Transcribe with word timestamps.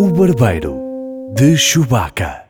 O 0.00 0.12
Barbeiro 0.12 0.78
de 1.34 1.56
Chewbacca. 1.58 2.44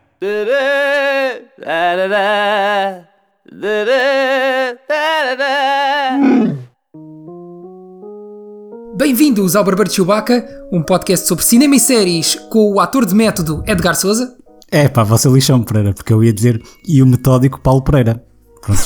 Bem-vindos 8.95 9.57
ao 9.57 9.65
Barbeiro 9.65 9.89
de 9.89 9.97
Chewbacca, 9.97 10.47
um 10.71 10.83
podcast 10.83 11.27
sobre 11.27 11.43
cinema 11.43 11.75
e 11.75 11.81
séries 11.81 12.35
com 12.51 12.75
o 12.75 12.81
ator 12.81 13.07
de 13.07 13.15
método 13.15 13.65
Edgar 13.67 13.97
Souza. 13.97 14.37
É 14.71 14.87
pá, 14.87 15.03
você 15.03 15.31
lixão 15.31 15.63
Pereira, 15.63 15.95
porque 15.95 16.13
eu 16.13 16.23
ia 16.23 16.35
dizer 16.35 16.63
e 16.87 17.03
o 17.03 17.07
metódico 17.07 17.59
Paulo 17.63 17.81
Pereira. 17.81 18.23
Pronto. 18.61 18.83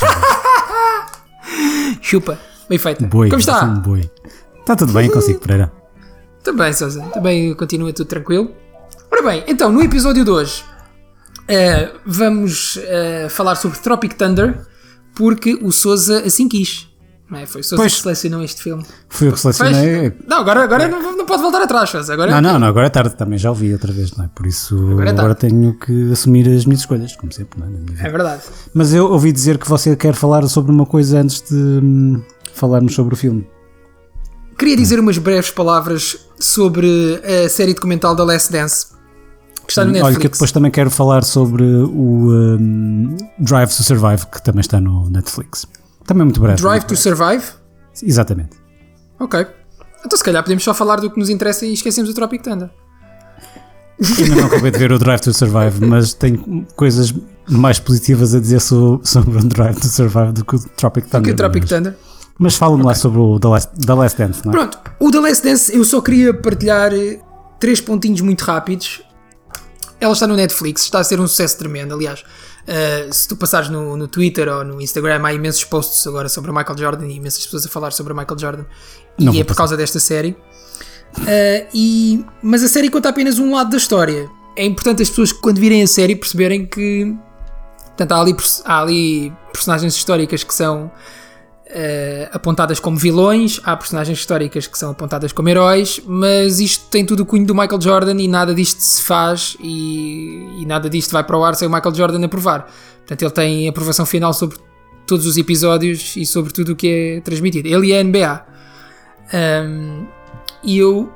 Chupa, 2.01 2.39
bem 2.69 2.79
feito. 2.79 3.05
boi. 3.09 3.29
Como 3.29 3.41
está? 3.41 3.65
um 3.65 3.81
boi. 3.81 4.09
Está 4.61 4.77
tudo 4.77 4.93
bem 4.93 5.11
consigo, 5.11 5.41
Pereira? 5.41 5.82
Também, 6.43 6.73
Souza, 6.73 7.01
também 7.13 7.55
continua 7.55 7.93
tudo 7.93 8.07
tranquilo. 8.09 8.51
Ora 9.11 9.23
bem, 9.23 9.45
então, 9.47 9.71
no 9.71 9.83
episódio 9.83 10.25
de 10.25 10.31
hoje 10.31 10.65
eh, 11.49 11.91
vamos 12.05 12.79
eh, 12.83 13.29
falar 13.31 13.55
sobre 13.57 13.79
Tropic 13.79 14.15
Thunder 14.15 14.61
porque 15.15 15.55
o 15.63 15.71
Souza 15.71 16.23
assim 16.27 16.49
quis. 16.49 16.89
Não 17.31 17.39
é? 17.39 17.47
Foi 17.47 17.61
o 17.61 17.65
Souza 17.65 17.83
Pois. 17.83 17.95
que 17.95 18.03
selecionou 18.03 18.43
este 18.43 18.63
filme. 18.63 18.85
Fui 19.09 19.29
eu 19.29 19.33
que 19.33 19.41
Pois. 19.41 19.57
selecionei. 19.57 20.13
Não, 20.27 20.39
agora, 20.39 20.65
agora 20.65 20.89
não, 20.89 21.17
não 21.17 21.25
pode 21.27 21.41
voltar 21.43 21.63
atrás, 21.63 21.89
Souza. 21.91 22.13
Agora 22.13 22.31
Não, 22.33 22.41
não, 22.41 22.59
não, 22.59 22.67
agora 22.67 22.87
é 22.87 22.91
tarde 22.91 23.15
também, 23.17 23.39
já 23.39 23.49
ouvi 23.51 23.73
outra 23.73 23.93
vez, 23.93 24.15
não 24.17 24.25
é? 24.25 24.29
Por 24.35 24.47
isso 24.47 24.75
Agora 24.77 25.11
agora, 25.11 25.33
é 25.33 25.35
tarde. 25.35 25.41
tenho 25.41 25.79
que 25.79 26.13
assumir 26.13 26.49
as 26.49 26.65
minhas 26.67 26.81
escolhas, 26.81 27.15
como 27.17 27.33
sempre, 27.33 27.61
não 27.61 27.69
é? 27.69 28.07
É 28.07 28.11
verdade. 28.11 28.43
Mas 28.75 28.93
eu 28.93 29.07
ouvi 29.11 29.31
dizer 29.33 29.59
que 29.59 29.69
você 29.69 29.95
quer 29.97 30.15
falar 30.15 30.47
sobre 30.49 30.73
uma 30.73 30.85
coisa 30.85 31.21
antes 31.21 31.41
de 31.43 31.55
hum, 31.55 32.23
falarmos 32.53 32.95
sobre 32.95 33.15
o 33.15 33.17
filme. 33.17 33.47
Queria 34.63 34.77
dizer 34.77 35.01
umas 35.01 35.19
breves 35.19 35.51
palavras 35.51 36.17
sobre 36.39 37.21
a 37.25 37.49
série 37.49 37.75
documental 37.75 38.15
da 38.15 38.23
Last 38.23 38.53
Dance 38.53 38.87
que 39.67 39.73
está 39.73 39.85
no 39.85 39.91
Olha, 39.91 39.95
que 39.95 39.99
eu 39.99 40.05
Netflix. 40.13 40.39
depois 40.39 40.53
também 40.53 40.71
quero 40.71 40.89
falar 40.89 41.25
sobre 41.25 41.65
o 41.65 42.31
hum, 42.31 43.17
Drive 43.41 43.71
to 43.75 43.83
Survive, 43.83 44.25
que 44.27 44.41
também 44.41 44.61
está 44.61 44.81
no 44.81 45.11
Netflix. 45.11 45.67
Também 46.07 46.23
muito 46.27 46.41
breve. 46.41 46.63
Drive 46.63 46.85
to 46.85 46.95
Survive. 46.97 47.43
Exatamente. 48.05 48.51
Ok. 49.19 49.45
Então 50.07 50.17
se 50.17 50.23
calhar 50.23 50.41
podemos 50.45 50.63
só 50.63 50.73
falar 50.73 51.01
do 51.01 51.11
que 51.11 51.19
nos 51.19 51.29
interessa 51.29 51.67
e 51.67 51.73
esquecemos 51.73 52.09
o 52.09 52.15
Tropic 52.15 52.41
Thunder. 52.45 52.71
Ainda 54.17 54.37
não 54.37 54.45
acabei 54.47 54.71
de 54.71 54.79
ver 54.79 54.93
o 54.93 54.99
Drive 55.01 55.23
to 55.23 55.33
Survive, 55.33 55.85
mas 55.85 56.15
tenho 56.15 56.65
coisas 56.77 57.13
mais 57.49 57.81
positivas 57.81 58.33
a 58.33 58.39
dizer 58.39 58.61
so- 58.61 59.01
sobre 59.03 59.39
o 59.39 59.43
Drive 59.45 59.75
to 59.81 59.89
Survive 59.89 60.31
do 60.31 60.45
que 60.45 60.55
o 60.55 60.59
Tropic 60.77 61.07
Thunder. 61.07 61.23
que 61.23 61.31
o 61.33 61.37
Tropic 61.37 61.65
Thunder. 61.67 61.97
mas 62.01 62.12
fala-me 62.57 62.83
lá 62.83 62.95
sobre 62.95 63.19
o 63.19 63.39
The 63.39 63.49
Last, 63.49 63.71
The 63.87 63.95
Last 63.95 64.19
Dance, 64.19 64.45
não 64.45 64.53
é? 64.53 64.57
Pronto, 64.57 64.79
o 64.99 65.11
The 65.11 65.21
Last 65.21 65.45
Dance 65.45 65.77
eu 65.77 65.85
só 65.85 66.01
queria 66.01 66.35
partilhar 66.35 66.93
eh, 66.93 67.21
três 67.61 67.81
pontinhos 67.81 68.21
muito 68.21 68.43
rápidos. 68.43 69.03
Ela 70.01 70.13
está 70.13 70.27
no 70.27 70.35
Netflix, 70.35 70.83
está 70.83 70.99
a 70.99 71.05
ser 71.05 71.21
um 71.21 71.29
sucesso 71.29 71.59
tremendo. 71.59 71.95
Aliás, 71.95 72.25
eh, 72.67 73.09
se 73.11 73.29
tu 73.29 73.37
passares 73.37 73.69
no, 73.69 73.97
no 73.97 74.09
Twitter 74.09 74.49
ou 74.49 74.65
no 74.65 74.81
Instagram, 74.81 75.25
há 75.25 75.33
imensos 75.33 75.65
posts 75.65 76.07
agora 76.07 76.29
sobre 76.29 76.51
o 76.51 76.55
Michael 76.55 76.79
Jordan 76.79 77.07
e 77.07 77.17
imensas 77.17 77.45
pessoas 77.45 77.67
a 77.67 77.69
falar 77.69 77.93
sobre 77.93 78.13
o 78.13 78.17
Michael 78.17 78.39
Jordan. 78.39 78.65
Não 79.19 79.33
e 79.33 79.41
é 79.41 79.45
por 79.45 79.57
causa 79.57 79.77
desta 79.77 80.01
série. 80.01 80.37
Eh, 81.27 81.67
e, 81.75 82.25
mas 82.43 82.63
a 82.63 82.69
série 82.69 82.89
conta 82.89 83.09
apenas 83.09 83.39
um 83.39 83.55
lado 83.55 83.71
da 83.71 83.77
história. 83.77 84.29
É 84.57 84.65
importante 84.65 85.03
as 85.03 85.09
pessoas 85.09 85.33
que 85.33 85.41
quando 85.41 85.59
virem 85.59 85.83
a 85.83 85.87
série 85.87 86.17
perceberem 86.17 86.67
que 86.67 87.15
portanto, 87.87 88.13
há, 88.13 88.21
ali, 88.21 88.37
há 88.65 88.81
ali 88.81 89.33
personagens 89.53 89.95
históricas 89.95 90.43
que 90.43 90.55
são 90.55 90.91
eh, 91.75 92.29
apontadas 92.31 92.79
como 92.79 92.99
vilões, 92.99 93.59
há 93.65 93.75
personagens 93.75 94.19
históricas 94.19 94.67
que 94.67 94.77
são 94.77 94.91
apontadas 94.91 95.33
como 95.33 95.49
heróis, 95.49 96.03
mas 96.07 96.61
isto 96.61 96.85
tem 96.91 97.07
tudo 97.07 97.23
o 97.23 97.27
cunho 97.27 97.47
do 97.47 97.55
Michael 97.55 97.81
Jordan 97.81 98.21
e 98.21 98.29
nada 98.29 98.55
disto 98.55 98.81
se 98.81 99.03
faz 99.03 99.57
e, 99.59 100.61
e 100.61 100.67
nada 100.67 100.91
disto 100.91 101.13
vai 101.13 101.25
para 101.25 101.37
o 101.39 101.43
ar 101.43 101.55
sem 101.55 101.67
o 101.67 101.71
Michael 101.73 101.95
Jordan 101.95 102.25
aprovar. 102.25 102.71
Portanto, 102.99 103.23
ele 103.23 103.31
tem 103.31 103.69
aprovação 103.69 104.05
final 104.05 104.35
sobre 104.35 104.59
todos 105.07 105.25
os 105.25 105.39
episódios 105.39 106.15
e 106.15 106.27
sobre 106.27 106.53
tudo 106.53 106.73
o 106.73 106.77
que 106.77 107.17
é 107.17 107.21
transmitido. 107.23 107.67
Ele 107.67 107.97
a 107.97 108.05
NBA. 108.05 108.47
Ahm, 109.33 110.07
e 110.63 110.79
eu 110.79 111.11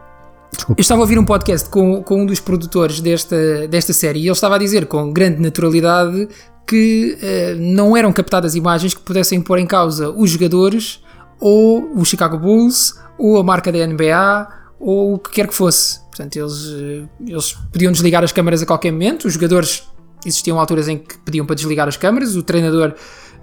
eu 0.71 0.77
estava 0.79 1.01
a 1.01 1.03
ouvir 1.03 1.19
um 1.19 1.25
podcast 1.25 1.69
com, 1.69 2.03
com 2.03 2.23
um 2.23 2.27
dos 2.27 2.41
produtores 2.41 3.01
desta, 3.01 3.69
desta 3.69 3.93
série 3.93 4.21
e 4.21 4.23
ele 4.23 4.33
estava 4.33 4.55
a 4.55 4.59
dizer 4.59 4.87
com 4.87 5.13
grande 5.13 5.41
naturalidade 5.41 6.29
que 6.67 7.17
eh, 7.23 7.55
não 7.59 7.97
eram 7.97 8.13
captadas 8.13 8.55
imagens 8.55 8.93
que 8.93 9.01
pudessem 9.01 9.41
pôr 9.41 9.59
em 9.59 9.67
causa 9.67 10.11
os 10.11 10.31
jogadores 10.31 11.01
ou 11.39 11.93
o 11.95 12.05
Chicago 12.05 12.39
Bulls 12.39 12.95
ou 13.19 13.39
a 13.39 13.43
marca 13.43 13.71
da 13.71 13.87
NBA 13.87 14.49
ou 14.81 15.15
o 15.15 15.19
que 15.19 15.31
quer 15.31 15.47
que 15.47 15.55
fosse. 15.55 16.01
Portanto, 16.07 16.37
eles, 16.37 16.67
eh, 16.67 17.09
eles 17.27 17.53
podiam 17.73 17.93
desligar 17.93 18.25
as 18.25 18.33
câmaras 18.33 18.63
a 18.63 18.67
qualquer 18.67 18.91
momento, 18.91 19.27
os 19.27 19.35
jogadores 19.35 19.85
existiam 20.25 20.59
alturas 20.59 20.89
em 20.89 20.99
que 20.99 21.17
pediam 21.19 21.47
para 21.47 21.55
desligar 21.55 21.87
as 21.87 21.97
câmaras, 21.97 22.35
o 22.35 22.43
treinador 22.43 22.95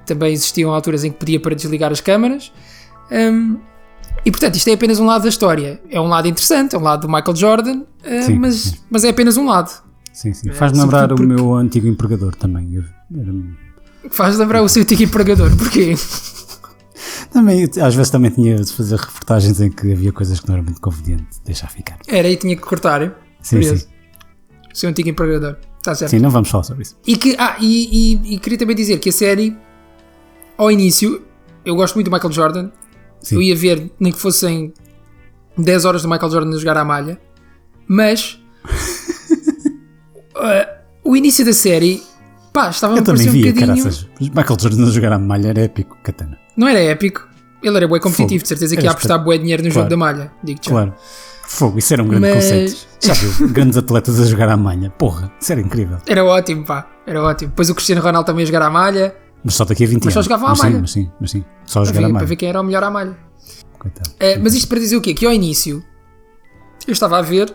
também 0.06 0.34
existiam 0.34 0.74
alturas 0.74 1.04
em 1.04 1.12
que 1.12 1.18
pedia 1.18 1.40
para 1.40 1.56
desligar 1.56 1.92
as 1.92 2.02
câmaras. 2.02 2.52
Hum, 3.10 3.58
e 4.26 4.32
portanto, 4.32 4.56
isto 4.56 4.70
é 4.70 4.74
apenas 4.74 5.00
um 5.00 5.06
lado 5.06 5.24
da 5.24 5.30
história. 5.30 5.82
É 5.90 6.00
um 6.00 6.08
lado 6.08 6.28
interessante, 6.28 6.76
é 6.76 6.78
um 6.78 6.82
lado 6.82 7.08
do 7.08 7.08
Michael 7.08 7.36
Jordan, 7.36 7.82
Sim, 8.26 8.40
mas, 8.40 8.84
mas 8.90 9.04
é 9.04 9.10
apenas 9.10 9.38
um 9.38 9.46
lado. 9.46 9.72
Sim, 10.14 10.34
sim. 10.34 10.52
Faz-me 10.52 10.80
lembrar 10.80 11.12
o 11.12 11.16
porque- 11.16 11.26
meu 11.34 11.54
antigo 11.56 11.88
empregador 11.88 12.36
também. 12.36 12.74
Eu- 12.76 12.84
era- 13.20 13.34
Faz 14.12 14.38
lembrar 14.38 14.62
o 14.62 14.70
seu 14.70 14.84
antigo 14.84 15.04
empregador. 15.04 15.56
Porquê? 15.58 15.96
também, 17.32 17.68
às 17.82 17.96
vezes 17.96 18.10
também 18.12 18.32
tinha 18.32 18.56
de 18.58 18.72
fazer 18.72 18.96
reportagens 18.98 19.60
em 19.60 19.72
que 19.72 19.92
havia 19.92 20.12
coisas 20.12 20.40
que 20.40 20.48
não 20.48 20.56
era 20.56 20.64
muito 20.64 20.80
conveniente 20.80 21.26
deixar 21.44 21.68
ficar. 21.70 21.98
Era 22.08 22.30
e 22.30 22.36
tinha 22.36 22.56
que 22.56 22.62
cortar. 22.62 23.02
Sim, 23.42 23.58
Curioso. 23.58 23.82
sim. 23.82 23.88
O 24.74 24.78
seu 24.78 24.90
antigo 24.90 25.10
empregador. 25.10 25.58
Está 25.80 25.96
certo. 25.96 26.12
Sim, 26.12 26.20
não 26.20 26.30
vamos 26.30 26.50
falar 26.50 26.64
sobre 26.64 26.84
isso. 26.84 26.98
E, 27.06 27.18
que, 27.18 27.36
ah, 27.38 27.58
e, 27.60 28.14
e- 28.14 28.36
e 28.36 28.40
queria 28.40 28.58
também 28.58 28.76
dizer 28.76 29.00
que 29.00 29.10
a 29.10 29.12
série, 29.12 29.56
ao 30.58 30.72
início, 30.72 31.22
eu 31.66 31.76
gosto 31.76 31.96
muito 31.96 32.10
do 32.10 32.14
Michael 32.14 32.32
Jordan. 32.32 32.70
Sim. 33.22 33.36
Eu 33.36 33.42
ia 33.42 33.56
ver, 33.56 33.92
nem 34.00 34.12
que 34.12 34.20
fossem 34.20 34.74
10 35.58 35.86
horas 35.86 36.02
do 36.04 36.10
Michael 36.10 36.32
Jordan 36.32 36.56
a 36.56 36.60
jogar 36.60 36.78
à 36.78 36.86
malha. 36.86 37.20
Mas 37.88 38.40
ah, 40.36 40.70
o 41.04 41.16
início 41.16 41.44
da 41.46 41.54
série, 41.54 42.02
pá, 42.54 42.70
estava 42.70 42.94
a 42.94 42.98
Eu 42.98 43.04
também 43.04 43.26
parecer 43.26 43.30
um 43.30 43.42
via, 43.44 43.54
bocadinho. 43.54 43.84
caraças. 43.84 44.08
Michael 44.20 44.58
Jordan 44.60 44.84
a 44.88 44.92
jogar 44.92 45.12
à 45.14 45.20
malha 45.20 45.48
era 45.50 45.62
épico, 45.62 45.98
Katana. 46.04 46.38
Não 46.58 46.68
era 46.68 46.80
épico. 46.80 47.28
Ele 47.62 47.78
era 47.78 47.88
bué 47.88 48.00
competitivo, 48.00 48.30
Fogo. 48.40 48.44
de 48.44 48.48
certeza 48.50 48.76
que 48.76 48.80
Era 48.82 48.88
ia 48.88 48.92
apostar 48.92 49.24
bué 49.24 49.38
dinheiro 49.38 49.64
no 49.64 49.70
jogo 49.70 49.88
Claro. 49.88 49.90
da 49.90 49.98
malha. 49.98 50.32
Digo 50.44 50.60
já. 50.64 50.70
Claro. 50.72 50.94
Fogo, 51.48 51.78
isso 51.80 51.94
era 51.94 52.04
um 52.04 52.08
grande 52.08 52.28
Mas- 52.28 52.34
conceito. 52.44 52.88
Já 53.02 53.14
viu? 53.14 53.48
Grandes 53.54 53.78
atletas 53.78 54.20
a 54.20 54.26
jogar 54.26 54.50
à 54.50 54.58
malha. 54.58 54.90
Porra, 54.92 55.32
isso 55.40 55.52
era 55.52 55.62
incrível. 55.62 55.98
Era 56.08 56.24
ótimo, 56.26 56.66
pá. 56.66 56.88
Era 57.08 57.22
ótimo. 57.24 57.50
Depois 57.52 57.70
o 57.70 57.76
Cristiano 57.76 58.02
Ronaldo 58.02 58.26
também 58.26 58.44
a 58.44 58.46
jogar 58.46 58.62
à 58.64 58.70
malha. 58.70 59.16
Mas 59.44 59.56
só 59.56 59.64
daqui 59.66 59.84
a 59.84 59.88
20 59.88 60.04
Mas 60.06 60.14
só 60.14 60.20
anos. 60.20 60.26
jogava 60.26 60.46
à 60.46 60.50
mas 60.50 60.60
sim, 60.60 60.64
malha. 60.68 60.80
mas 60.82 60.92
sim, 60.92 61.12
mas 61.20 61.32
sim. 61.32 61.46
Só 61.66 61.80
a 61.80 61.84
Para 61.84 61.94
jogar 61.94 62.00
à 62.00 62.02
ver, 62.02 62.08
para 62.08 62.14
malha. 62.14 62.26
ver 62.28 62.36
quem 62.38 62.50
era 62.50 62.62
o 62.62 62.64
melhor 62.64 62.84
à 62.84 62.90
malha. 62.92 63.18
Coitado. 63.80 64.10
Eh, 64.20 64.38
mas 64.38 64.54
isto 64.56 64.68
para 64.70 64.80
dizer 64.80 64.96
o 64.98 65.02
quê? 65.02 65.14
Que 65.14 65.26
ao 65.26 65.32
início 65.34 65.84
eu 66.88 66.92
estava 66.94 67.18
a 67.20 67.22
ver, 67.22 67.54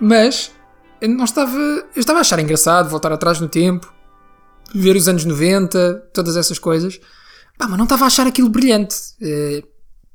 mas 0.00 0.52
eu 1.00 1.08
não 1.08 1.24
estava. 1.24 1.56
Eu 1.56 2.00
estava 2.00 2.18
a 2.18 2.22
achar 2.22 2.38
engraçado 2.38 2.88
voltar 2.88 3.12
atrás 3.12 3.40
no 3.40 3.48
tempo, 3.48 3.92
ver 4.74 4.96
os 4.96 5.08
anos 5.08 5.24
90, 5.24 6.10
todas 6.12 6.36
essas 6.36 6.58
coisas. 6.58 7.00
Pá, 7.58 7.66
mas 7.68 7.78
não 7.78 7.84
estava 7.84 8.04
a 8.04 8.06
achar 8.06 8.26
aquilo 8.26 8.48
brilhante. 8.48 8.96
Eh, 9.20 9.62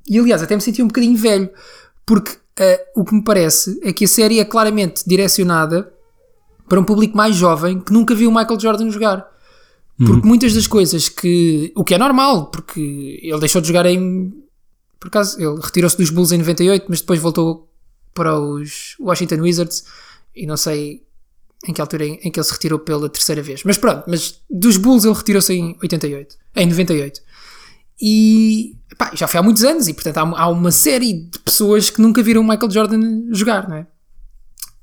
e 0.07 0.19
aliás, 0.19 0.41
até 0.41 0.55
me 0.55 0.61
senti 0.61 0.81
um 0.81 0.87
bocadinho 0.87 1.17
velho, 1.17 1.49
porque 2.05 2.37
eh, 2.59 2.85
o 2.95 3.03
que 3.03 3.13
me 3.13 3.23
parece 3.23 3.79
é 3.83 3.91
que 3.91 4.05
a 4.05 4.07
série 4.07 4.39
é 4.39 4.45
claramente 4.45 5.03
direcionada 5.07 5.91
para 6.67 6.79
um 6.79 6.83
público 6.83 7.15
mais 7.15 7.35
jovem 7.35 7.79
que 7.79 7.93
nunca 7.93 8.15
viu 8.15 8.29
o 8.29 8.33
Michael 8.33 8.59
Jordan 8.59 8.89
jogar. 8.89 9.27
Porque 9.97 10.27
muitas 10.27 10.53
das 10.53 10.67
coisas 10.67 11.07
que. 11.07 11.71
O 11.75 11.83
que 11.83 11.93
é 11.93 11.97
normal, 11.97 12.47
porque 12.47 13.19
ele 13.23 13.39
deixou 13.39 13.61
de 13.61 13.67
jogar 13.67 13.85
em. 13.85 14.33
Por 14.99 15.07
acaso, 15.07 15.39
ele 15.39 15.57
retirou-se 15.61 15.97
dos 15.97 16.09
Bulls 16.09 16.33
em 16.33 16.37
98, 16.37 16.85
mas 16.89 16.99
depois 16.99 17.19
voltou 17.19 17.71
para 18.13 18.37
os 18.37 18.95
Washington 18.99 19.41
Wizards 19.41 19.85
e 20.35 20.45
não 20.45 20.57
sei 20.57 21.03
em 21.67 21.73
que 21.73 21.81
altura 21.81 22.05
em, 22.05 22.19
em 22.23 22.31
que 22.31 22.39
ele 22.39 22.45
se 22.45 22.51
retirou 22.51 22.79
pela 22.79 23.09
terceira 23.09 23.41
vez. 23.41 23.63
Mas 23.63 23.77
pronto, 23.77 24.03
mas 24.07 24.41
dos 24.49 24.77
Bulls 24.77 25.05
ele 25.05 25.13
retirou-se 25.13 25.53
em 25.53 25.77
88, 25.81 26.35
em 26.55 26.67
98. 26.67 27.21
E 28.01 28.75
pá, 28.97 29.11
já 29.15 29.27
foi 29.27 29.39
há 29.39 29.43
muitos 29.43 29.63
anos 29.63 29.87
e 29.87 29.93
portanto 29.93 30.17
há, 30.17 30.41
há 30.41 30.47
uma 30.49 30.71
série 30.71 31.13
de 31.13 31.39
pessoas 31.39 31.89
que 31.89 32.01
nunca 32.01 32.21
viram 32.21 32.43
Michael 32.43 32.71
Jordan 32.71 32.99
jogar, 33.31 33.67
não 33.69 33.77
é? 33.77 33.87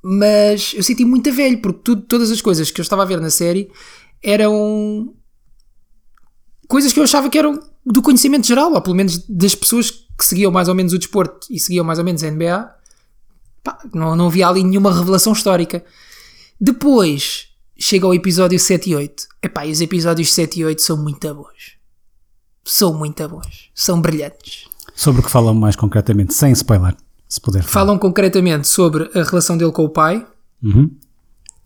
Mas 0.03 0.73
eu 0.75 0.83
senti 0.83 1.05
muito 1.05 1.31
velho 1.33 1.61
porque 1.61 1.81
tudo, 1.85 2.03
todas 2.03 2.31
as 2.31 2.41
coisas 2.41 2.71
que 2.71 2.81
eu 2.81 2.83
estava 2.83 3.03
a 3.03 3.07
ver 3.07 3.21
na 3.21 3.31
série 3.31 3.71
eram 4.23 5.15
coisas 6.67 6.93
que 6.93 6.99
eu 6.99 7.05
achava 7.05 7.29
que 7.29 7.39
eram 7.39 7.61
do 7.85 8.01
conhecimento 8.01 8.47
geral, 8.47 8.73
ou 8.73 8.81
pelo 8.81 8.97
menos 8.97 9.19
das 9.29 9.55
pessoas 9.55 9.91
que 9.91 10.25
seguiam 10.25 10.51
mais 10.51 10.69
ou 10.69 10.75
menos 10.75 10.93
o 10.93 10.99
desporto 10.99 11.47
e 11.51 11.59
seguiam 11.59 11.85
mais 11.85 11.99
ou 11.99 12.05
menos 12.05 12.23
a 12.25 12.31
NBA. 12.31 12.82
Pá, 13.63 13.79
não, 13.95 14.17
não 14.17 14.27
havia 14.27 14.49
ali 14.49 14.63
nenhuma 14.65 14.93
revelação 14.97 15.33
histórica. 15.33 15.85
Depois 16.61 17.49
chega 17.79 18.07
ao 18.07 18.15
episódio 18.15 18.59
7 18.59 18.91
e 18.91 18.95
8. 18.97 19.25
Epá, 19.43 19.67
e 19.67 19.73
os 19.73 19.81
episódios 19.81 20.33
7 20.33 20.61
e 20.61 20.65
8 20.65 20.81
são 20.83 20.97
muito 20.97 21.33
bons. 21.35 21.77
São 22.65 22.93
muito 22.95 23.29
bons. 23.29 23.71
São 23.75 24.01
brilhantes. 24.01 24.69
Sobre 24.95 25.21
o 25.21 25.25
que 25.25 25.31
falam 25.31 25.55
mais 25.55 25.75
concretamente, 25.75 26.35
sem 26.35 26.53
spoiler, 26.53 26.95
se 27.29 27.41
puder. 27.41 27.63
falar. 27.63 27.73
Falam 27.87 27.99
concretamente 27.99 28.69
sobre 28.69 29.11
a 29.15 29.23
relação 29.23 29.57
dele 29.57 29.73
com 29.73 29.85
o 29.85 29.89
pai, 29.89 30.27
Uhum. 30.63 30.89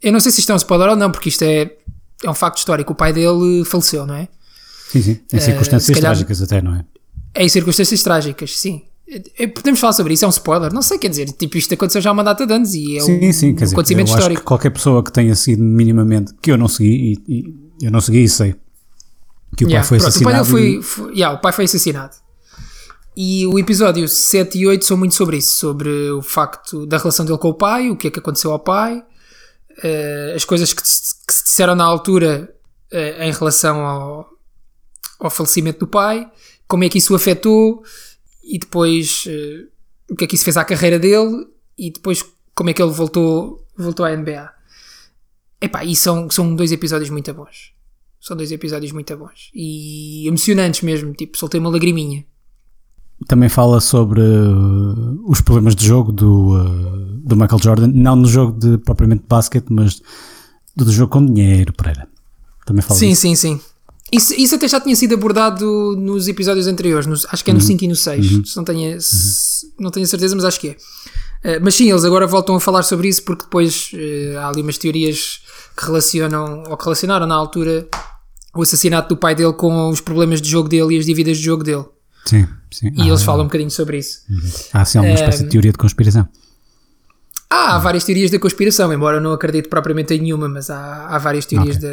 Eu 0.01 0.11
não 0.13 0.21
sei 0.21 0.33
se 0.33 0.41
isto 0.41 0.51
é 0.51 0.55
um 0.55 0.57
spoiler 0.59 0.89
ou 0.89 0.97
não, 0.97 1.11
porque 1.11 1.29
isto 1.29 1.43
é, 1.43 1.77
é 2.23 2.31
um 2.31 2.35
facto 2.35 2.57
histórico. 2.59 2.93
O 2.93 2.97
pai 2.97 3.13
dele 3.13 3.63
faleceu, 3.67 4.07
não 4.07 4.15
é? 4.15 4.27
Sim, 4.91 5.03
sim. 5.03 5.21
Em 5.31 5.39
circunstâncias 5.41 5.85
se 5.85 5.93
calhar- 5.93 6.13
trágicas 6.13 6.41
até, 6.41 6.63
não 6.63 6.77
é? 6.77 6.85
É 7.35 7.45
em 7.45 7.49
circunstâncias 7.49 8.03
trágicas, 8.03 8.59
sim. 8.59 8.85
É, 9.39 9.47
Podemos 9.47 9.79
falar 9.79 9.93
sobre 9.93 10.15
isso, 10.15 10.25
é 10.25 10.29
um 10.29 10.31
spoiler? 10.31 10.73
Não 10.73 10.83
sei, 10.83 10.99
quer 10.99 11.09
dizer, 11.09 11.27
tipo, 11.33 11.57
isto 11.57 11.73
aconteceu 11.73 12.01
já 12.01 12.11
há 12.11 12.13
uma 12.13 12.25
data 12.25 12.45
de 12.47 12.53
anos 12.53 12.75
e 12.75 12.97
é 12.97 13.01
Sim, 13.01 13.29
um, 13.29 13.33
sim, 13.33 13.55
quer 13.55 13.63
um 13.63 13.65
dizer, 13.65 13.75
acontecimento 13.77 14.09
histórico. 14.11 14.41
que 14.41 14.47
qualquer 14.47 14.71
pessoa 14.71 15.03
que 15.05 15.13
tenha 15.13 15.35
seguido 15.37 15.63
minimamente, 15.63 16.35
que 16.43 16.51
eu 16.51 16.59
não 16.59 16.67
segui, 16.67 17.21
e, 17.29 17.39
e 17.39 17.85
eu 17.87 17.91
não 17.93 18.01
segui 18.01 18.25
e 18.25 18.29
sei, 18.29 18.55
que 19.57 19.65
o 19.65 19.69
Yeah, 19.69 19.89
pai 19.89 19.89
foi 19.89 19.99
pronto, 19.99 20.17
o 20.19 20.23
pai 20.25 20.33
assassinado. 20.35 20.45
foi, 20.51 20.83
foi- 20.83 21.13
yeah, 21.15 21.37
o 21.37 21.41
pai 21.41 21.53
foi 21.53 21.65
assassinado. 21.67 22.15
E 23.17 23.47
o 23.47 23.59
episódio 23.59 24.07
7 24.09 24.59
e 24.59 24.67
8 24.67 24.85
são 24.85 24.97
muito 24.97 25.15
sobre 25.15 25.37
isso, 25.39 25.55
sobre 25.55 26.11
o 26.11 26.21
facto 26.21 26.85
da 26.85 26.99
relação 26.99 27.25
dele 27.25 27.39
com 27.39 27.49
o 27.49 27.55
pai, 27.55 27.89
o 27.91 27.97
que 27.97 28.09
é 28.09 28.11
que 28.11 28.19
aconteceu 28.19 28.51
ao 28.53 28.59
pai, 28.59 29.03
eh, 29.83 30.33
as 30.37 30.45
coisas 30.45 30.73
que, 30.73 30.87
se- 30.87 31.15
que 31.27 31.33
se 31.33 31.45
disseram 31.45 31.75
na 31.75 31.85
altura 31.85 32.53
eh, 32.91 33.27
em 33.29 33.33
relação 33.33 33.87
ao, 33.87 34.29
ao 35.21 35.31
falecimento 35.31 35.79
do 35.81 35.87
pai, 35.87 36.29
como 36.69 36.85
é 36.85 36.89
que 36.89 36.99
isso 36.99 37.13
o 37.13 37.17
afetou 37.17 37.83
e 38.47 38.59
depois 38.59 39.25
eh, 39.27 39.65
o 40.11 40.15
que 40.15 40.25
é 40.25 40.27
que 40.27 40.37
isso 40.37 40.45
fez 40.45 40.57
à 40.57 40.65
carreira 40.65 40.99
dele 40.99 41.47
e 41.77 41.91
depois 41.91 42.25
como 42.55 42.71
é 42.71 42.73
que 42.73 42.81
ele 42.81 42.93
voltou, 42.93 43.67
voltou 43.77 44.07
à 44.07 44.17
NBA. 44.17 44.51
Epá, 45.61 45.85
e 45.85 45.97
são, 45.97 46.31
são 46.31 46.55
dois 46.55 46.71
episódios 46.71 47.11
muito 47.11 47.33
bons. 47.35 47.73
São 48.21 48.37
dois 48.37 48.53
episódios 48.53 48.93
muito 48.93 49.15
bons. 49.17 49.51
E 49.55 50.27
emocionantes 50.27 50.83
mesmo. 50.83 51.13
Tipo, 51.13 51.37
soltei 51.37 51.61
uma 51.61 51.71
lagriminha. 51.71 52.25
Também 53.27 53.49
fala 53.49 53.81
sobre 53.81 54.21
uh, 54.21 55.25
os 55.27 55.41
problemas 55.41 55.75
de 55.75 55.87
jogo 55.87 56.13
do, 56.13 56.55
uh, 56.55 57.19
do 57.25 57.37
Michael 57.37 57.63
Jordan, 57.63 57.87
não 57.89 58.15
no 58.15 58.29
jogo 58.29 58.59
de 58.59 58.79
propriamente 58.79 59.23
de 59.23 59.29
basquete, 59.29 59.67
mas 59.71 60.03
do, 60.75 60.85
do 60.85 60.93
jogo 60.93 61.13
com 61.13 61.25
dinheiro, 61.25 61.73
Pereira. 61.73 62.07
Também 62.67 62.83
fala 62.83 62.99
Sim, 62.99 63.09
disso. 63.11 63.23
sim, 63.23 63.35
sim. 63.35 63.61
Isso, 64.13 64.33
isso 64.35 64.55
até 64.55 64.69
já 64.69 64.81
tinha 64.81 64.95
sido 64.95 65.15
abordado 65.15 65.97
nos 65.99 66.29
episódios 66.29 66.67
anteriores. 66.67 67.07
nos- 67.07 67.27
acho 67.29 67.45
que 67.45 67.51
é 67.51 67.55
no 67.55 67.61
5 67.61 67.85
e 67.85 67.89
no 67.89 67.97
6. 67.97 68.49
Se 68.51 68.57
não, 68.57 68.65
tenho, 68.65 69.01
se- 69.01 69.73
não 69.79 69.91
tenho 69.91 70.07
certeza, 70.07 70.35
mas 70.37 70.45
acho 70.45 70.61
que 70.61 70.69
é. 70.69 70.77
Eh, 71.45 71.61
mas 71.61 71.75
sim, 71.75 71.91
eles 71.91 72.05
agora 72.05 72.27
voltam 72.27 72.55
a 72.57 72.61
falar 72.61 72.83
sobre 72.83 73.09
isso 73.09 73.23
porque 73.25 73.45
depois 73.45 73.91
eh, 73.95 74.37
há 74.39 74.49
ali 74.49 74.63
umas 74.63 74.79
teorias 74.79 75.41
que 75.77 75.85
relacionam, 75.85 76.63
ou 76.69 76.77
que 76.77 76.85
relacionaram 76.85 77.27
na 77.27 77.35
altura, 77.35 77.87
o 78.55 78.63
assassinato 78.63 79.09
do 79.11 79.17
pai 79.17 79.35
dele 79.35 79.53
com 79.53 79.89
os 79.91 80.01
problemas 80.01 80.41
de 80.41 80.49
jogo 80.49 80.69
dele 80.69 80.95
e 80.95 80.99
as 80.99 81.05
dívidas 81.07 81.37
de 81.39 81.43
jogo 81.45 81.63
dele. 81.65 81.85
Sim, 82.25 82.47
sim. 82.71 82.89
E 82.97 83.03
Ah, 83.03 83.07
eles 83.09 83.23
falam 83.23 83.43
um 83.43 83.49
bocadinho 83.49 83.71
sobre 83.71 83.99
isso. 83.99 84.21
Há 84.73 84.81
assim 84.83 84.99
alguma 84.99 85.15
espécie 85.15 85.45
de 85.45 85.51
teoria 85.51 85.73
de 85.73 85.79
conspiração. 85.79 86.27
Ah, 87.51 87.77
há 87.77 87.79
várias 87.79 88.05
teorias 88.05 88.31
da 88.31 88.39
conspiração, 88.39 88.93
embora 88.93 89.19
eu 89.19 89.21
não 89.21 89.33
acredite 89.33 89.69
propriamente 89.69 90.15
em 90.15 90.21
nenhuma, 90.21 90.49
mas 90.49 90.69
há, 90.71 91.07
há 91.09 91.19
várias 91.19 91.45
teorias 91.47 91.77
da, 91.79 91.89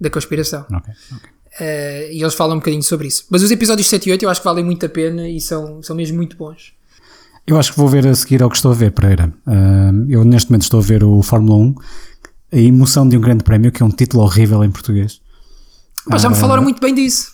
da 0.00 0.10
conspiração. 0.10 0.64
Ok, 0.72 0.92
ok. 1.16 1.30
Eh, 1.58 2.10
e 2.12 2.22
eles 2.22 2.34
falam 2.34 2.56
um 2.56 2.58
bocadinho 2.58 2.82
sobre 2.82 3.08
isso. 3.08 3.24
Mas 3.30 3.42
os 3.42 3.50
episódios 3.50 3.88
7 3.88 4.08
e 4.08 4.12
8 4.12 4.24
eu 4.24 4.30
acho 4.30 4.40
que 4.40 4.44
valem 4.44 4.64
muito 4.64 4.84
a 4.86 4.88
pena 4.88 5.28
e 5.28 5.40
são, 5.40 5.82
são 5.82 5.96
mesmo 5.96 6.16
muito 6.16 6.36
bons. 6.36 6.72
Eu 7.46 7.58
acho 7.58 7.72
que 7.72 7.78
vou 7.78 7.88
ver 7.88 8.06
a 8.06 8.14
seguir 8.14 8.42
ao 8.42 8.50
que 8.50 8.56
estou 8.56 8.70
a 8.70 8.74
ver, 8.74 8.92
Pereira. 8.92 9.32
Ah, 9.46 9.90
eu 10.08 10.24
neste 10.24 10.50
momento 10.50 10.62
estou 10.62 10.80
a 10.80 10.82
ver 10.82 11.02
o 11.02 11.22
Fórmula 11.22 11.56
1, 11.56 11.74
a 12.52 12.56
emoção 12.56 13.08
de 13.08 13.16
um 13.16 13.20
grande 13.20 13.42
prémio, 13.42 13.72
que 13.72 13.82
é 13.82 13.86
um 13.86 13.90
título 13.90 14.22
horrível 14.22 14.62
em 14.62 14.70
português. 14.70 15.20
Pá, 16.08 16.18
já 16.18 16.30
me 16.30 16.36
falaram 16.36 16.62
muito 16.62 16.80
bem 16.80 16.94
disso. 16.94 17.32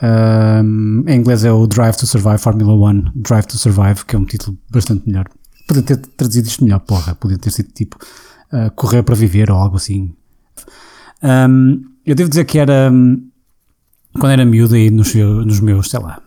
Ah, 0.00 0.62
em 0.62 1.14
inglês 1.14 1.44
é 1.44 1.52
o 1.52 1.66
Drive 1.66 1.96
to 1.96 2.06
Survive 2.06 2.38
Formula 2.38 2.90
1, 2.90 3.12
Drive 3.14 3.46
to 3.46 3.58
Survive, 3.58 4.04
que 4.06 4.16
é 4.16 4.18
um 4.18 4.24
título 4.24 4.56
bastante 4.70 5.06
melhor. 5.06 5.26
Podia 5.68 5.82
ter 5.82 5.98
traduzido 5.98 6.48
isto 6.48 6.64
melhor, 6.64 6.80
porra. 6.80 7.14
Podia 7.14 7.38
ter 7.38 7.50
sido 7.50 7.70
tipo 7.72 7.98
ah, 8.50 8.70
Correr 8.70 9.02
para 9.02 9.14
Viver 9.14 9.50
ou 9.50 9.58
algo 9.58 9.76
assim. 9.76 10.14
Ahm, 11.22 11.82
eu 12.06 12.14
devo 12.14 12.30
dizer 12.30 12.44
que 12.44 12.58
era 12.58 12.90
hum, 12.90 13.29
quando 14.18 14.32
era 14.32 14.44
miúdo 14.44 14.76
e 14.76 14.90
nos, 14.90 15.14
nos 15.14 15.60
meus, 15.60 15.90
sei 15.90 16.00
lá, 16.00 16.20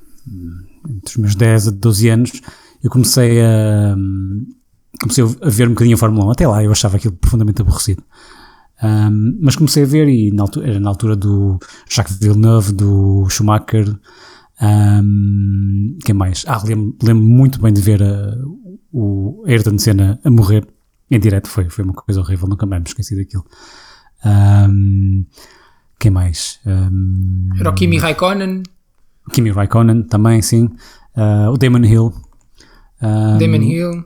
entre 0.89 1.11
os 1.11 1.17
meus 1.17 1.35
10 1.35 1.67
a 1.67 1.71
12 1.71 2.09
anos, 2.09 2.41
eu 2.83 2.89
comecei 2.89 3.41
a 3.41 3.95
comecei 4.99 5.23
a 5.23 5.49
ver 5.49 5.67
um 5.67 5.71
bocadinho 5.71 5.95
a 5.95 5.99
Fórmula 5.99 6.25
1. 6.27 6.31
Até 6.31 6.47
lá 6.47 6.63
eu 6.63 6.71
achava 6.71 6.97
aquilo 6.97 7.13
profundamente 7.15 7.61
aborrecido. 7.61 8.03
Um, 8.81 9.39
mas 9.41 9.55
comecei 9.55 9.83
a 9.83 9.85
ver 9.85 10.07
e 10.09 10.31
na 10.31 10.43
altura, 10.43 10.67
era 10.67 10.79
na 10.79 10.89
altura 10.89 11.15
do 11.15 11.59
Jacques 11.89 12.17
Villeneuve, 12.17 12.73
do 12.73 13.27
Schumacher, 13.29 13.97
um, 14.61 15.97
quem 16.03 16.15
mais? 16.15 16.43
Ah, 16.47 16.61
lembro, 16.63 16.95
lembro 17.01 17.23
muito 17.23 17.61
bem 17.61 17.73
de 17.73 17.81
ver 17.81 18.03
a, 18.03 18.37
o 18.91 19.43
Ayrton 19.47 19.77
Senna 19.77 20.19
a 20.23 20.29
morrer 20.29 20.67
em 21.09 21.19
direto, 21.19 21.47
foi, 21.47 21.69
foi 21.69 21.83
uma 21.83 21.93
coisa 21.93 22.19
horrível, 22.19 22.47
nunca 22.47 22.65
mais 22.65 22.81
me 22.81 22.87
esqueci 22.87 23.15
daquilo. 23.15 23.45
Um, 24.25 25.25
quem 26.03 26.11
mais? 26.11 26.59
Um, 26.65 27.49
Era 27.59 27.69
o 27.69 27.73
Kimi 27.73 27.97
Raikkonen, 27.97 28.63
Kimi 29.31 29.51
Raikkonen 29.51 30.03
também, 30.03 30.41
sim. 30.41 30.65
Uh, 31.15 31.49
o 31.53 31.57
Damon 31.57 31.85
Hill. 31.85 32.13
Um, 33.01 33.37
Damon 33.37 33.63
Hill. 33.63 34.05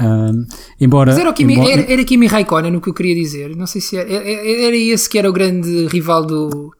um, 0.00 0.46
embora, 0.80 1.12
Mas 1.12 1.20
era, 1.20 1.30
o 1.30 1.34
Kimi, 1.34 1.54
embora- 1.54 1.70
era, 1.72 1.92
era 1.92 2.04
Kimi 2.04 2.26
Raikkonen 2.26 2.74
o 2.76 2.80
que 2.80 2.88
eu 2.90 2.94
queria 2.94 3.14
dizer. 3.14 3.54
Não 3.54 3.66
sei 3.68 3.80
se 3.80 3.96
era, 3.96 4.10
era, 4.12 4.76
esse 4.76 5.08
que 5.08 5.16
era 5.18 5.30
o 5.30 5.32
grande 5.32 5.86
rival 5.86 6.26
do. 6.26 6.48
do 6.48 6.72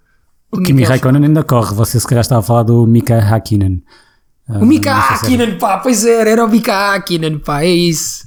o 0.51 0.57
Kimi 0.61 0.81
Michael 0.81 0.89
Raikkonen 0.91 1.25
ainda 1.25 1.45
corre, 1.45 1.73
você 1.75 2.01
se 2.01 2.07
calhar 2.07 2.23
estava 2.23 2.41
a 2.41 2.43
falar 2.43 2.65
do 2.65 2.85
Mika 2.87 3.19
Hakkinen. 3.19 3.83
O 4.49 4.67
Mika 4.67 4.93
não 4.95 5.03
sei 5.03 5.17
se 5.17 5.25
era- 5.27 5.43
Hakkinen, 5.45 5.59
pá, 5.59 5.79
pois 5.79 6.05
era, 6.05 6.31
era 6.31 6.45
o 6.45 6.49
Mika 6.49 6.95
Hakkinen, 6.95 7.39
pá, 7.39 7.63
é 7.63 7.71
isso. 7.71 8.25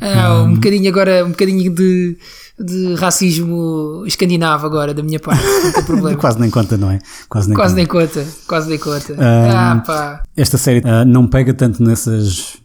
Ah, 0.00 0.44
um 0.44 0.54
bocadinho 0.54 0.88
agora, 0.88 1.24
um 1.26 1.30
bocadinho 1.30 1.74
de, 1.74 2.16
de 2.62 2.94
racismo 2.94 4.04
escandinavo 4.06 4.66
agora, 4.66 4.92
da 4.92 5.02
minha 5.02 5.18
parte, 5.18 5.42
não 5.44 5.72
tem 5.72 5.84
problema. 5.84 6.16
Quase 6.20 6.38
nem 6.38 6.50
conta, 6.50 6.76
não 6.76 6.90
é? 6.90 6.98
Quase 7.28 7.48
nem 7.48 7.56
Quase 7.56 7.74
conta. 7.74 7.76
nem 7.76 7.86
conta, 7.86 8.26
quase 8.46 8.68
nem 8.68 8.78
conta. 8.78 9.16
Ah, 9.18 9.72
Ah, 9.72 9.76
pá. 9.80 10.22
Esta 10.36 10.58
série 10.58 10.82
ah, 10.84 11.04
não 11.04 11.26
pega 11.26 11.54
tanto 11.54 11.82
nessas 11.82 12.58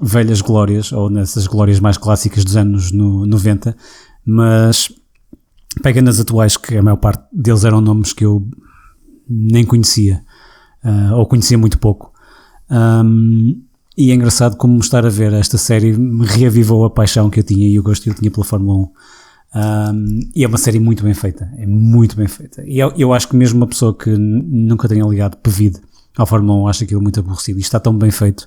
velhas 0.00 0.40
glórias 0.40 0.92
ou 0.92 1.10
nessas 1.10 1.46
glórias 1.46 1.80
mais 1.80 1.96
clássicas 1.98 2.44
dos 2.44 2.56
anos 2.56 2.92
no, 2.92 3.26
90, 3.26 3.76
mas 4.24 4.92
pega 5.82 6.00
nas 6.00 6.20
atuais 6.20 6.56
que 6.56 6.76
a 6.76 6.82
maior 6.82 6.96
parte 6.96 7.22
deles 7.32 7.64
eram 7.64 7.80
nomes 7.80 8.12
que 8.12 8.24
eu 8.24 8.46
nem 9.28 9.64
conhecia 9.64 10.22
ah, 10.84 11.16
ou 11.16 11.26
conhecia 11.26 11.58
muito 11.58 11.78
pouco. 11.78 12.12
Ahm, 12.70 13.54
e 13.98 14.10
é 14.12 14.14
engraçado 14.14 14.56
como 14.56 14.78
estar 14.78 15.04
a 15.04 15.10
ver 15.10 15.32
esta 15.32 15.58
série 15.58 15.92
me 15.92 16.24
reavivou 16.24 16.84
a 16.84 16.90
paixão 16.90 17.28
que 17.28 17.40
eu 17.40 17.44
tinha 17.44 17.68
e 17.68 17.78
o 17.78 17.82
gosto 17.82 18.04
que 18.04 18.10
eu 18.10 18.14
tinha 18.14 18.30
pela 18.30 18.44
Fórmula 18.44 18.78
1. 18.78 18.88
Um, 19.54 20.20
e 20.34 20.44
é 20.44 20.48
uma 20.48 20.58
série 20.58 20.78
muito 20.78 21.02
bem 21.02 21.14
feita, 21.14 21.52
é 21.56 21.66
muito 21.66 22.16
bem 22.16 22.28
feita. 22.28 22.62
E 22.64 22.78
eu, 22.78 22.92
eu 22.96 23.12
acho 23.12 23.28
que 23.28 23.36
mesmo 23.36 23.58
uma 23.58 23.66
pessoa 23.66 23.96
que 23.96 24.10
nunca 24.10 24.88
tenha 24.88 25.04
ligado 25.04 25.36
PVD 25.38 25.80
ao 26.16 26.26
Fórmula 26.26 26.64
1 26.64 26.68
acha 26.68 26.84
aquilo 26.84 27.02
muito 27.02 27.18
aborrecido. 27.20 27.58
E 27.58 27.62
está 27.62 27.80
tão 27.80 27.96
bem 27.96 28.10
feito 28.10 28.46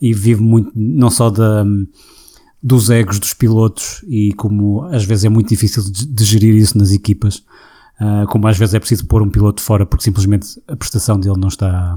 e 0.00 0.12
vive 0.12 0.42
muito, 0.42 0.72
não 0.74 1.10
só 1.10 1.30
da, 1.30 1.64
dos 2.62 2.90
egos 2.90 3.18
dos 3.18 3.34
pilotos 3.34 4.04
e 4.08 4.32
como 4.34 4.82
às 4.84 5.04
vezes 5.04 5.24
é 5.24 5.28
muito 5.28 5.48
difícil 5.48 5.84
de, 5.84 6.06
de 6.06 6.24
gerir 6.24 6.54
isso 6.54 6.76
nas 6.76 6.90
equipas, 6.90 7.44
ah, 7.98 8.24
como 8.28 8.48
às 8.48 8.58
vezes 8.58 8.74
é 8.74 8.80
preciso 8.80 9.06
pôr 9.06 9.22
um 9.22 9.30
piloto 9.30 9.62
fora 9.62 9.86
porque 9.86 10.04
simplesmente 10.04 10.60
a 10.66 10.74
prestação 10.74 11.18
dele 11.18 11.38
não 11.38 11.48
está, 11.48 11.96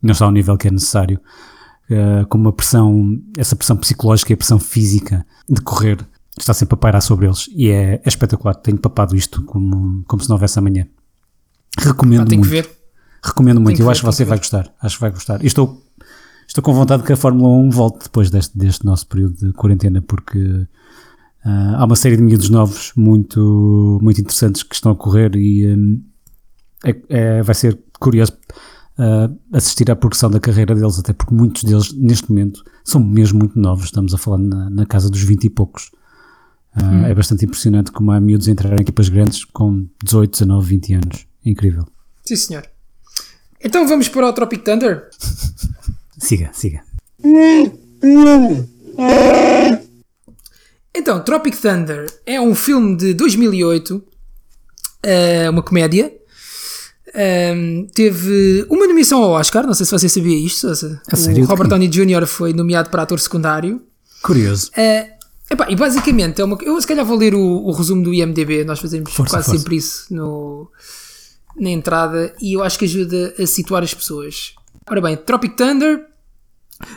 não 0.00 0.12
está 0.12 0.24
ao 0.24 0.30
nível 0.30 0.56
que 0.56 0.68
é 0.68 0.70
necessário. 0.70 1.20
Uh, 1.84 2.26
com 2.28 2.38
uma 2.38 2.50
pressão, 2.50 3.20
essa 3.36 3.54
pressão 3.54 3.76
psicológica 3.76 4.32
e 4.32 4.34
a 4.34 4.36
pressão 4.38 4.58
física 4.58 5.26
de 5.46 5.60
correr 5.60 5.98
está 6.38 6.52
sempre 6.52 6.74
a 6.74 6.76
pairar 6.76 7.00
sobre 7.00 7.26
eles 7.26 7.48
e 7.54 7.68
é, 7.70 7.94
é 8.04 8.08
espetacular. 8.08 8.54
Tenho 8.56 8.78
papado 8.78 9.16
isto 9.16 9.42
como, 9.42 10.02
como 10.06 10.22
se 10.22 10.28
não 10.28 10.36
houvesse 10.36 10.58
amanhã. 10.58 10.86
Recomendo 11.78 12.24
Pá, 12.28 12.34
muito. 12.36 12.42
que 12.42 12.48
ver. 12.48 12.70
Recomendo 13.22 13.60
muito. 13.60 13.80
Eu 13.80 13.86
ver, 13.86 13.92
acho 13.92 14.00
que 14.00 14.06
você 14.06 14.24
que 14.24 14.28
vai 14.28 14.38
gostar. 14.38 14.72
Acho 14.80 14.96
que 14.96 15.00
vai 15.00 15.10
gostar. 15.10 15.42
E 15.42 15.46
estou, 15.46 15.82
estou 16.46 16.62
com 16.62 16.72
vontade 16.74 17.02
que 17.02 17.12
a 17.12 17.16
Fórmula 17.16 17.48
1 17.48 17.70
volte 17.70 18.04
depois 18.04 18.30
deste, 18.30 18.56
deste 18.56 18.84
nosso 18.84 19.06
período 19.06 19.34
de 19.46 19.52
quarentena 19.52 20.02
porque 20.02 20.66
ah, 21.44 21.76
há 21.78 21.84
uma 21.84 21.96
série 21.96 22.16
de 22.16 22.22
miúdos 22.22 22.50
novos 22.50 22.92
muito, 22.96 23.98
muito 24.02 24.20
interessantes 24.20 24.62
que 24.62 24.74
estão 24.74 24.92
a 24.92 24.96
correr 24.96 25.34
e 25.36 25.74
hum, 25.74 26.02
é- 26.84 26.96
é- 27.08 27.42
vai 27.42 27.54
ser 27.54 27.78
curioso 27.98 28.32
ah, 28.98 29.30
assistir 29.52 29.90
à 29.90 29.96
progressão 29.96 30.30
da 30.30 30.38
carreira 30.40 30.74
deles, 30.74 30.98
até 30.98 31.12
porque 31.12 31.34
muitos 31.34 31.64
deles 31.64 31.92
neste 31.92 32.28
momento 32.30 32.62
são 32.84 33.02
mesmo 33.02 33.38
muito 33.38 33.58
novos. 33.58 33.86
Estamos 33.86 34.14
a 34.14 34.18
falar 34.18 34.38
na, 34.38 34.70
na 34.70 34.86
casa 34.86 35.10
dos 35.10 35.22
20 35.22 35.44
e 35.44 35.50
poucos. 35.50 35.90
Ah, 36.74 37.08
É 37.08 37.14
bastante 37.14 37.44
impressionante 37.44 37.92
como 37.92 38.10
há 38.10 38.20
miúdos 38.20 38.48
entrar 38.48 38.76
em 38.76 38.80
equipas 38.82 39.08
grandes 39.08 39.44
com 39.44 39.86
18, 40.04 40.30
19, 40.32 40.68
20 40.68 40.94
anos. 40.94 41.26
Incrível. 41.44 41.86
Sim, 42.24 42.36
senhor. 42.36 42.64
Então 43.62 43.86
vamos 43.86 44.08
para 44.08 44.28
o 44.28 44.32
Tropic 44.32 44.62
Thunder. 44.62 45.08
Siga, 46.18 46.50
siga. 46.52 46.82
Então, 50.94 51.20
Tropic 51.22 51.56
Thunder 51.56 52.06
é 52.24 52.40
um 52.40 52.54
filme 52.54 52.96
de 52.96 53.14
2008, 53.14 54.02
é 55.02 55.50
uma 55.50 55.62
comédia. 55.62 56.12
Ahm, 57.14 57.86
teve 57.94 58.66
uma 58.68 58.86
nomeação 58.86 59.22
ao 59.22 59.30
Oscar, 59.32 59.66
não 59.66 59.74
sei 59.74 59.86
se 59.86 59.92
você 59.92 60.08
sabia 60.08 60.36
isto. 60.36 60.72
Sério? 60.74 61.44
O 61.44 61.46
Robert 61.46 61.68
Downey 61.68 61.88
Jr. 61.88 62.26
foi 62.26 62.52
nomeado 62.52 62.90
para 62.90 63.02
ator 63.02 63.18
secundário. 63.20 63.82
Curioso. 64.22 64.70
É 64.76 65.13
Epá, 65.54 65.66
e 65.70 65.76
basicamente 65.76 66.40
é 66.40 66.44
uma. 66.44 66.58
Eu 66.62 66.80
se 66.80 66.86
calhar 66.86 67.04
vou 67.04 67.16
ler 67.16 67.32
o, 67.32 67.40
o 67.40 67.70
resumo 67.70 68.02
do 68.02 68.12
IMDB, 68.12 68.64
nós 68.64 68.80
fazemos 68.80 69.12
Força, 69.12 69.36
quase 69.36 69.46
força. 69.46 69.58
sempre 69.60 69.76
isso 69.76 70.12
no, 70.12 70.68
na 71.56 71.70
entrada 71.70 72.34
e 72.42 72.54
eu 72.54 72.62
acho 72.62 72.76
que 72.76 72.84
ajuda 72.84 73.34
a 73.38 73.46
situar 73.46 73.84
as 73.84 73.94
pessoas. 73.94 74.54
Ora 74.90 75.00
bem, 75.00 75.16
Tropic 75.16 75.56
Thunder, 75.56 76.04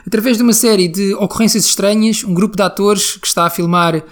através 0.06 0.38
de 0.38 0.44
uma 0.44 0.54
série 0.54 0.88
de 0.88 1.14
ocorrências 1.14 1.66
estranhas, 1.66 2.24
um 2.24 2.34
grupo 2.34 2.56
de 2.58 2.64
atores 2.64 3.16
que 3.16 3.28
está 3.28 3.46
a 3.46 3.50
filmar 3.50 4.04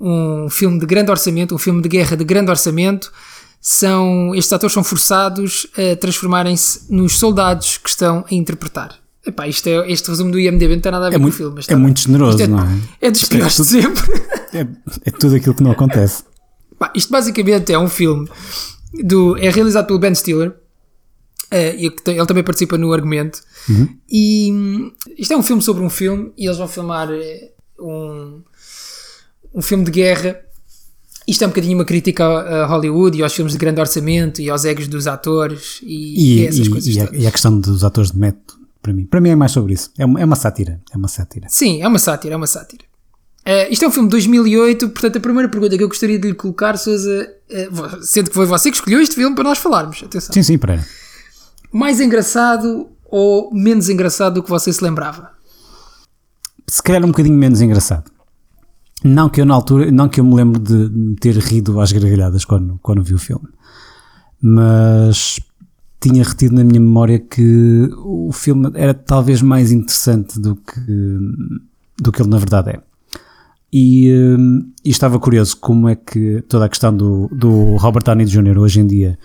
um 0.00 0.50
filme 0.50 0.80
de 0.80 0.86
grande 0.86 1.10
orçamento, 1.10 1.54
um 1.54 1.58
filme 1.58 1.80
de 1.80 1.88
guerra 1.88 2.16
de 2.16 2.24
grande 2.24 2.50
orçamento, 2.50 3.12
são, 3.60 4.34
estes 4.34 4.52
atores 4.52 4.74
são 4.74 4.82
forçados 4.82 5.68
a 5.76 5.94
transformarem-se 5.96 6.92
nos 6.92 7.16
soldados 7.16 7.78
que 7.78 7.88
estão 7.88 8.24
a 8.28 8.34
interpretar. 8.34 9.01
Epá, 9.24 9.46
isto 9.46 9.68
é, 9.68 9.90
este 9.90 10.08
resumo 10.08 10.32
do 10.32 10.38
IMDB 10.40 10.74
não 10.76 10.80
tem 10.82 10.92
nada 10.92 11.06
a 11.06 11.10
ver 11.10 11.14
É 11.16 11.18
com 11.18 11.22
muito, 11.22 11.34
o 11.34 11.36
filme. 11.36 11.54
mas 11.54 11.64
é 11.64 11.66
está 11.66 11.76
muito 11.76 11.96
bem. 11.96 12.04
generoso, 12.04 12.42
é, 12.42 12.46
não 12.46 12.60
é? 12.60 12.78
é 13.00 13.10
dos 13.10 13.24
piores 13.24 13.56
de 13.56 13.64
sempre. 13.64 14.02
É, 14.52 14.66
é 15.06 15.10
tudo 15.12 15.36
aquilo 15.36 15.54
que 15.54 15.62
não 15.62 15.70
acontece. 15.70 16.24
Isto 16.94 17.10
basicamente 17.12 17.72
é 17.72 17.78
um 17.78 17.88
filme 17.88 18.28
do, 19.04 19.36
é 19.38 19.48
realizado 19.50 19.86
pelo 19.86 19.98
Ben 20.00 20.14
Stiller. 20.14 20.52
tem- 22.04 22.16
ele 22.16 22.26
também 22.26 22.42
participa 22.42 22.76
no 22.76 22.92
argumento. 22.92 23.40
E 24.10 24.50
hum, 24.52 24.92
isto 25.16 25.32
é 25.32 25.36
um 25.36 25.42
filme 25.42 25.62
sobre 25.62 25.82
um 25.84 25.90
filme 25.90 26.32
e 26.36 26.46
eles 26.46 26.58
vão 26.58 26.66
filmar 26.66 27.08
eh, 27.12 27.50
um, 27.78 28.42
um 29.54 29.62
filme 29.62 29.84
de 29.84 29.90
guerra. 29.92 30.36
Isto 31.28 31.44
é 31.44 31.46
um 31.46 31.50
bocadinho 31.50 31.78
uma 31.78 31.84
crítica 31.84 32.24
a 32.26 32.66
Hollywood 32.66 33.16
e 33.16 33.22
aos 33.22 33.32
filmes 33.32 33.52
de 33.52 33.58
grande 33.58 33.80
orçamento 33.80 34.42
e 34.42 34.50
aos 34.50 34.64
egos 34.64 34.88
dos 34.88 35.06
atores 35.06 35.78
e, 35.82 36.38
E, 36.38 36.38
e 36.42 36.46
essas 36.46 36.66
e- 36.66 36.70
coisas 36.70 36.94
e 36.96 37.00
a, 37.00 37.08
e 37.12 37.26
a 37.26 37.30
questão 37.30 37.56
dos 37.60 37.84
atores 37.84 38.10
de 38.10 38.18
método, 38.18 38.54
para 38.82 38.92
mim. 38.92 39.06
Para 39.06 39.20
mim 39.20 39.30
é 39.30 39.36
mais 39.36 39.52
sobre 39.52 39.72
isso. 39.74 39.90
É 39.96 40.04
uma, 40.04 40.20
é 40.20 40.24
uma 40.24 40.36
sátira. 40.36 40.80
É 40.92 40.96
uma 40.96 41.08
sátira. 41.08 41.46
Sim, 41.48 41.80
é 41.82 41.86
uma 41.88 41.98
sátira, 41.98 42.34
é 42.34 42.36
uma 42.36 42.46
sátira. 42.46 42.84
Eh, 43.44 43.72
isto 43.72 43.84
é 43.84 43.88
um 43.88 43.90
filme 43.90 44.08
de 44.08 44.12
2008, 44.12 44.88
portanto 44.90 45.16
a 45.16 45.20
primeira 45.20 45.48
pergunta 45.48 45.76
que 45.76 45.82
eu 45.82 45.88
gostaria 45.88 46.18
de 46.18 46.28
lhe 46.28 46.34
colocar, 46.34 46.76
Sousa, 46.76 47.28
vo- 47.70 48.02
sendo 48.02 48.28
que 48.30 48.34
foi 48.34 48.46
você 48.46 48.70
que 48.70 48.76
escolheu 48.76 49.00
este 49.00 49.14
filme 49.16 49.34
para 49.34 49.44
nós 49.44 49.58
falarmos, 49.58 50.02
atenção. 50.02 50.32
Sim, 50.32 50.42
sim, 50.42 50.58
Pereira. 50.58 50.84
Mais 51.72 52.00
engraçado 52.00 52.88
ou 53.04 53.52
menos 53.52 53.88
engraçado 53.88 54.34
do 54.34 54.42
que 54.42 54.48
você 54.50 54.72
se 54.72 54.82
lembrava? 54.84 55.30
Se 56.68 56.82
calhar 56.82 57.04
um 57.04 57.08
bocadinho 57.08 57.36
menos 57.36 57.60
engraçado. 57.60 58.10
Não 59.04 59.28
que 59.28 59.40
eu 59.40 59.44
na 59.44 59.54
altura, 59.54 59.90
não 59.90 60.08
que 60.08 60.20
eu 60.20 60.24
me 60.24 60.34
lembro 60.34 60.60
de 60.60 61.16
ter 61.20 61.36
rido 61.36 61.80
às 61.80 61.90
gargalhadas 61.90 62.44
quando, 62.44 62.78
quando 62.80 63.02
vi 63.02 63.14
o 63.14 63.18
filme. 63.18 63.48
Mas 64.40 65.40
tinha 66.02 66.24
retido 66.24 66.54
na 66.54 66.64
minha 66.64 66.80
memória 66.80 67.18
que 67.18 67.88
o 68.04 68.32
filme 68.32 68.70
era 68.74 68.92
talvez 68.92 69.40
mais 69.40 69.70
interessante 69.70 70.40
do 70.40 70.56
que, 70.56 71.18
do 72.00 72.10
que 72.10 72.20
ele 72.20 72.28
na 72.28 72.38
verdade 72.38 72.70
é. 72.70 72.82
E, 73.72 74.12
hum, 74.12 74.70
e 74.84 74.90
estava 74.90 75.18
curioso 75.18 75.56
como 75.56 75.88
é 75.88 75.96
que 75.96 76.42
toda 76.42 76.66
a 76.66 76.68
questão 76.68 76.94
do, 76.94 77.28
do 77.28 77.76
Robert 77.76 78.02
Downey 78.02 78.26
Jr. 78.26 78.58
hoje 78.58 78.80
em 78.80 78.86
dia 78.86 79.18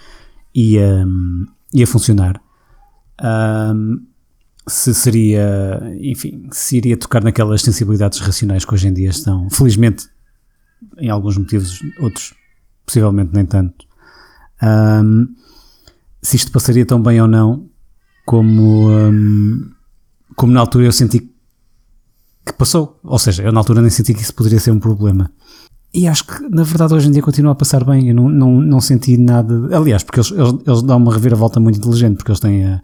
ia, 0.56 1.06
hum, 1.06 1.46
ia 1.74 1.86
funcionar. 1.86 2.40
Hum, 3.22 4.06
se 4.70 4.94
seria, 4.94 5.82
enfim, 6.00 6.48
se 6.52 6.78
iria 6.78 6.96
tocar 6.96 7.24
naquelas 7.24 7.62
sensibilidades 7.62 8.20
racionais 8.20 8.64
que 8.64 8.74
hoje 8.74 8.88
em 8.88 8.94
dia 8.94 9.10
estão, 9.10 9.50
felizmente, 9.50 10.08
em 10.98 11.10
alguns 11.10 11.38
motivos, 11.38 11.80
outros 12.00 12.34
possivelmente 12.86 13.32
nem 13.34 13.46
tanto. 13.46 13.86
Hum, 14.64 15.28
se 16.22 16.36
isto 16.36 16.52
passaria 16.52 16.86
tão 16.86 17.02
bem 17.02 17.22
ou 17.22 17.28
não, 17.28 17.68
como, 18.26 18.90
hum, 18.90 19.72
como 20.36 20.52
na 20.52 20.60
altura 20.60 20.86
eu 20.86 20.92
senti 20.92 21.32
que 22.46 22.54
passou. 22.54 23.00
Ou 23.04 23.20
seja, 23.20 23.44
eu 23.44 23.52
na 23.52 23.60
altura 23.60 23.82
nem 23.82 23.90
senti 23.90 24.14
que 24.14 24.22
isso 24.22 24.34
poderia 24.34 24.60
ser 24.60 24.72
um 24.72 24.80
problema. 24.80 25.32
E 25.94 26.08
acho 26.08 26.26
que, 26.26 26.50
na 26.50 26.64
verdade, 26.64 26.94
hoje 26.94 27.08
em 27.08 27.12
dia 27.12 27.22
continua 27.22 27.54
a 27.54 27.56
passar 27.56 27.84
bem. 27.84 28.10
Eu 28.10 28.16
não, 28.16 28.30
não, 28.30 28.62
não 28.62 28.82
senti 28.82 29.18
nada. 29.18 29.76
Aliás, 29.76 30.04
porque 30.04 30.20
eles, 30.20 30.32
eles, 30.32 30.56
eles 30.66 30.82
dão 30.84 30.98
uma 30.98 31.14
reviravolta 31.14 31.60
muito 31.60 31.78
inteligente, 31.78 32.18
porque 32.18 32.32
eles 32.32 32.40
têm 32.40 32.66
a, 32.66 32.82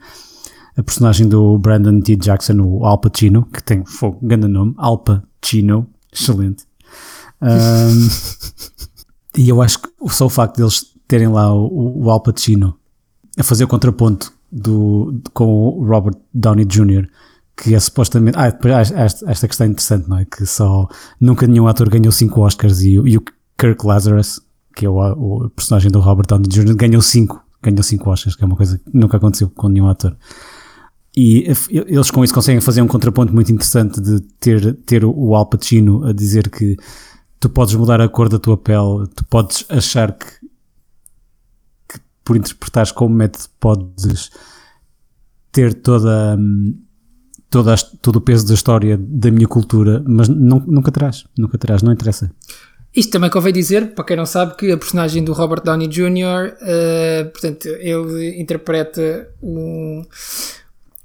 a 0.77 0.83
personagem 0.83 1.27
do 1.27 1.57
Brandon 1.57 1.99
T. 1.99 2.15
Jackson, 2.15 2.59
o 2.61 2.85
Al 2.85 2.99
Pacino, 2.99 3.45
que 3.51 3.61
tem 3.63 3.85
fogo, 3.85 4.19
grande 4.21 4.47
nome, 4.47 4.73
Al 4.77 4.99
Pacino, 4.99 5.87
excelente. 6.11 6.63
Um, 7.41 8.07
e 9.37 9.49
eu 9.49 9.61
acho 9.61 9.79
que 9.79 9.89
só 10.09 10.25
o 10.25 10.29
facto 10.29 10.57
deles 10.57 10.85
terem 11.07 11.27
lá 11.27 11.53
o, 11.53 12.05
o 12.05 12.09
Al 12.09 12.21
Pacino 12.23 12.77
a 13.37 13.43
fazer 13.43 13.63
o 13.63 13.67
contraponto 13.67 14.31
do, 14.51 15.21
com 15.33 15.45
o 15.45 15.85
Robert 15.85 16.15
Downey 16.33 16.65
Jr., 16.65 17.07
que 17.55 17.75
é 17.75 17.79
supostamente. 17.79 18.37
Ah, 18.37 18.49
depois 18.49 18.91
esta, 18.91 19.29
esta 19.29 19.47
questão 19.47 19.67
interessante, 19.67 20.09
não 20.09 20.17
é? 20.17 20.25
Que 20.25 20.45
só 20.45 20.87
nunca 21.19 21.45
nenhum 21.47 21.67
ator 21.67 21.89
ganhou 21.89 22.11
5 22.11 22.41
Oscars 22.41 22.81
e, 22.81 22.93
e 22.93 23.17
o 23.17 23.23
Kirk 23.57 23.85
Lazarus, 23.85 24.41
que 24.75 24.85
é 24.85 24.89
o, 24.89 24.97
o 24.99 25.49
personagem 25.49 25.91
do 25.91 25.99
Robert 25.99 26.25
Downey 26.27 26.47
Jr., 26.47 26.75
ganhou 26.75 27.01
5 27.01 27.43
ganhou 27.63 27.81
cinco 27.81 28.09
Oscars, 28.11 28.35
que 28.35 28.43
é 28.43 28.45
uma 28.45 28.55
coisa 28.55 28.77
que 28.77 28.85
nunca 28.93 29.17
aconteceu 29.17 29.49
com 29.49 29.69
nenhum 29.69 29.87
ator. 29.87 30.15
E 31.15 31.45
eles 31.69 32.11
com 32.11 32.23
isso 32.23 32.33
conseguem 32.33 32.59
fazer 32.59 32.81
um 32.81 32.87
contraponto 32.87 33.33
muito 33.33 33.51
interessante 33.51 34.01
de 34.01 34.19
ter, 34.39 34.73
ter 34.85 35.05
o 35.05 35.35
Al 35.35 35.45
Pacino 35.45 36.05
a 36.05 36.11
dizer 36.11 36.49
que 36.49 36.75
tu 37.39 37.49
podes 37.49 37.75
mudar 37.75 38.01
a 38.01 38.09
cor 38.09 38.29
da 38.29 38.39
tua 38.39 38.57
pele, 38.57 39.07
tu 39.15 39.23
podes 39.25 39.63
achar 39.69 40.11
que 40.11 40.25
por 42.23 42.37
interpretares 42.37 42.91
como 42.91 43.13
método 43.15 43.45
podes 43.59 44.29
ter 45.51 45.73
toda, 45.73 46.35
hum, 46.39 46.75
toda 47.49 47.75
todo 48.01 48.15
o 48.17 48.21
peso 48.21 48.47
da 48.47 48.53
história 48.53 48.97
da 48.97 49.29
minha 49.31 49.47
cultura, 49.47 50.03
mas 50.07 50.27
nun- 50.27 50.63
nunca 50.65 50.91
terás, 50.91 51.25
nunca 51.37 51.57
terás, 51.57 51.81
não 51.83 51.91
interessa. 51.91 52.31
Isto 52.95 53.11
também 53.13 53.29
convém 53.29 53.51
dizer, 53.51 53.93
para 53.95 54.03
quem 54.05 54.15
não 54.17 54.25
sabe, 54.25 54.55
que 54.55 54.71
a 54.71 54.77
personagem 54.77 55.23
do 55.23 55.33
Robert 55.33 55.63
Downey 55.63 55.87
Jr., 55.87 56.55
eh, 56.61 57.23
portanto, 57.25 57.65
ele 57.67 58.39
interpreta 58.39 59.29
um, 59.41 60.03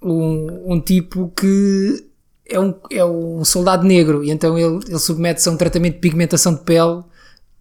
um, 0.02 0.75
um 0.75 0.80
tipo 0.80 1.32
que 1.34 2.04
é 2.46 2.60
um, 2.60 2.75
é 2.90 3.04
um 3.04 3.44
soldado 3.44 3.87
negro 3.87 4.22
e 4.25 4.30
então 4.30 4.58
ele, 4.58 4.80
ele 4.87 4.98
submete-se 4.98 5.48
a 5.48 5.52
um 5.52 5.56
tratamento 5.56 5.94
de 5.94 6.00
pigmentação 6.00 6.54
de 6.54 6.60
pele 6.60 7.02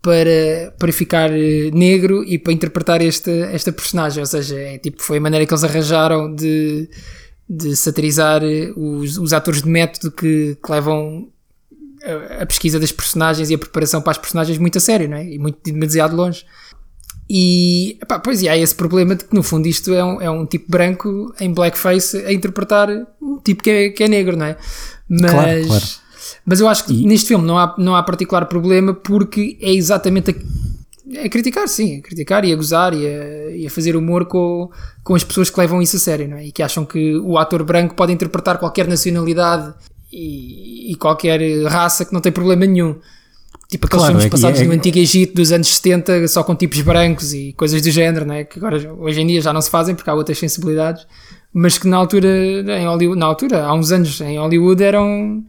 para, 0.01 0.74
para 0.77 0.92
ficar 0.92 1.32
eh, 1.32 1.70
negro 1.74 2.24
e 2.24 2.38
para 2.38 2.54
interpretar 2.54 3.01
esta, 3.01 3.32
esta 3.32 3.72
personagem. 3.72 4.22
Ou 4.22 4.25
seja, 4.25 4.58
é, 4.58 4.77
tipo, 4.77 5.01
foi 5.01 5.18
a 5.18 5.22
maneira 5.22 5.46
que 5.46 5.54
eles 5.54 5.63
arranjaram 5.63 6.34
de, 6.34 6.89
de 7.50 7.75
satirizar 7.75 8.44
eh, 8.44 8.72
os, 8.75 9.18
os 9.18 9.34
atores 9.34 9.62
de 9.62 9.70
método 9.70 10.12
que, 10.12 10.58
que 10.63 10.72
levam 10.72 11.30
a, 12.04 12.44
a 12.44 12.46
pesquisa 12.46 12.80
das 12.80 12.92
personagens 12.92 13.50
e 13.50 13.56
a 13.56 13.58
preparação 13.58 14.01
para 14.01 14.12
as 14.12 14.18
personagens 14.18 14.58
muito 14.58 14.77
a 14.77 14.82
sério, 14.82 15.10
não 15.10 15.18
é? 15.18 15.25
E 15.25 15.39
muito 15.39 15.60
demasiado 15.63 16.16
longe. 16.16 16.46
E, 17.30 17.98
epá, 18.01 18.20
pois, 18.20 18.42
e 18.42 18.48
há 18.48 18.58
esse 18.58 18.74
problema 18.74 19.13
de 19.13 19.25
que 19.25 19.36
no 19.36 19.44
fundo 19.44 19.68
isto 19.68 19.94
é 19.94 20.04
um, 20.04 20.22
é 20.22 20.32
um 20.32 20.46
tipo 20.46 20.72
branco 20.72 21.34
em 21.42 21.54
blackface 21.54 22.18
a 22.25 22.32
interpretar 22.32 22.89
um 23.22 23.38
tipo 23.39 23.62
que 23.62 23.70
é, 23.70 23.89
que 23.89 24.04
é 24.04 24.08
negro, 24.08 24.38
não 24.38 24.46
é? 24.46 24.58
Mas, 25.10 25.32
Claro, 25.32 25.68
claro. 25.68 25.86
Mas 26.48 26.60
eu 26.62 26.68
acho 26.68 26.86
que 26.86 26.94
E- 26.94 27.06
neste 27.06 27.27
filme 27.27 27.46
não 27.46 27.58
há, 27.58 27.75
não 27.77 27.96
há 27.96 28.01
particular 28.01 28.46
problema 28.46 28.94
porque 28.94 29.58
é 29.62 29.72
exatamente 29.74 30.32
a, 30.32 31.25
a 31.25 31.30
criticar, 31.30 31.68
sim, 31.68 31.98
a 31.98 32.01
criticar 32.01 32.44
e 32.46 32.51
a 32.54 32.56
gozar 32.56 32.94
e 32.94 33.06
a, 33.06 33.50
e 33.56 33.68
a 33.68 33.70
fazer 33.70 33.96
humor 33.96 34.25
com, 34.25 34.70
com 35.04 35.13
as 35.13 35.24
pessoas 35.24 35.50
que 35.50 35.60
levam 35.60 35.82
isso 35.82 35.98
a 35.98 36.00
sério, 36.00 36.27
não 36.30 36.38
é? 36.38 36.46
E 36.48 36.51
que 36.51 36.63
acham 36.63 36.86
que 36.86 37.16
o 37.18 37.38
ator 37.38 37.63
branco 37.63 37.94
pode 37.96 38.13
interpretar 38.13 38.58
qualquer 38.58 38.88
nacionalidade 38.88 39.74
e, 40.12 40.92
e 40.92 40.96
qualquer 40.96 41.39
raça 41.66 42.06
que 42.06 42.13
não 42.13 42.22
tem 42.22 42.32
problema 42.32 42.66
nenhum. 42.66 42.96
Tipo 43.70 43.86
aqueles 43.86 44.04
Claro, 44.04 44.13
filmes 44.13 44.25
é 44.25 44.30
passados 44.30 44.62
é- 44.62 44.63
no 44.66 44.72
Antigo 44.72 44.98
Egito 44.98 45.36
dos 45.36 45.51
anos 45.51 45.68
70 45.68 46.25
só 46.30 46.42
com 46.44 46.56
tipos 46.56 46.80
brancos 46.82 47.34
e 47.34 47.51
coisas 47.54 47.82
do 47.82 47.92
género, 47.92 48.25
não 48.25 48.34
é? 48.34 48.46
Que 48.46 48.58
agora, 48.60 48.94
hoje 48.98 49.20
em 49.20 49.27
dia 49.27 49.42
já 49.42 49.51
não 49.51 49.60
se 49.62 49.70
fazem 49.70 49.94
porque 49.94 50.10
há 50.10 50.13
outras 50.13 50.38
sensibilidades, 50.38 51.06
mas 51.54 51.77
que 51.77 51.86
na 51.86 51.98
altura, 51.98 52.27
em 52.30 52.86
Hollywood, 52.86 53.20
na 53.20 53.25
altura, 53.25 53.66
há 53.66 53.74
uns 53.74 53.92
anos 53.92 54.22
em 54.22 54.38
Hollywood 54.38 54.82
eram, 54.82 55.44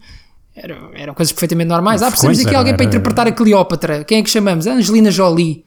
eram, 0.62 0.90
eram 0.94 1.14
coisas 1.14 1.32
perfeitamente 1.32 1.68
normais. 1.68 2.02
Ah, 2.02 2.08
precisamos 2.10 2.38
aqui 2.40 2.48
era- 2.48 2.58
alguém 2.58 2.74
para 2.74 2.84
era- 2.84 2.94
interpretar 2.94 3.26
a 3.26 3.32
Cleópatra. 3.32 4.04
Quem 4.04 4.18
é 4.18 4.22
que 4.22 4.30
chamamos? 4.30 4.66
A 4.66 4.72
Angelina 4.74 5.10
Jolie. 5.10 5.64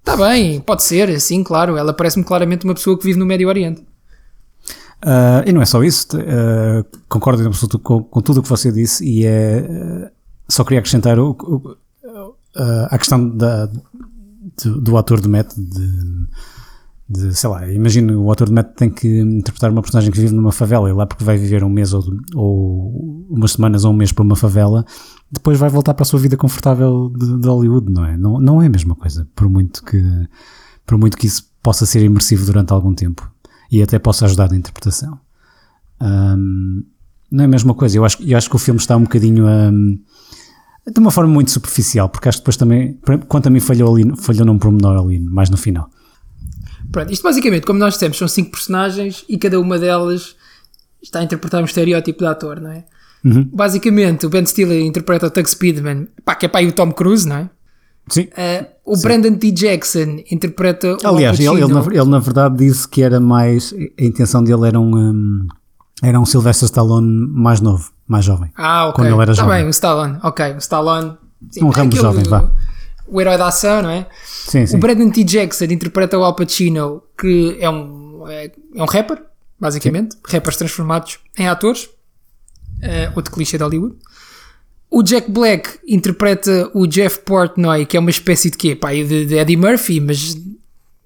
Está 0.00 0.16
bem, 0.16 0.60
pode 0.60 0.82
ser, 0.84 1.20
sim, 1.20 1.42
claro. 1.42 1.76
Ela 1.76 1.92
parece-me 1.92 2.24
claramente 2.24 2.64
uma 2.64 2.74
pessoa 2.74 2.96
que 2.96 3.04
vive 3.04 3.18
no 3.18 3.26
Médio 3.26 3.48
Oriente. 3.48 3.84
Ah, 5.02 5.42
e 5.46 5.52
não 5.52 5.60
é 5.60 5.66
só 5.66 5.82
isso, 5.84 6.08
t- 6.08 6.16
ah, 6.18 6.84
concordo 7.08 7.42
em 7.42 7.46
absoluto 7.46 7.78
com, 7.78 8.02
com 8.02 8.20
tudo 8.22 8.40
o 8.40 8.42
que 8.42 8.48
você 8.48 8.72
disse 8.72 9.04
e 9.04 9.26
é, 9.26 9.58
ah, 10.06 10.10
só 10.48 10.64
queria 10.64 10.78
acrescentar 10.78 11.18
o, 11.18 11.30
o, 11.30 11.76
a 12.90 12.96
questão 12.98 13.28
da, 13.28 13.66
do, 13.66 14.80
do 14.80 14.96
ator 14.96 15.20
de 15.20 15.28
método 15.28 15.62
de, 15.62 16.26
de, 17.08 17.34
sei 17.34 17.48
lá, 17.48 17.70
imagino 17.70 18.20
o 18.20 18.32
ator 18.32 18.48
de 18.48 18.54
método 18.54 18.74
tem 18.74 18.90
que 18.90 19.20
interpretar 19.20 19.70
uma 19.70 19.80
personagem 19.80 20.10
que 20.10 20.20
vive 20.20 20.34
numa 20.34 20.50
favela 20.50 20.88
e 20.90 20.92
lá 20.92 21.06
porque 21.06 21.22
vai 21.22 21.36
viver 21.36 21.62
um 21.62 21.68
mês 21.68 21.92
ou, 21.92 22.02
ou 22.34 23.26
umas 23.30 23.52
semanas 23.52 23.84
ou 23.84 23.92
um 23.92 23.96
mês 23.96 24.10
para 24.10 24.24
uma 24.24 24.34
favela 24.34 24.84
depois 25.30 25.58
vai 25.58 25.68
voltar 25.68 25.94
para 25.94 26.02
a 26.02 26.06
sua 26.06 26.20
vida 26.20 26.36
confortável 26.36 27.12
de, 27.16 27.38
de 27.38 27.48
Hollywood, 27.48 27.92
não 27.92 28.04
é? 28.04 28.16
Não, 28.16 28.40
não 28.40 28.62
é 28.62 28.66
a 28.66 28.70
mesma 28.70 28.94
coisa, 28.94 29.26
por 29.34 29.48
muito 29.48 29.82
que 29.84 30.02
por 30.84 30.96
muito 30.96 31.16
que 31.16 31.26
isso 31.26 31.50
possa 31.62 31.84
ser 31.84 32.02
imersivo 32.02 32.46
durante 32.46 32.72
algum 32.72 32.94
tempo 32.94 33.28
e 33.70 33.82
até 33.82 33.98
possa 33.98 34.24
ajudar 34.24 34.50
na 34.50 34.56
interpretação. 34.56 35.18
Ahm, 36.00 36.84
não 37.30 37.42
é 37.42 37.44
a 37.46 37.48
mesma 37.48 37.74
coisa. 37.74 37.98
Eu 37.98 38.04
acho, 38.04 38.22
eu 38.22 38.38
acho 38.38 38.48
que 38.48 38.54
o 38.54 38.58
filme 38.58 38.78
está 38.78 38.96
um 38.96 39.02
bocadinho 39.02 39.46
a, 39.46 39.70
de 40.90 40.98
uma 41.00 41.10
forma 41.10 41.32
muito 41.32 41.50
superficial, 41.50 42.08
porque 42.08 42.28
acho 42.28 42.38
que 42.38 42.42
depois 42.42 42.56
também, 42.56 43.00
quanto 43.26 43.48
a 43.48 43.50
mim 43.50 43.58
falhou 43.58 43.92
ali, 43.92 44.16
falhou 44.16 44.46
num 44.46 44.58
pormenor 44.58 44.96
ali, 44.96 45.18
mais 45.18 45.50
no 45.50 45.56
final. 45.56 45.90
Pronto, 46.92 47.12
isto 47.12 47.22
basicamente, 47.22 47.66
como 47.66 47.78
nós 47.78 47.94
dissemos, 47.94 48.16
são 48.18 48.28
cinco 48.28 48.50
personagens 48.50 49.24
e 49.28 49.38
cada 49.38 49.58
uma 49.60 49.78
delas 49.78 50.36
está 51.02 51.20
a 51.20 51.22
interpretar 51.24 51.60
um 51.62 51.64
estereótipo 51.64 52.20
de 52.20 52.26
ator, 52.26 52.60
não 52.60 52.70
é? 52.70 52.84
Uhum. 53.24 53.48
Basicamente, 53.52 54.24
o 54.26 54.30
Ben 54.30 54.44
Stiller 54.46 54.80
interpreta 54.82 55.26
o 55.26 55.30
Tug 55.30 55.48
Speedman, 55.48 56.08
pá, 56.24 56.34
que 56.34 56.46
é 56.46 56.62
e 56.62 56.66
o 56.66 56.72
Tom 56.72 56.92
Cruise, 56.92 57.26
não 57.28 57.36
é? 57.36 57.50
Sim. 58.08 58.22
Uh, 58.22 58.66
o 58.84 58.96
Brandon 58.98 59.34
T. 59.34 59.50
Jackson 59.50 60.22
interpreta 60.30 60.96
o 61.02 61.08
Aliás, 61.08 61.40
Al 61.40 61.56
ele, 61.56 61.64
ele, 61.64 61.74
na, 61.74 61.80
ele 61.92 62.04
na 62.10 62.18
verdade 62.20 62.56
disse 62.56 62.86
que 62.88 63.02
era 63.02 63.18
mais. 63.18 63.74
A 63.98 64.04
intenção 64.04 64.44
dele 64.44 64.68
era 64.68 64.78
um. 64.78 64.96
um 64.96 65.46
era 66.02 66.20
um 66.20 66.26
Sylvester 66.26 66.66
Stallone 66.66 67.08
mais 67.32 67.60
novo, 67.60 67.90
mais 68.06 68.24
jovem. 68.24 68.50
Ah, 68.56 68.88
ok. 68.88 68.94
quando 68.96 69.08
ele 69.12 69.22
era 69.22 69.34
Tá 69.34 69.42
jovem. 69.42 69.58
bem, 69.58 69.66
o 69.66 69.70
Stallone. 69.70 70.18
Ok, 70.22 70.52
o 70.52 70.58
Stallone. 70.58 71.14
Sim, 71.50 71.64
Um 71.64 71.70
Rambo 71.70 71.96
jovem, 71.96 72.22
vá. 72.24 72.50
O 73.08 73.20
herói 73.20 73.38
da 73.38 73.48
ação, 73.48 73.82
não 73.82 73.90
é? 73.90 74.06
Sim, 74.24 74.66
sim. 74.66 74.76
O 74.76 74.80
Brandon 74.80 75.10
T. 75.10 75.24
Jackson 75.24 75.64
interpreta 75.66 76.18
o 76.18 76.24
Al 76.24 76.34
Pacino, 76.34 77.02
que 77.18 77.56
é 77.60 77.70
um, 77.70 78.24
é, 78.28 78.50
é 78.74 78.82
um 78.82 78.86
rapper, 78.86 79.22
basicamente. 79.60 80.16
Rappers 80.26 80.56
transformados 80.56 81.18
em 81.38 81.46
atores. 81.46 81.88
Eh, 82.82 83.10
outro 83.14 83.32
clichê 83.32 83.56
de 83.56 83.64
Hollywood. 83.64 83.96
O 84.90 85.02
Jack 85.02 85.30
Black 85.30 85.78
interpreta 85.86 86.70
o 86.72 86.86
Jeff 86.86 87.20
Portnoy, 87.20 87.86
que 87.86 87.96
é 87.96 88.00
uma 88.00 88.10
espécie 88.10 88.50
de 88.50 88.56
quê? 88.56 88.74
Pá, 88.74 88.92
de, 88.92 89.26
de 89.26 89.34
Eddie 89.34 89.56
Murphy, 89.56 90.00
mas... 90.00 90.36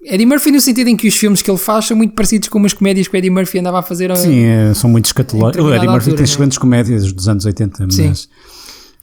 Eddie 0.03 0.25
Murphy 0.25 0.51
no 0.51 0.59
sentido 0.59 0.87
em 0.87 0.97
que 0.97 1.07
os 1.07 1.15
filmes 1.15 1.41
que 1.41 1.49
ele 1.49 1.57
faz 1.57 1.85
são 1.85 1.95
muito 1.95 2.15
parecidos 2.15 2.49
com 2.49 2.57
umas 2.57 2.73
comédias 2.73 3.07
que 3.07 3.15
o 3.15 3.17
Eddie 3.17 3.29
Murphy 3.29 3.59
andava 3.59 3.79
a 3.79 3.81
fazer. 3.83 4.15
Sim, 4.17 4.43
é, 4.43 4.73
são 4.73 4.89
muito 4.89 5.05
escatológicos. 5.05 5.63
O 5.63 5.69
Eddie 5.73 5.87
Murphy 5.87 6.09
altura, 6.09 6.15
tem 6.15 6.17
né? 6.17 6.23
excelentes 6.23 6.57
comédias 6.57 7.13
dos 7.13 7.27
anos 7.27 7.45
80, 7.45 7.91
Sim. 7.91 8.07
mas, 8.07 8.29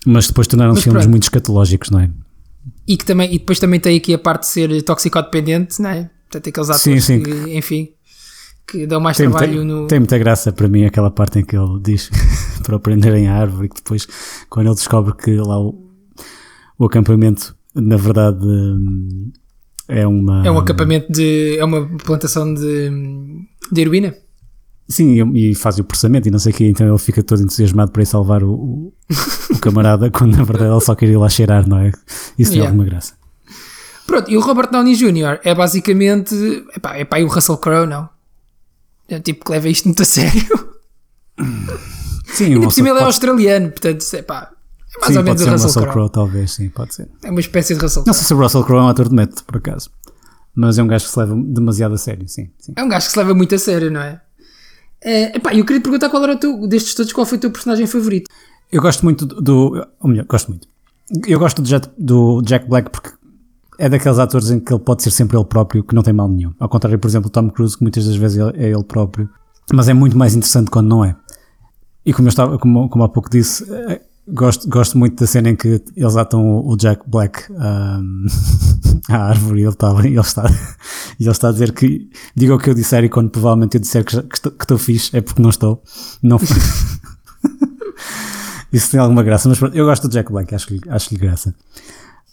mas 0.04 0.26
depois 0.26 0.46
tornaram-se 0.46 0.82
filmes 0.82 1.02
pronto. 1.02 1.10
muito 1.10 1.22
escatológicos, 1.22 1.90
não 1.90 2.00
é? 2.00 2.10
E, 2.88 2.97
que 2.97 3.04
também, 3.04 3.35
e 3.35 3.38
depois 3.38 3.61
também 3.61 3.78
tem 3.78 3.99
aqui 3.99 4.14
a 4.14 4.18
parte 4.18 4.42
de 4.42 4.47
ser 4.49 4.83
toxicodependente, 4.83 5.80
não 5.83 5.90
é? 5.90 6.11
Portanto, 6.30 6.49
aqueles 6.49 6.71
atores 6.71 7.04
Sim, 7.04 7.18
sim. 7.18 7.23
que, 7.23 7.57
enfim, 7.57 7.90
que 8.66 8.87
dão 8.87 8.99
mais 8.99 9.16
Tem, 9.16 9.28
trabalho 9.28 9.59
tem, 9.59 9.64
no... 9.64 9.87
tem 9.87 9.99
muita 9.99 10.16
graça 10.16 10.50
para 10.52 10.68
mim 10.68 10.85
aquela 10.85 11.11
parte 11.11 11.38
em 11.38 11.45
que 11.45 11.57
ele 11.57 11.80
diz 11.83 12.11
para 12.64 12.76
o 12.76 12.80
prenderem 12.80 13.28
a 13.28 13.35
árvore 13.35 13.66
e 13.66 13.68
que 13.68 13.76
depois, 13.76 14.09
quando 14.49 14.66
ele 14.66 14.75
descobre 14.75 15.14
que 15.14 15.37
lá 15.37 15.61
o, 15.61 15.75
o 16.78 16.87
acampamento, 16.87 17.54
na 17.75 17.97
verdade, 17.97 18.42
hum, 18.42 19.33
é 19.87 20.07
uma. 20.07 20.47
É 20.47 20.50
um 20.50 20.59
acampamento 20.59 21.11
de. 21.11 21.57
É 21.59 21.64
uma 21.64 21.88
plantação 21.99 22.52
de, 22.52 22.90
de 23.73 23.80
heroína. 23.80 24.14
Sim, 24.88 25.33
e, 25.35 25.50
e 25.50 25.54
faz 25.54 25.78
o 25.78 25.85
processamento 25.85 26.28
e 26.28 26.30
não 26.30 26.38
sei 26.38 26.52
o 26.52 26.54
quê, 26.54 26.66
então 26.66 26.88
ele 26.88 26.99
fica 26.99 27.23
todo 27.23 27.42
entusiasmado 27.42 27.90
para 27.92 28.02
ir 28.02 28.07
salvar 28.07 28.42
o, 28.42 28.50
o, 28.52 28.92
o 29.50 29.59
camarada, 29.59 30.11
quando 30.12 30.37
na 30.37 30.45
verdade 30.45 30.73
ele 30.73 30.80
só 30.80 30.95
queria 30.95 31.14
ir 31.14 31.18
lá 31.18 31.28
cheirar, 31.28 31.68
não 31.68 31.78
é? 31.78 31.92
Isso 32.38 32.50
tem 32.52 32.61
Yeah. 32.61 32.68
alguma 32.71 32.85
graça. 32.85 33.12
Pronto, 34.07 34.30
e 34.30 34.37
o 34.38 34.40
Robert 34.40 34.71
Downey 34.71 34.95
Jr. 34.95 35.40
é 35.45 35.54
basicamente. 35.54 36.35
Epá, 36.75 36.97
é 36.97 37.04
pá, 37.04 37.21
e 37.21 37.25
o 37.25 37.28
Russell 37.28 37.59
Crowe, 37.59 37.87
não. 37.87 38.09
É 39.07 39.21
tipo 39.21 39.45
que 39.45 39.50
leva 39.52 39.68
isto 39.68 39.85
muito 39.85 40.00
a 40.02 40.04
sério. 40.07 40.68
Sim, 42.33 42.45
Ainda 42.47 42.59
o 42.61 42.62
por 42.64 42.73
cima 42.73 42.88
ele 42.90 42.99
é 42.99 43.02
australiano, 43.02 43.71
portanto, 43.71 44.04
é 44.14 44.23
pá. 44.23 44.50
É 44.97 45.00
mais 45.00 45.12
sim, 45.12 45.18
ou 45.18 45.25
menos 45.25 45.40
o 45.40 45.45
ser 45.45 45.50
um 45.50 45.52
Russell, 45.52 45.66
Russell 45.68 45.83
Crowe. 45.83 45.92
Crowe, 45.92 46.11
talvez, 46.11 46.52
sim, 46.52 46.68
pode 46.71 46.95
ser. 46.95 47.09
É 47.23 47.30
uma 47.30 47.40
espécie 47.40 47.75
de 47.75 47.80
Russell 47.80 48.00
Não 48.00 48.04
Crowe. 48.04 48.16
sei 48.16 48.26
se 48.26 48.35
o 48.35 48.38
Russell 48.38 48.64
Crowe 48.64 48.80
é 48.80 48.85
um 48.85 48.88
ator 48.88 49.09
de 49.09 49.14
método, 49.14 49.45
por 49.45 49.59
acaso. 49.59 49.90
Mas 50.54 50.78
é 50.78 50.83
um 50.83 50.87
gajo 50.87 51.04
que 51.04 51.11
se 51.12 51.18
leva 51.18 51.35
demasiado 51.37 51.95
a 51.95 51.99
sério, 51.99 52.26
sim. 52.28 52.50
sim. 52.59 52.73
É 52.76 52.83
um 52.83 52.88
gajo 52.88 53.07
que 53.07 53.12
se 53.12 53.18
leva 53.18 53.35
muito 53.35 53.54
a 53.54 53.59
sério, 53.59 53.90
não 53.90 54.00
é? 54.00 54.21
É, 55.02 55.36
epá, 55.36 55.54
eu 55.54 55.64
queria 55.64 55.80
te 55.80 55.84
perguntar 55.84 56.08
qual 56.10 56.22
era 56.24 56.32
o 56.34 56.38
teu, 56.38 56.66
destes 56.66 56.94
todos, 56.94 57.12
qual 57.12 57.24
foi 57.26 57.38
o 57.38 57.40
teu 57.40 57.50
personagem 57.50 57.86
favorito? 57.86 58.28
Eu 58.70 58.82
gosto 58.82 59.02
muito 59.04 59.24
do, 59.26 59.40
do. 59.40 59.86
Ou 60.00 60.10
melhor, 60.10 60.26
gosto 60.26 60.48
muito. 60.48 60.66
Eu 61.26 61.38
gosto 61.38 61.62
do, 61.62 61.68
Jet- 61.68 61.90
do 61.96 62.42
Jack 62.42 62.68
Black 62.68 62.90
porque 62.90 63.10
é 63.78 63.88
daqueles 63.88 64.18
atores 64.18 64.50
em 64.50 64.58
que 64.60 64.72
ele 64.72 64.80
pode 64.82 65.02
ser 65.02 65.11
sempre 65.11 65.37
ele 65.38 65.44
próprio, 65.44 65.82
que 65.84 65.94
não 65.94 66.02
tem 66.02 66.12
mal 66.12 66.28
nenhum. 66.28 66.52
Ao 66.58 66.68
contrário, 66.68 66.98
por 66.98 67.08
exemplo, 67.08 67.28
o 67.28 67.30
Tom 67.30 67.48
Cruise, 67.48 67.76
que 67.76 67.82
muitas 67.82 68.04
das 68.06 68.16
vezes 68.16 68.38
é 68.38 68.66
é 68.66 68.70
ele 68.70 68.82
próprio, 68.84 69.28
mas 69.72 69.88
é 69.88 69.94
muito 69.94 70.18
mais 70.18 70.34
interessante 70.34 70.70
quando 70.70 70.88
não 70.88 71.04
é. 71.04 71.14
E 72.04 72.12
como 72.12 72.26
eu 72.26 72.30
estava, 72.30 72.58
como, 72.58 72.88
como 72.88 73.04
há 73.04 73.08
pouco 73.08 73.30
disse, 73.30 73.64
eh, 73.72 74.00
gosto, 74.28 74.68
gosto 74.68 74.98
muito 74.98 75.20
da 75.20 75.26
cena 75.26 75.50
em 75.50 75.56
que 75.56 75.82
eles 75.96 76.16
atam 76.16 76.66
o, 76.66 76.76
Jack 76.76 77.02
Black 77.06 77.44
ahm, 77.52 78.26
à 79.08 79.28
árvore 79.28 79.60
e 79.60 79.64
ele 79.64 79.70
está, 79.70 79.90
ele, 80.04 80.20
está, 80.20 80.44
ele 81.18 81.30
está 81.30 81.48
a 81.48 81.52
dizer 81.52 81.72
que 81.72 82.10
diga 82.34 82.54
o 82.54 82.58
que 82.58 82.70
eu 82.70 82.74
disser 82.74 83.04
e 83.04 83.08
quando 83.08 83.30
provavelmente 83.30 83.76
eu 83.76 83.80
disser 83.80 84.04
que, 84.04 84.20
que 84.22 84.36
estou, 84.36 84.52
que 84.52 84.64
estou 84.64 84.78
fixe 84.78 85.16
é 85.16 85.20
porque 85.20 85.42
não 85.42 85.50
estou. 85.50 85.82
Não, 86.22 86.38
isso 88.72 88.90
tem 88.90 89.00
alguma 89.00 89.22
graça, 89.22 89.48
mas 89.48 89.58
pronto, 89.58 89.76
eu 89.76 89.84
gosto 89.84 90.08
do 90.08 90.12
Jack 90.12 90.30
Black, 90.30 90.54
acho-lhe 90.54 90.80
acho 90.88 91.14
graça. 91.16 91.54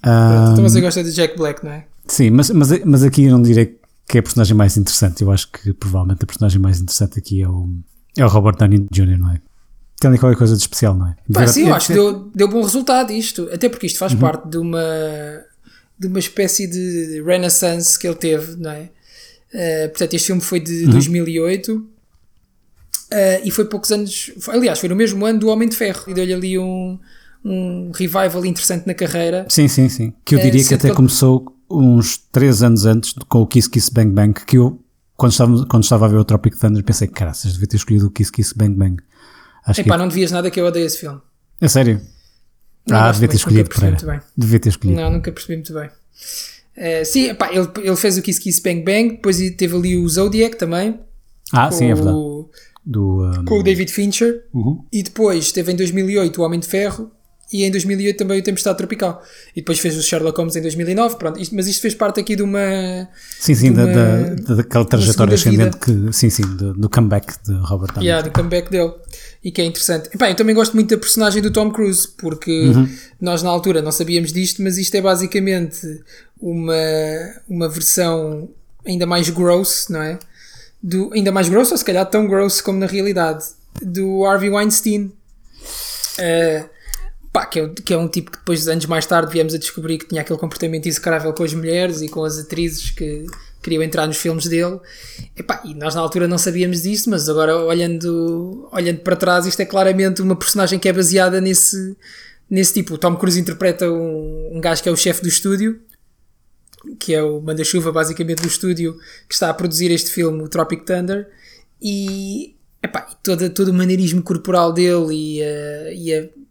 Ah, 0.04 0.50
Então 0.52 0.64
você 0.64 0.82
gosta 0.82 1.04
de 1.04 1.12
Jack 1.12 1.38
Black, 1.38 1.64
não 1.64 1.72
é? 1.72 1.86
sim, 2.08 2.30
mas, 2.30 2.50
mas, 2.52 2.86
mas 2.86 3.04
aqui 3.04 3.24
eu 3.24 3.32
não 3.32 3.42
direi 3.42 3.80
que 4.08 4.18
é 4.18 4.20
a 4.20 4.24
personagem 4.24 4.56
mais 4.56 4.78
interessante. 4.78 5.24
Eu 5.24 5.32
acho 5.32 5.52
que 5.52 5.74
provavelmente 5.74 6.24
a 6.24 6.28
personagem 6.28 6.62
mais 6.62 6.80
interessante 6.80 7.18
aqui 7.18 7.42
é 7.42 7.50
o, 7.50 7.70
é 8.16 8.26
o 8.26 8.28
Robert 8.28 8.56
Downey 8.58 8.86
Jr., 8.92 9.18
não 9.18 9.32
é? 9.32 9.42
Tem 10.00 10.10
ali 10.10 10.18
qualquer 10.20 10.38
coisa 10.38 10.56
de 10.56 10.62
especial, 10.62 10.94
não 10.96 11.08
é? 11.08 11.16
Pá, 11.34 11.42
Ver- 11.42 11.48
sim, 11.50 11.68
eu 11.68 11.74
acho 11.74 11.88
que 11.88 11.94
deu, 11.94 12.30
deu 12.36 12.48
bom 12.48 12.62
resultado 12.62 13.12
isto. 13.12 13.50
Até 13.54 13.70
porque 13.70 13.88
isto 13.88 13.98
faz 13.98 14.14
parte 14.14 14.48
de 14.50 14.58
uma, 14.58 14.82
de 15.98 16.08
uma 16.08 16.20
espécie 16.20 16.68
de 16.68 17.22
renaissance 17.26 17.98
que 17.98 18.06
ele 18.08 18.16
teve, 18.16 18.56
não 18.58 18.72
é? 18.72 18.90
Eh, 19.54 19.88
portanto, 19.88 20.14
este 20.14 20.28
filme 20.28 20.42
foi 20.42 20.60
de 20.60 20.86
2008 20.88 21.88
eh, 23.12 23.42
e 23.46 23.52
foi 23.52 23.66
poucos 23.66 23.92
anos. 23.92 24.32
aliás, 24.50 24.80
foi 24.80 24.90
no 24.90 24.96
mesmo 24.96 25.26
ano 25.26 25.40
do 25.40 25.48
Homem 25.48 25.70
de 25.70 25.76
Ferro 25.76 26.04
e 26.08 26.14
deu-lhe 26.14 26.34
ali 26.34 26.60
um, 26.60 27.00
um 27.44 27.92
revival 27.94 28.46
interessante 28.46 28.86
na 28.88 28.94
carreira. 28.94 29.46
Sim, 29.50 29.68
sim, 29.68 29.88
sim. 29.88 30.14
Que 30.26 30.36
eu 30.36 30.40
É, 30.40 30.44
diria 30.44 30.62
que 30.62 30.68
sendo 30.68 30.80
até 30.80 30.90
que 30.90 30.96
começou 30.96 31.46
uns 31.70 32.18
3 32.32 32.64
anos 32.64 32.86
antes 32.86 33.14
com 33.30 33.40
o 33.42 33.48
Kiss 33.48 33.70
Kiss 33.70 33.92
Bang 33.94 34.12
Bang, 34.12 34.34
que 34.46 34.58
eu, 34.58 34.80
quando 35.16 35.32
estava, 35.32 35.66
quando 35.68 35.84
estava 35.84 36.06
a 36.06 36.10
ver 36.10 36.18
o 36.18 36.26
Tropic 36.26 36.58
Thunder, 36.58 36.84
pensei, 36.84 37.08
caraças, 37.08 37.54
devia 37.54 37.68
ter 37.68 37.78
escolhido 37.78 38.08
o 38.08 38.12
Kiss 38.12 38.32
Kiss 38.32 38.54
Bang 38.56 38.76
Bang. 38.76 39.02
Acho 39.66 39.82
Epá, 39.82 39.96
que 39.96 39.98
não 40.00 40.08
devias 40.08 40.32
nada 40.32 40.50
que 40.52 40.60
eu 40.60 40.66
odeio 40.66 40.86
esse 40.86 41.00
filme. 41.00 41.20
é 41.62 41.68
sério. 41.68 42.00
Não 42.88 42.98
ah, 42.98 43.12
devia 43.12 43.28
ter 43.28 43.36
escolhido 43.38 43.70
Pereira. 43.70 43.98
muito 44.06 44.24
Devia 44.38 44.60
ter 44.60 44.70
escolhido. 44.70 45.02
Não, 45.02 45.12
nunca 45.12 45.32
percebi 45.32 45.56
muito 45.56 45.74
bem. 45.74 45.90
Eh, 46.76 47.04
sim, 47.04 47.30
epá, 47.30 47.50
ele, 47.52 47.68
ele 47.84 47.96
fez 47.96 48.18
o 48.18 48.22
Kiss 48.22 48.40
Kiss 48.40 48.62
Bang 48.62 48.84
Bang, 48.84 49.10
depois 49.16 49.38
teve 49.58 49.76
ali 49.76 49.98
o 49.98 50.08
Zodiac 50.08 50.56
também. 50.58 51.00
Ah, 51.52 51.72
sim, 51.72 51.86
é 51.90 51.96
verdade. 51.96 52.16
o- 52.16 52.50
Do, 52.86 53.26
um, 53.26 53.46
com 53.46 53.60
o 53.60 53.64
David 53.64 53.92
Fincher 53.92 54.46
Uhum. 54.54 54.86
e 54.94 55.02
depois 55.02 55.52
teve 55.52 55.72
em 55.72 55.76
2008 55.76 56.40
o 56.40 56.46
Homem 56.46 56.60
de 56.60 56.68
Ferro 56.68 57.12
e 57.54 57.64
em 57.64 57.72
2008 57.72 58.18
também 58.18 58.40
o 58.40 58.44
Tempestade 58.44 58.78
Tropical 58.78 59.22
e 59.56 59.62
depois 59.62 59.78
fez 59.80 59.96
o 59.96 60.02
Sherlock 60.02 60.38
Holmes 60.38 60.56
em 60.56 60.62
2009 60.62 61.16
pronto, 61.18 61.40
isto- 61.40 61.56
mas 61.56 61.68
isto 61.68 61.82
fez 61.82 61.94
parte 61.94 62.20
aqui 62.20 62.36
de 62.36 62.42
uma 62.42 63.08
Sim, 63.40 63.54
sim, 63.56 63.72
de 63.72 63.80
uma- 63.80 63.88
da, 63.88 64.18
da- 64.36 64.56
daquela 64.56 64.86
trajetória 64.86 65.36
ascendente 65.36 65.78
que, 65.78 66.12
sim, 66.12 66.30
sim, 66.30 66.44
do, 66.56 66.74
do 66.74 66.90
comeback 66.90 67.34
de 67.46 67.54
Robert 67.54 67.94
Downey. 67.94 68.08
yeah, 68.08 68.28
do 68.28 68.34
comeback 68.34 68.70
dele 68.72 68.92
e 69.44 69.52
que 69.52 69.62
é 69.62 69.66
interessante 69.66 70.10
Epá, 70.14 70.30
eu 70.30 70.36
também 70.36 70.56
gosto 70.56 70.74
muito 70.74 70.90
da 70.90 70.98
personagem 71.00 71.42
do 71.42 71.52
Tom 71.52 71.72
Cruise 71.72 72.08
porque 72.18 72.52
Uhum. 72.70 72.90
nós 73.22 73.44
na 73.44 73.50
altura 73.50 73.82
não 73.82 73.92
sabíamos 73.92 74.34
disto 74.34 74.62
mas 74.64 74.78
isto 74.78 74.96
é 74.96 75.02
basicamente 75.02 76.02
uma, 76.42 76.74
uma 77.48 77.70
versão 77.70 78.50
ainda 78.86 79.06
mais 79.06 79.30
gross 79.30 79.86
não 79.90 80.02
é? 80.02 80.18
Do, 80.82 81.12
ainda 81.14 81.32
mais 81.32 81.48
gross 81.50 81.72
ou 81.72 81.78
se 81.78 81.86
calhar 81.86 82.06
tão 82.08 82.28
gross 82.28 82.60
como 82.62 82.78
na 82.80 82.86
realidade 82.86 83.44
do 83.82 84.24
Harvey 84.26 84.50
Weinstein 84.50 85.12
Uh, 86.18 86.70
pá, 87.36 87.46
que, 87.46 87.60
é, 87.60 87.68
que 87.68 87.94
é 87.94 87.98
um 87.98 88.08
tipo 88.08 88.32
que 88.32 88.38
depois, 88.38 88.66
anos 88.70 88.86
mais 88.86 89.06
tarde, 89.06 89.30
viemos 89.34 89.54
a 89.54 89.58
descobrir 89.58 89.98
que 89.98 90.08
tinha 90.08 90.22
aquele 90.22 90.40
comportamento 90.40 90.86
execrável 90.88 91.34
com 91.34 91.44
as 91.44 91.54
mulheres 91.54 92.02
e 92.02 92.08
com 92.08 92.24
as 92.24 92.40
atrizes 92.40 92.92
que 92.92 93.26
queriam 93.62 93.84
entrar 93.84 94.08
nos 94.08 94.16
filmes 94.16 94.48
dele. 94.48 94.80
Epá, 95.36 95.62
e 95.66 95.74
nós 95.74 95.96
na 95.96 96.00
altura 96.02 96.30
não 96.30 96.38
sabíamos 96.38 96.84
disso, 96.84 97.10
mas 97.10 97.28
agora 97.28 97.58
olhando, 97.58 98.70
olhando 98.72 99.00
para 99.00 99.18
trás, 99.18 99.46
isto 99.46 99.60
é 99.60 99.66
claramente 99.66 100.22
uma 100.22 100.36
personagem 100.38 100.80
que 100.80 100.88
é 100.88 100.94
baseada 100.94 101.42
nesse, 101.42 101.98
nesse 102.50 102.74
tipo. 102.74 102.94
O 102.94 102.98
Tom 102.98 103.18
Cruise 103.18 103.38
interpreta 103.38 103.92
um, 103.92 104.52
um 104.54 104.62
gajo 104.62 104.82
que 104.82 104.88
é 104.88 104.92
o 104.94 104.96
chefe 104.96 105.22
do 105.22 105.28
estúdio, 105.28 105.82
que 107.00 107.14
é 107.14 107.22
o 107.22 107.42
manda-chuva 107.42 107.92
basicamente 107.92 108.44
do 108.44 108.48
estúdio 108.48 108.98
que 109.28 109.34
está 109.34 109.50
a 109.50 109.54
produzir 109.54 109.92
este 109.92 110.10
filme, 110.10 110.42
o 110.42 110.48
Tropic 110.48 110.86
Thunder, 110.86 111.28
e, 111.82 112.56
epá, 112.82 113.08
e 113.12 113.16
todo, 113.24 113.50
todo 113.50 113.70
o 113.70 113.74
maneirismo 113.74 114.22
corporal 114.24 114.72
dele 114.72 115.08
e, 115.12 115.44
a- 115.44 115.92
e 115.94 116.14
a, 116.14 116.45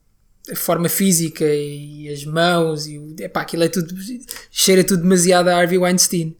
a 0.50 0.56
forma 0.56 0.88
física 0.88 1.44
e 1.44 2.08
as 2.08 2.24
mãos, 2.24 2.86
e 2.86 2.98
o- 2.98 3.14
epá, 3.18 3.40
aquilo 3.42 3.64
é 3.64 3.68
tudo, 3.68 3.94
cheira 4.50 4.84
tudo 4.84 5.02
demasiado 5.02 5.48
a 5.48 5.56
Harvey 5.56 5.78
Weinstein. 5.78 6.36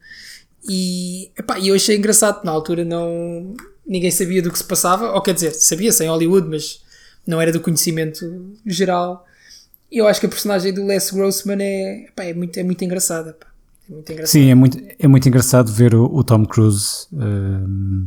E 0.68 1.30
epá, 1.38 1.58
eu 1.60 1.74
achei 1.74 1.96
engraçado, 1.96 2.44
na 2.44 2.50
altura 2.50 2.84
não 2.84 3.54
ninguém 3.86 4.10
sabia 4.10 4.40
do 4.40 4.50
que 4.50 4.58
se 4.58 4.64
passava, 4.64 5.12
ou 5.12 5.20
quer 5.20 5.34
dizer, 5.34 5.52
sabia-se 5.52 6.06
Hollywood, 6.06 6.48
mas 6.48 6.82
não 7.26 7.40
era 7.40 7.52
do 7.52 7.60
conhecimento 7.60 8.52
geral. 8.66 9.26
E 9.92 9.98
eu 9.98 10.06
acho 10.06 10.20
que 10.20 10.26
a 10.26 10.28
personagem 10.28 10.72
do 10.72 10.84
Les 10.86 11.10
Grossman 11.10 11.58
é, 11.62 12.04
epá, 12.06 12.24
é, 12.24 12.32
muito, 12.34 12.58
é 12.58 12.62
muito 12.62 12.82
engraçada. 12.84 13.36
É 13.88 13.92
muito 13.92 14.10
engraçada. 14.10 14.26
Sim, 14.42 14.50
é 14.50 14.54
muito, 14.54 14.78
é 14.98 15.06
muito 15.06 15.28
engraçado 15.28 15.70
ver 15.70 15.94
o, 15.94 16.06
o 16.06 16.24
Tom 16.24 16.44
Cruise 16.46 17.06
hum, 17.12 18.06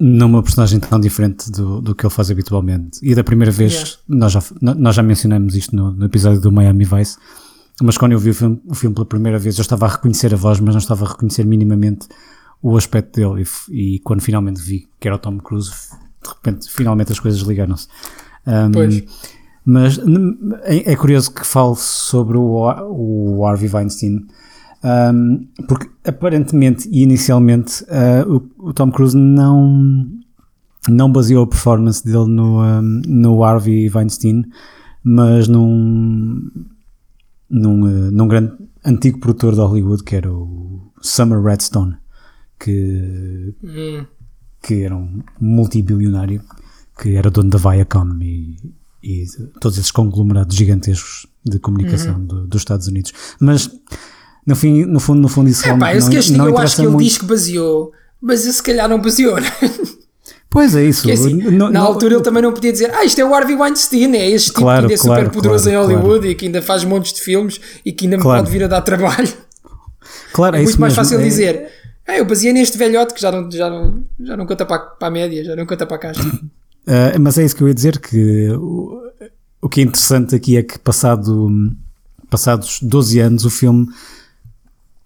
numa 0.00 0.42
personagem 0.42 0.80
tão 0.80 0.98
diferente 0.98 1.50
do, 1.50 1.82
do 1.82 1.94
que 1.94 2.06
ele 2.06 2.12
faz 2.12 2.30
habitualmente. 2.30 2.98
E 3.02 3.14
da 3.14 3.22
primeira 3.22 3.52
vez, 3.52 3.72
Yeah. 3.72 3.98
nós, 4.08 4.32
já, 4.32 4.42
nós 4.60 4.96
já 4.96 5.02
mencionamos 5.02 5.54
isto 5.54 5.76
no, 5.76 5.92
no 5.92 6.06
episódio 6.06 6.40
do 6.40 6.50
Miami 6.50 6.84
Vice, 6.84 7.18
mas 7.82 7.98
quando 7.98 8.12
eu 8.12 8.18
vi 8.18 8.30
o 8.30 8.34
filme, 8.34 8.60
o 8.66 8.74
filme 8.74 8.94
pela 8.94 9.06
primeira 9.06 9.38
vez, 9.38 9.58
eu 9.58 9.62
estava 9.62 9.86
a 9.86 9.88
reconhecer 9.90 10.32
a 10.32 10.36
voz, 10.36 10.58
mas 10.58 10.74
não 10.74 10.78
estava 10.80 11.04
a 11.04 11.08
reconhecer 11.08 11.44
minimamente 11.44 12.08
o 12.62 12.76
aspecto 12.76 13.20
dele. 13.20 13.46
E, 13.68 13.96
e 13.96 13.98
quando 14.00 14.22
finalmente 14.22 14.60
vi 14.60 14.88
que 14.98 15.06
era 15.06 15.16
o 15.16 15.18
Tom 15.18 15.38
Cruise, 15.38 15.70
de 16.22 16.28
repente, 16.28 16.70
finalmente 16.70 17.12
as 17.12 17.20
coisas 17.20 17.40
ligaram-se. 17.42 17.86
Um, 18.46 18.72
Pois. 18.72 19.04
Mas 19.64 19.98
é, 20.62 20.92
é 20.92 20.96
curioso 20.96 21.32
que 21.32 21.46
fale 21.46 21.76
sobre 21.76 22.38
o, 22.38 22.64
o 22.90 23.46
Harvey 23.46 23.70
Weinstein, 23.70 24.26
um, 24.82 25.46
porque 25.68 25.88
aparentemente 26.04 26.88
e 26.90 27.02
inicialmente 27.02 27.84
uh, 27.84 28.50
o, 28.58 28.68
o 28.70 28.72
Tom 28.72 28.90
Cruise 28.90 29.16
não, 29.16 30.08
não 30.88 31.12
baseou 31.12 31.44
a 31.44 31.46
performance 31.46 32.04
dele 32.04 32.26
no, 32.26 32.60
um, 32.62 33.02
no 33.06 33.44
Harvey 33.44 33.90
Weinstein, 33.94 34.44
mas 35.04 35.48
num, 35.48 36.50
num, 37.48 37.82
uh, 37.84 38.10
num 38.10 38.28
grande 38.28 38.52
antigo 38.84 39.18
produtor 39.18 39.54
de 39.54 39.60
Hollywood 39.60 40.02
que 40.04 40.16
era 40.16 40.32
o 40.32 40.90
Summer 41.02 41.42
Redstone, 41.42 41.96
que 42.58 43.54
Hum. 43.62 44.04
que 44.62 44.82
era 44.82 44.96
um 44.96 45.22
multibilionário, 45.40 46.42
que 47.00 47.14
era 47.16 47.30
dono 47.30 47.50
da 47.50 47.58
Viacom 47.58 48.18
e, 48.20 48.56
e 49.02 49.24
todos 49.60 49.78
esses 49.78 49.90
conglomerados 49.90 50.54
gigantescos 50.56 51.26
de 51.44 51.58
comunicação 51.58 52.18
Uhum. 52.18 52.26
do- 52.26 52.46
dos 52.46 52.60
Estados 52.60 52.86
Unidos. 52.86 53.12
Mas, 53.40 53.70
no, 54.46 54.56
fim, 54.56 54.84
no 54.84 55.00
fundo, 55.00 55.20
no 55.20 55.28
fundo 55.28 55.48
isso 55.50 55.66
É 55.68 55.76
pá, 55.76 55.94
esse 55.94 56.32
não 56.32 56.48
eu 56.48 56.58
acho 56.58 56.76
que 56.76 56.82
ele 56.82 56.88
muito. 56.88 57.04
diz 57.04 57.18
que 57.18 57.24
baseou, 57.24 57.92
mas 58.20 58.40
se 58.40 58.62
calhar 58.62 58.88
não 58.88 59.00
baseou, 59.00 59.40
né? 59.40 59.50
Pois 60.48 60.74
é 60.74 60.84
isso. 60.84 61.02
Porque 61.02 61.12
assim, 61.12 61.34
Não- 61.36 61.70
na 61.70 61.78
não- 61.80 61.86
altura 61.86 62.14
ele 62.14 62.24
também 62.24 62.42
não 62.42 62.52
podia 62.52 62.72
dizer, 62.72 62.92
ah, 62.92 63.04
isto 63.04 63.20
é 63.20 63.24
o 63.24 63.32
Harvey 63.32 63.54
Weinstein, 63.54 64.16
é 64.16 64.28
este 64.30 64.48
tipo 64.48 64.60
Claro, 64.62 64.88
que 64.88 64.94
ainda 64.94 65.02
é 65.02 65.06
claro, 65.06 65.22
super 65.26 65.34
poderoso 65.34 65.70
claro, 65.70 65.92
em. 65.92 65.94
Hollywood 65.94 66.28
e 66.28 66.34
que 66.34 66.46
ainda 66.46 66.60
faz 66.60 66.82
montes 66.84 67.12
de 67.12 67.20
filmes 67.20 67.60
e 67.84 67.92
que 67.92 68.06
ainda 68.06 68.16
me 68.16 68.22
pode 68.24 68.50
vir 68.50 68.64
a 68.64 68.66
dar 68.66 68.80
trabalho. 68.80 69.28
Claro, 70.32 70.56
é, 70.56 70.58
É 70.58 70.62
isso 70.62 70.70
muito 70.72 70.80
mais 70.80 70.92
mesmo, 70.94 71.04
fácil 71.04 71.20
é- 71.20 71.22
dizer, 71.22 71.68
ah, 72.08 72.16
eu 72.18 72.24
baseei 72.24 72.52
neste 72.52 72.76
velhote 72.76 73.14
que 73.14 73.20
já 73.20 73.30
não, 73.30 73.48
já 73.50 73.70
não, 73.70 74.02
já 74.20 74.36
não 74.36 74.44
conta 74.44 74.66
para, 74.66 74.78
para 74.80 75.06
a 75.08 75.10
média, 75.10 75.44
já 75.44 75.54
não 75.54 75.64
conta 75.66 75.86
para 75.86 75.96
a 75.96 76.00
caixa. 76.00 76.20
Uh, 76.22 77.14
mas 77.20 77.38
é 77.38 77.44
isso 77.44 77.54
que 77.54 77.62
eu 77.62 77.68
ia 77.68 77.74
dizer, 77.74 78.00
que 78.00 78.48
o, 78.50 79.02
o 79.62 79.68
que 79.68 79.80
é 79.82 79.84
interessante 79.84 80.34
aqui 80.34 80.56
é 80.56 80.64
que 80.64 80.78
passado, 80.80 81.48
passados 82.28 82.80
12 82.82 83.20
anos 83.20 83.44
o 83.44 83.50
filme 83.50 83.86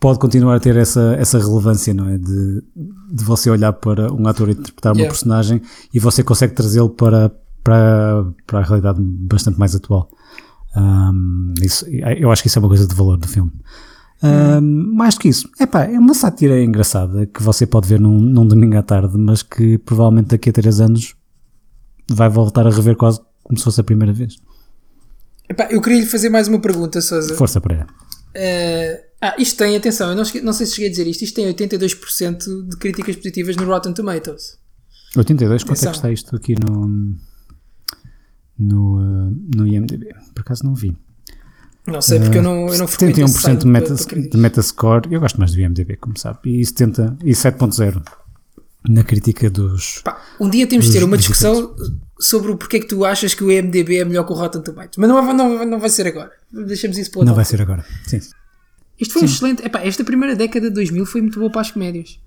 pode 0.05 0.19
continuar 0.19 0.57
a 0.57 0.61
ter 0.61 0.77
essa, 0.77 1.17
essa 1.19 1.39
relevância, 1.39 1.95
não 1.95 2.11
é? 2.11 2.19
De, 2.19 2.63
de 3.11 3.25
você 3.25 3.49
olhar 3.49 3.73
para 3.73 4.13
um 4.13 4.29
ator 4.29 4.51
interpretar 4.51 4.93
uma 4.93 4.99
Yeah. 4.99 5.11
personagem 5.11 5.63
e 5.95 5.99
você 5.99 6.23
consegue 6.23 6.53
trazê-lo 6.53 6.91
para, 6.91 7.33
para, 7.63 8.27
para 8.47 8.59
a 8.59 8.63
realidade 8.63 9.01
bastante 9.01 9.59
mais 9.59 9.75
atual. 9.75 10.11
Um, 10.77 11.55
isso, 11.63 11.87
eu 11.89 12.31
acho 12.31 12.43
que 12.43 12.49
isso 12.49 12.59
é 12.59 12.61
uma 12.61 12.69
coisa 12.69 12.87
de 12.87 12.95
valor 12.95 13.17
do 13.17 13.27
filme. 13.27 13.51
Um, 14.23 14.95
mais 14.95 15.15
do 15.15 15.21
que 15.21 15.29
isso, 15.31 15.49
epá, 15.59 15.85
é 15.85 15.99
uma 15.99 16.13
sátira 16.13 16.63
engraçada 16.63 17.25
que 17.25 17.43
você 17.43 17.67
pode 17.67 17.89
ver 17.89 17.99
num, 17.99 18.21
num 18.21 18.47
domingo 18.47 18.77
à 18.77 18.83
tarde, 18.83 19.17
mas 19.17 19.43
que 19.43 19.79
provavelmente 19.79 20.29
daqui 20.29 20.51
a 20.51 20.53
3 20.53 20.81
anos 20.83 21.15
vai 22.11 22.29
voltar 22.29 22.67
a 22.67 22.71
rever 22.71 22.95
quase 22.95 23.21
como 23.43 23.57
se 23.57 23.65
fosse 23.65 23.81
a 23.81 23.85
primeira 23.85 24.13
vez. 24.13 24.37
Epá, 25.49 25.67
eu 25.71 25.81
queria 25.81 26.01
lhe 26.01 26.07
fazer 26.07 26.29
mais 26.29 26.47
uma 26.47 26.61
pergunta, 26.61 27.01
Sousa. 27.01 27.35
Força 27.37 27.59
para 27.59 27.75
ela. 27.75 27.87
Eh, 28.35 29.05
ah, 29.25 29.35
isto 29.39 29.57
tem, 29.57 29.75
atenção, 29.75 30.11
eu 30.11 30.17
não, 30.17 30.25
não 30.43 30.53
sei 30.53 30.67
se 30.67 30.73
cheguei 30.75 30.89
a 30.89 30.91
dizer 30.91 31.07
isto, 31.07 31.23
isto 31.23 31.35
tem 31.35 31.47
82% 31.47 32.69
de 32.69 32.77
críticas 32.77 33.17
positivas 33.17 33.57
no 33.57 33.65
Rotten 33.65 33.95
Tomatoes. 33.95 34.59
82, 35.17 35.65
quanto 35.65 35.83
é 35.83 35.87
que 35.87 35.97
está 35.97 36.13
isto 36.13 36.37
aqui 36.37 36.55
no, 36.59 37.17
no, 38.59 38.99
uh, 38.99 39.37
no 39.57 39.67
IMDB? 39.67 40.09
Por 40.35 40.43
acaso 40.43 40.63
não 40.65 40.75
vi. 40.75 40.95
Não 41.87 42.03
sei, 42.03 42.21
porque 42.21 42.37
eu 42.37 42.43
não, 42.43 42.69
eu 42.69 42.79
não 42.79 42.87
frequento 42.87 43.21
esse 43.23 43.39
71% 43.39 43.41
site 43.41 43.61
de, 43.61 43.67
meta, 43.67 43.95
de 43.95 44.37
Metascore, 44.37 45.09
eu 45.11 45.21
gosto 45.21 45.39
mais 45.39 45.53
do 45.53 45.61
IMDB, 45.61 45.97
como 45.97 46.19
sabe, 46.19 46.61
e 46.61 46.65
70 46.65 47.19
e 47.25 47.33
7.0 47.33 48.03
na 48.89 49.03
crítica 49.05 49.49
dos. 49.49 50.01
Pá, 50.05 50.21
um 50.39 50.51
dia 50.51 50.67
temos 50.67 50.87
de 50.87 50.93
ter 50.93 51.05
uma 51.05 51.17
discussão 51.17 51.75
sobre 52.21 52.53
o 52.53 52.57
porquê 52.59 52.81
que 52.81 52.87
tu 52.87 53.05
achas 53.05 53.35
que 53.35 53.43
o 53.43 53.51
IMDB 53.51 53.99
é 54.01 54.05
melhor 54.05 54.25
que 54.25 54.33
o 54.33 54.37
Rotten 54.37 54.63
Tomatoes. 54.63 54.97
Mas 54.99 55.09
não, 55.09 55.25
vai- 55.25 55.35
não, 55.35 55.65
não 55.65 55.79
vai 55.81 55.89
ser 55.89 56.07
agora. 56.07 56.31
Deixamos 56.53 56.99
isso 56.99 57.11
para 57.11 57.25
Não 57.25 57.35
vai 57.35 57.45
ser 57.45 57.63
agora. 57.63 57.85
Sim. 58.07 58.21
Isto 59.01 59.15
foi 59.15 59.23
um 59.23 59.25
excelente. 59.25 59.65
Epá, 59.65 59.81
esta 59.81 60.05
primeira 60.05 60.37
década 60.37 60.69
de 60.69 60.75
2000 60.75 61.05
foi 61.07 61.21
muito 61.21 61.39
boa 61.39 61.51
para 61.51 61.61
as 61.63 61.71
comédias. 61.71 62.19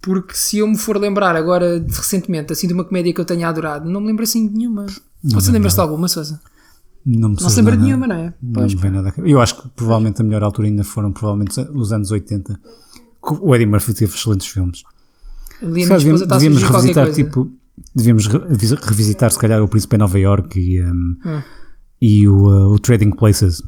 Porque 0.00 0.34
se 0.34 0.58
eu 0.58 0.68
me 0.68 0.78
for 0.78 0.96
lembrar 0.96 1.34
agora, 1.36 1.80
de, 1.80 1.92
recentemente, 1.94 2.52
assim 2.52 2.66
de 2.68 2.72
uma 2.74 2.84
comédia 2.84 3.12
que 3.12 3.20
eu 3.20 3.24
tenha 3.24 3.48
adorado, 3.48 3.90
não 3.90 4.00
me 4.00 4.06
lembro 4.06 4.22
assim 4.24 4.46
de 4.46 4.54
nenhuma. 4.54 4.86
Você 5.24 5.50
lembra-se 5.50 5.76
de 5.76 5.80
alguma, 5.82 6.06
Sousa? 6.08 6.40
Não, 7.04 7.30
me 7.30 7.36
Não 7.40 7.48
lembra 7.54 7.76
de 7.76 7.82
nenhuma, 7.82 8.06
não 8.06 8.16
é? 8.16 8.34
Não 8.42 8.52
Pois, 8.52 8.74
me 8.74 8.80
vem 8.80 8.90
nada. 8.90 9.12
Eu 9.18 9.40
acho 9.40 9.60
que 9.62 9.68
provavelmente 9.70 10.20
a 10.20 10.24
melhor 10.24 10.42
altura 10.44 10.68
ainda 10.68 10.84
foram 10.84 11.10
provavelmente 11.12 11.58
os 11.72 11.92
anos 11.92 12.10
80. 12.10 12.54
que 12.54 13.34
O 13.40 13.54
Eddie 13.54 13.66
Murphy 13.66 13.94
teve 13.94 14.14
excelentes 14.14 14.46
filmes. 14.46 14.84
ali 15.60 15.84
a 15.84 15.96
devíamos 15.98 16.62
qualquer 16.62 16.72
revisitar, 16.72 17.12
tipo, 17.12 17.50
devíamos 17.94 18.26
re- 18.28 18.38
revisitar 18.82 19.32
se 19.32 19.38
calhar 19.38 19.60
o 19.62 19.68
Príncipe 19.68 19.96
em 19.96 19.98
Nova 19.98 20.18
York 20.18 20.58
e, 20.60 20.82
um, 20.82 21.16
Hum. 21.26 21.42
e 22.00 22.28
o, 22.28 22.36
uh, 22.46 22.72
o 22.72 22.78
Trading 22.78 23.10
Places. 23.10 23.62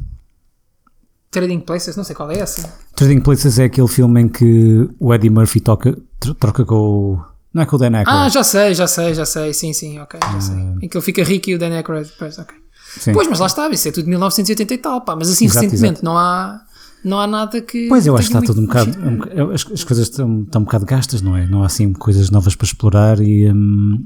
Trading 1.30 1.60
Places, 1.60 1.96
não 1.96 2.02
sei 2.04 2.14
qual 2.16 2.30
é 2.30 2.38
essa. 2.40 2.68
Trading 2.96 3.20
Places 3.20 3.58
é 3.58 3.64
aquele 3.64 3.86
filme 3.88 4.20
em 4.22 4.28
que 4.28 4.88
o 4.98 5.14
Eddie 5.14 5.30
Murphy 5.30 5.60
toca, 5.60 5.96
tro- 6.18 6.34
troca 6.34 6.64
com 6.64 6.74
o. 6.74 7.18
Não 7.54 7.62
é 7.62 7.66
com 7.66 7.76
o 7.76 7.78
Dan 7.78 7.96
Aykroyd. 7.96 8.20
Ah, 8.26 8.28
já 8.28 8.42
sei, 8.44 8.74
já 8.74 8.86
sei, 8.86 9.14
já 9.14 9.24
sei. 9.24 9.52
Sim, 9.54 9.72
sim, 9.72 9.98
ok, 10.00 10.18
já 10.20 10.40
sei. 10.40 10.56
Em 10.82 10.88
que 10.88 10.96
ele 10.96 11.04
fica 11.04 11.22
rico 11.22 11.50
e 11.50 11.54
o 11.54 11.58
Dan 11.58 11.72
Aykroyd. 11.76 12.10
Pois, 12.18 12.38
ok. 12.38 12.54
Sim. 12.98 13.12
Pois, 13.12 13.28
mas 13.28 13.38
lá 13.38 13.46
está, 13.46 13.68
isso 13.70 13.86
é 13.88 13.92
tudo 13.92 14.04
de 14.04 14.10
1980 14.10 14.74
e 14.74 14.78
tal, 14.78 15.00
pá. 15.02 15.14
Mas 15.14 15.30
assim, 15.30 15.44
Exato, 15.44 15.64
recentemente, 15.66 15.92
exato. 16.00 16.04
não 16.04 16.18
há, 16.18 16.60
não 17.04 17.20
há 17.20 17.26
nada 17.28 17.60
que. 17.60 17.86
Pois 17.88 18.06
eu 18.06 18.16
acho 18.16 18.28
que 18.28 18.36
está 18.36 18.44
tudo 18.46 18.60
um 18.62 18.66
bocado. 18.66 18.90
um 19.00 19.50
as, 19.52 19.64
as 19.72 19.84
coisas 19.84 20.08
estão, 20.08 20.42
estão 20.42 20.60
um 20.62 20.64
bocado 20.64 20.84
gastas, 20.84 21.22
não 21.22 21.36
é? 21.36 21.46
Não 21.46 21.62
há 21.62 21.66
assim 21.66 21.92
coisas 21.92 22.28
novas 22.30 22.56
para 22.56 22.64
explorar 22.66 23.20
e, 23.20 23.48
um, 23.52 24.04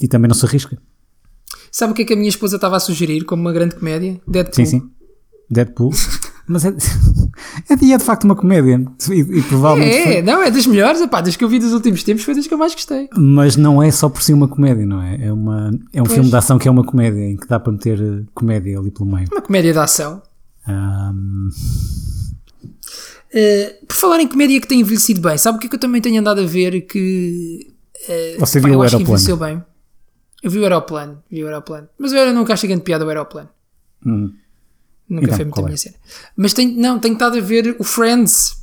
e 0.00 0.08
também 0.08 0.28
não 0.28 0.34
se 0.34 0.44
arrisca. 0.46 0.78
Sabe 1.70 1.92
o 1.92 1.94
que 1.94 2.02
é 2.02 2.04
que 2.06 2.12
a 2.14 2.16
minha 2.16 2.28
esposa 2.28 2.56
estava 2.56 2.76
a 2.76 2.80
sugerir 2.80 3.24
como 3.24 3.42
uma 3.42 3.52
grande 3.52 3.74
comédia? 3.74 4.18
Deadpool. 4.26 4.54
Sim, 4.54 4.80
sim. 4.80 4.90
Deadpool. 5.50 5.90
Mas 6.46 6.64
é, 6.64 6.68
é, 7.70 7.76
de- 7.76 7.92
é 7.92 7.96
de 7.96 8.04
facto 8.04 8.24
uma 8.24 8.36
comédia. 8.36 8.84
E, 9.10 9.14
e 9.20 9.42
provavelmente. 9.42 9.94
É, 9.96 10.22
não, 10.22 10.42
é 10.42 10.50
das 10.50 10.66
melhores, 10.66 11.00
epá, 11.00 11.20
das 11.20 11.36
que 11.36 11.42
eu 11.44 11.48
vi 11.48 11.58
dos 11.58 11.72
últimos 11.72 12.02
tempos 12.02 12.22
foi 12.24 12.34
das 12.34 12.46
que 12.46 12.52
eu 12.52 12.58
mais 12.58 12.74
gostei. 12.74 13.08
Mas 13.16 13.56
não 13.56 13.82
é 13.82 13.90
só 13.90 14.08
por 14.08 14.22
si 14.22 14.32
uma 14.34 14.46
comédia, 14.48 14.84
não 14.84 15.00
é? 15.02 15.26
É, 15.26 15.32
uma, 15.32 15.70
é 15.92 16.00
um 16.00 16.04
Pois. 16.04 16.14
filme 16.14 16.28
de 16.30 16.36
ação 16.36 16.58
que 16.58 16.68
é 16.68 16.70
uma 16.70 16.84
comédia, 16.84 17.20
em 17.20 17.36
que 17.36 17.46
dá 17.48 17.58
para 17.58 17.72
meter 17.72 17.98
eh, 18.00 18.22
comédia 18.34 18.78
ali 18.78 18.90
pelo 18.90 19.06
meio. 19.10 19.26
Uma 19.32 19.40
comédia 19.42 19.72
de 19.72 19.78
ação. 19.78 20.22
Ahm, 20.66 21.48
Uh, 23.36 23.86
por 23.88 23.96
falar 23.96 24.20
em 24.20 24.28
comédia 24.28 24.60
que 24.60 24.66
tem 24.68 24.78
envelhecido 24.80 25.20
bem, 25.20 25.36
sabe 25.36 25.56
o 25.56 25.60
que 25.60 25.66
é 25.66 25.68
que 25.68 25.74
eu 25.74 25.80
também 25.80 26.00
tenho 26.00 26.20
andado 26.20 26.40
a 26.40 26.46
ver 26.46 26.82
que. 26.82 27.66
uh, 28.36 28.38
Você 28.38 28.60
pá, 28.60 28.68
viu 28.68 28.78
o 28.78 28.82
Aeroplano? 28.82 29.02
envelheceu 29.02 29.36
bem. 29.36 29.60
Eu 30.40 30.50
vi 30.52 30.60
o 30.60 30.62
aeroplano, 30.62 31.18
vi 31.28 31.42
o 31.42 31.46
aeroplano. 31.48 31.88
Mas 31.98 32.12
eu 32.12 32.32
nunca 32.32 32.52
achei 32.52 32.68
grande 32.68 32.84
piada 32.84 33.04
o 33.04 33.08
aeroplano. 33.08 33.48
hum. 34.06 34.30
Nunca 35.08 35.24
Então, 35.26 35.36
foi 35.36 35.44
muito 35.44 35.58
a 35.58 35.62
é? 35.62 35.64
minha 35.66 35.76
cena. 35.76 35.94
Mas 36.36 36.52
tenho, 36.54 36.80
não, 36.80 36.98
tenho 36.98 37.14
estado 37.14 37.36
a 37.36 37.40
ver 37.40 37.76
o 37.78 37.84
Friends. 37.84 38.56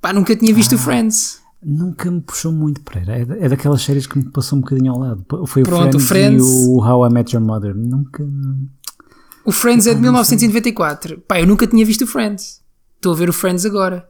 Pá, 0.00 0.12
nunca 0.12 0.36
tinha 0.36 0.54
visto 0.54 0.72
Ah. 0.72 0.76
o 0.76 0.78
Friends. 0.78 1.40
Nunca 1.62 2.10
me 2.10 2.20
puxou 2.20 2.52
muito 2.52 2.80
para 2.82 3.00
É, 3.00 3.24
da- 3.24 3.36
é 3.38 3.48
daquelas 3.48 3.82
séries 3.82 4.06
que 4.06 4.18
me 4.18 4.24
passou 4.30 4.58
um 4.58 4.60
bocadinho 4.62 4.92
ao 4.92 4.98
lado. 4.98 5.24
Foi 5.46 5.62
Pronto, 5.62 5.94
o 5.94 5.96
o 5.96 6.00
Friends, 6.00 6.44
Friends- 6.44 6.64
e 6.64 6.68
o 6.68 6.78
How 6.84 7.06
I 7.06 7.10
Met 7.12 7.34
Your 7.34 7.44
Mother. 7.44 7.74
Nunca. 7.74 8.24
O 9.44 9.50
Friends 9.52 9.86
é 9.86 9.94
de 9.94 10.00
1994. 10.00 11.18
Pá, 11.26 11.40
eu 11.40 11.46
nunca 11.46 11.66
tinha 11.66 11.84
visto 11.84 12.02
o 12.02 12.06
Friends. 12.06 12.60
Estou 12.96 13.12
a 13.12 13.16
ver 13.16 13.28
o 13.28 13.32
Friends 13.32 13.64
agora. 13.64 14.06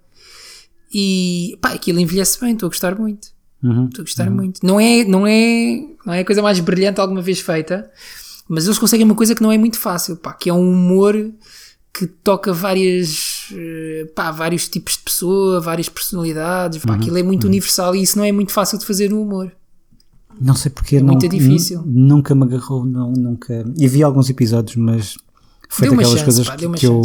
E 0.92 1.58
pá, 1.60 1.72
aquilo 1.72 1.98
envelhece 2.00 2.40
bem, 2.40 2.52
estou 2.52 2.66
a 2.66 2.70
gostar 2.70 2.98
muito. 2.98 3.28
Uhum. 3.62 3.86
Estou 3.86 4.02
a 4.02 4.04
gostar 4.04 4.30
muito. 4.30 4.60
Não 4.64 4.78
é, 4.78 5.04
não, 5.04 5.26
é, 5.26 5.80
não 6.04 6.12
é 6.14 6.20
a 6.20 6.24
coisa 6.24 6.42
mais 6.42 6.58
brilhante 6.60 7.00
alguma 7.00 7.20
vez 7.22 7.40
feita, 7.40 7.90
mas 8.48 8.64
eles 8.66 8.78
conseguem 8.78 9.04
uma 9.04 9.14
coisa 9.14 9.34
que 9.34 9.42
não 9.42 9.50
é 9.50 9.58
muito 9.58 9.78
fácil, 9.78 10.16
pá, 10.16 10.32
que 10.32 10.48
é 10.48 10.52
um 10.54 10.70
humor 10.72 11.14
que 11.98 12.06
toca 12.06 12.52
várias, 12.52 13.48
eh, 13.52 14.06
pá, 14.14 14.30
vários 14.30 14.68
tipos 14.68 14.94
de 14.96 15.02
pessoa, 15.04 15.60
várias 15.60 15.88
personalidades, 15.88 16.80
Uhum. 16.82 16.86
pá, 16.88 16.94
aquilo 16.96 17.16
é 17.18 17.22
muito 17.22 17.46
universal 17.46 17.94
e 17.96 18.02
isso 18.02 18.18
não 18.18 18.24
é 18.24 18.32
muito 18.32 18.52
fácil 18.52 18.78
de 18.78 18.84
fazer 18.86 19.10
no 19.10 19.22
humor. 19.22 19.50
Não 20.40 20.54
sei 20.54 20.70
porque. 20.70 21.00
não, 21.00 21.06
muito 21.14 21.26
difícil. 21.28 21.82
nu- 21.86 22.16
Nunca 22.16 22.34
me 22.34 22.42
agarrou. 22.44 22.84
Não, 22.84 23.10
nunca. 23.12 23.64
E 23.78 23.88
vi 23.88 24.02
alguns 24.02 24.28
episódios, 24.28 24.76
mas 24.76 25.16
foi 25.70 25.88
Deu 25.88 25.96
daquelas 25.96 26.12
chance, 26.20 26.24
coisas 26.24 26.46
pá, 26.46 26.56
que, 26.56 26.68
que 26.72 26.86
eu. 26.86 27.00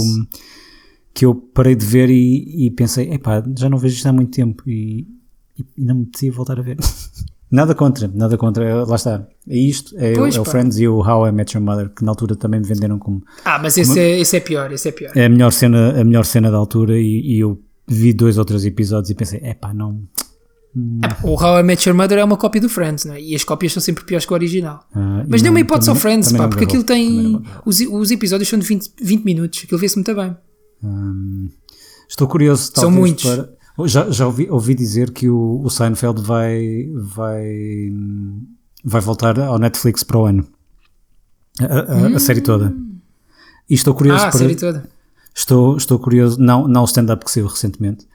Que 1.14 1.26
eu 1.26 1.36
parei 1.36 1.76
de 1.76 1.86
ver 1.86 2.10
e, 2.10 2.68
e 2.68 2.72
pensei, 2.72 3.12
epá, 3.14 3.44
já 3.58 3.70
não 3.70 3.78
vejo 3.78 3.96
isto 3.96 4.06
há 4.08 4.14
muito 4.14 4.32
tempo 4.32 4.64
e, 4.70 5.06
e, 5.58 5.66
e 5.78 5.84
não 5.86 5.96
me 5.96 6.02
apetecia 6.04 6.32
voltar 6.32 6.58
a 6.60 6.62
ver. 6.62 6.78
nada 7.52 7.76
contra, 7.76 8.08
nada 8.14 8.38
contra, 8.38 8.86
lá 8.86 8.96
está. 8.96 9.28
É 9.48 9.58
isto, 9.58 9.94
é, 9.98 10.14
o- 10.14 10.16
Pois, 10.16 10.36
é 10.36 10.40
o. 10.40 10.46
Friends 10.46 10.80
e 10.80 10.88
o 10.88 11.00
How 11.00 11.28
I 11.28 11.32
Met 11.32 11.56
Your 11.58 11.66
Mother, 11.66 11.90
que 11.90 12.04
na 12.04 12.12
altura 12.12 12.36
também 12.36 12.60
me 12.60 12.66
venderam 12.68 12.98
como 12.98 13.22
Ah, 13.44 13.60
mas 13.62 13.78
esse 13.78 14.00
é, 14.00 14.20
esse 14.20 14.38
é 14.38 14.40
pior, 14.40 14.72
esse 14.72 14.88
é 14.88 14.92
pior. 14.92 15.12
é 15.16 15.26
a 15.26 15.30
melhor 15.30 15.52
cena, 15.52 16.00
a 16.00 16.04
melhor 16.04 16.24
cena 16.26 16.50
da 16.50 16.58
altura 16.58 16.98
e, 16.98 17.36
e 17.36 17.40
eu 17.40 17.62
vi 17.88 18.14
dois 18.14 18.38
ou 18.38 18.46
três 18.46 18.64
episódios 18.66 19.10
e 19.10 19.16
pensei, 19.16 19.40
epá, 19.44 19.74
não, 19.74 20.02
É, 21.04 21.28
o 21.28 21.34
How 21.34 21.60
I 21.60 21.64
Met 21.64 21.88
Your 21.90 21.98
Mother 21.98 22.18
é 22.20 22.24
uma 22.24 22.38
cópia 22.38 22.62
do 22.62 22.70
Friends, 22.70 23.04
não 23.04 23.14
é? 23.16 23.22
E 23.22 23.36
as 23.36 23.44
cópias 23.44 23.74
são 23.74 23.82
sempre 23.82 24.06
piores 24.06 24.26
que 24.26 24.32
o 24.32 24.36
original. 24.36 24.86
Ah, 24.96 25.26
Mas 25.28 25.42
dê 25.42 25.50
uma 25.50 25.60
hipótese 25.60 25.90
ao 25.90 25.96
também- 25.96 26.02
Friends, 26.02 26.28
também 26.30 26.42
pá, 26.44 26.48
porque 26.48 26.64
aquilo 26.64 26.84
tem. 26.84 27.42
Os, 27.66 27.82
os 27.82 28.10
episódios 28.12 28.48
são 28.48 28.58
de 28.58 28.66
20, 28.66 28.90
20 29.02 29.24
minutos, 29.26 29.62
aquilo 29.66 29.78
vê-se 29.82 29.98
muito 29.98 30.16
bem. 30.16 30.34
Hum, 30.82 31.50
estou 32.10 32.26
curioso. 32.28 32.72
São 32.74 32.84
talvez, 32.84 33.00
muitos. 33.00 33.26
para- 33.26 33.50
Já, 33.86 34.10
já 34.12 34.26
ouvi, 34.28 34.48
ouvi 34.50 34.76
dizer 34.76 35.12
que 35.12 35.30
o, 35.30 35.62
o 35.64 35.70
Seinfeld 35.70 36.22
vai, 36.22 36.90
vai, 36.94 37.92
vai 38.84 39.02
voltar 39.02 39.40
ao 39.40 39.58
Netflix 39.58 40.04
para 40.04 40.18
o 40.18 40.26
ano. 40.26 40.46
A, 41.60 41.66
a- 41.66 42.16
a 42.16 42.20
série 42.20 42.42
toda. 42.42 42.76
E 43.70 43.74
estou 43.74 43.94
curioso 43.94 44.20
Hum. 44.22 44.26
Ah, 44.26 44.28
a 44.28 44.32
para. 44.32 44.40
série 44.40 44.56
toda. 44.56 44.90
Estou, 45.34 45.78
estou 45.78 45.98
curioso, 46.00 46.40
não, 46.40 46.68
não 46.68 46.82
o 46.82 46.86
stand-up 46.86 47.24
que 47.24 47.32
saiu 47.32 47.48
recentemente, 47.48 48.06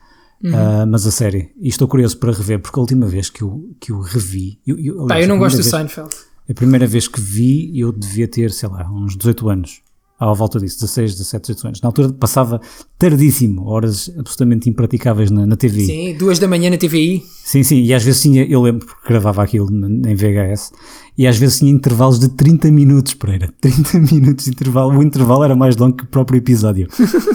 Uhum. 0.45 0.53
ah, 0.55 0.85
mas 0.87 1.07
a 1.07 1.11
série. 1.11 1.51
E 1.59 1.69
estou 1.69 1.88
curioso 1.88 2.19
para 2.19 2.31
rever, 2.33 2.61
porque 2.61 2.79
a 2.79 2.83
última 2.83 3.07
vez 3.07 3.31
que 3.31 3.42
eu, 3.42 3.71
que 3.81 3.90
eu 3.90 4.01
revi. 4.01 4.61
Eu, 4.66 4.79
eu, 4.79 5.03
aliás, 5.05 5.23
eu 5.25 5.29
não 5.29 5.37
a 5.37 5.38
gosto 5.38 5.57
do 5.57 5.62
vez- 5.62 5.71
Seinfeld. 5.71 6.14
A 6.49 6.55
primeira 6.55 6.87
vez 6.87 7.09
que 7.09 7.21
vi, 7.21 7.77
eu 7.81 7.90
devia 7.90 8.29
ter, 8.29 8.53
sei 8.53 8.69
lá, 8.69 8.88
uns 8.92 9.16
18 9.16 9.49
anos. 9.49 9.81
À 10.18 10.33
volta 10.33 10.59
disso, 10.59 10.81
16, 10.81 11.12
17, 11.12 11.42
18 11.48 11.66
anos. 11.66 11.81
Na 11.83 11.88
altura 11.90 12.11
passava 12.11 12.59
tardíssimo, 12.98 13.66
horas 13.66 14.11
absolutamente 14.18 14.68
impraticáveis 14.70 15.31
na, 15.31 15.46
na 15.46 15.57
TV. 15.57 15.85
Sim, 15.85 16.16
duas 16.16 16.38
da 16.38 16.48
manhã 16.48 16.70
na 16.70 16.79
TVI. 16.79 17.22
Sim, 17.44 17.62
sim, 17.62 17.83
e 17.83 17.92
às 17.92 18.02
vezes 18.02 18.22
tinha, 18.22 18.42
eu 18.44 18.62
lembro 18.62 18.87
porque 18.87 19.09
gravava 19.09 19.42
aquilo 19.42 19.68
em 19.70 20.14
VHS, 20.14 20.72
e 21.18 21.26
às 21.26 21.37
vezes 21.37 21.59
tinha 21.59 21.70
intervalos 21.70 22.18
de 22.18 22.31
30 22.31 22.70
minutos, 22.70 23.12
Pereira. 23.12 23.52
30 23.61 23.98
minutos 24.11 24.46
de 24.46 24.52
intervalo, 24.52 24.98
o 24.98 25.02
intervalo 25.02 25.44
era 25.44 25.55
mais 25.55 25.76
longo 25.76 25.96
que 25.96 26.05
o 26.05 26.09
próprio 26.09 26.38
episódio. 26.38 26.88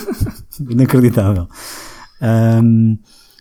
Inacreditável. 0.67 1.47
Ahm, 2.19 2.97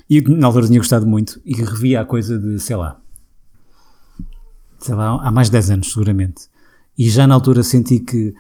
e 0.09 0.21
na 0.21 0.49
altura 0.49 0.67
tinha 0.67 0.79
gostado 0.79 1.07
muito, 1.07 1.41
e 1.47 1.55
revia 1.55 2.03
a 2.03 2.05
coisa 2.05 2.39
de, 2.39 2.59
sei 2.61 2.77
lá, 2.77 3.01
sei 4.81 4.95
lá, 4.95 5.19
há 5.23 5.31
mais 5.31 5.49
de 5.49 5.53
10 5.53 5.71
anos 5.71 5.93
seguramente. 5.93 6.43
E 6.99 7.09
já 7.09 7.27
na 7.27 7.35
altura 7.35 7.63
senti 7.63 8.01
que 8.01 8.35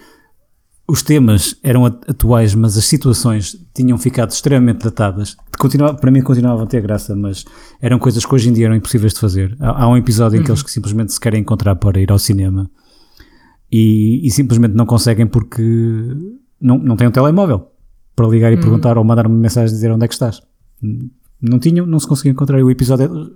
os 0.91 1.03
temas 1.03 1.55
eram 1.63 1.87
at- 1.87 2.11
atuais, 2.11 2.55
mas 2.55 2.77
as 2.77 2.85
situações 2.85 3.57
tinham 3.73 3.97
ficado 3.97 4.31
extremamente 4.31 4.83
datadas. 4.85 5.37
Continuava, 5.59 5.95
para 5.95 6.11
mim 6.11 6.21
continuavam 6.23 6.65
a 6.65 6.67
ter 6.67 6.83
graça, 6.83 7.15
mas 7.15 7.45
eram 7.81 7.99
coisas 7.99 8.27
que 8.27 8.35
hoje 8.35 8.49
em 8.49 8.53
dia 8.53 8.67
eram 8.67 8.75
impossíveis 8.75 9.15
de 9.15 9.21
fazer. 9.21 9.57
Há, 9.61 9.85
há 9.85 9.89
um 9.89 9.97
episódio 9.97 10.41
em 10.41 10.43
que 10.43 10.51
eles 10.51 10.63
que 10.63 10.71
simplesmente 10.71 11.13
se 11.13 11.21
querem 11.21 11.41
encontrar 11.41 11.77
para 11.77 12.01
ir 12.01 12.11
ao 12.11 12.19
cinema 12.19 12.71
e, 13.71 14.27
e 14.27 14.31
simplesmente 14.31 14.75
não 14.75 14.85
conseguem 14.85 15.27
porque 15.27 15.63
não, 16.61 16.79
não 16.79 16.97
têm 16.97 17.07
um 17.07 17.13
telemóvel 17.13 17.69
para 18.17 18.27
ligar 18.27 18.53
e 18.53 18.57
perguntar 18.57 18.99
ou 18.99 19.05
mandar 19.05 19.27
uma 19.27 19.39
mensagem 19.39 19.71
e 19.71 19.75
dizer 19.75 19.91
onde 19.93 20.05
é 20.05 20.09
que 20.09 20.15
estás. 20.15 20.43
Não 21.41 21.59
tinham, 21.59 21.87
não 21.87 21.99
se 22.01 22.07
conseguiam 22.07 22.33
encontrar. 22.33 22.59
E 22.59 22.63
o 22.63 22.71
episódio 22.71 23.33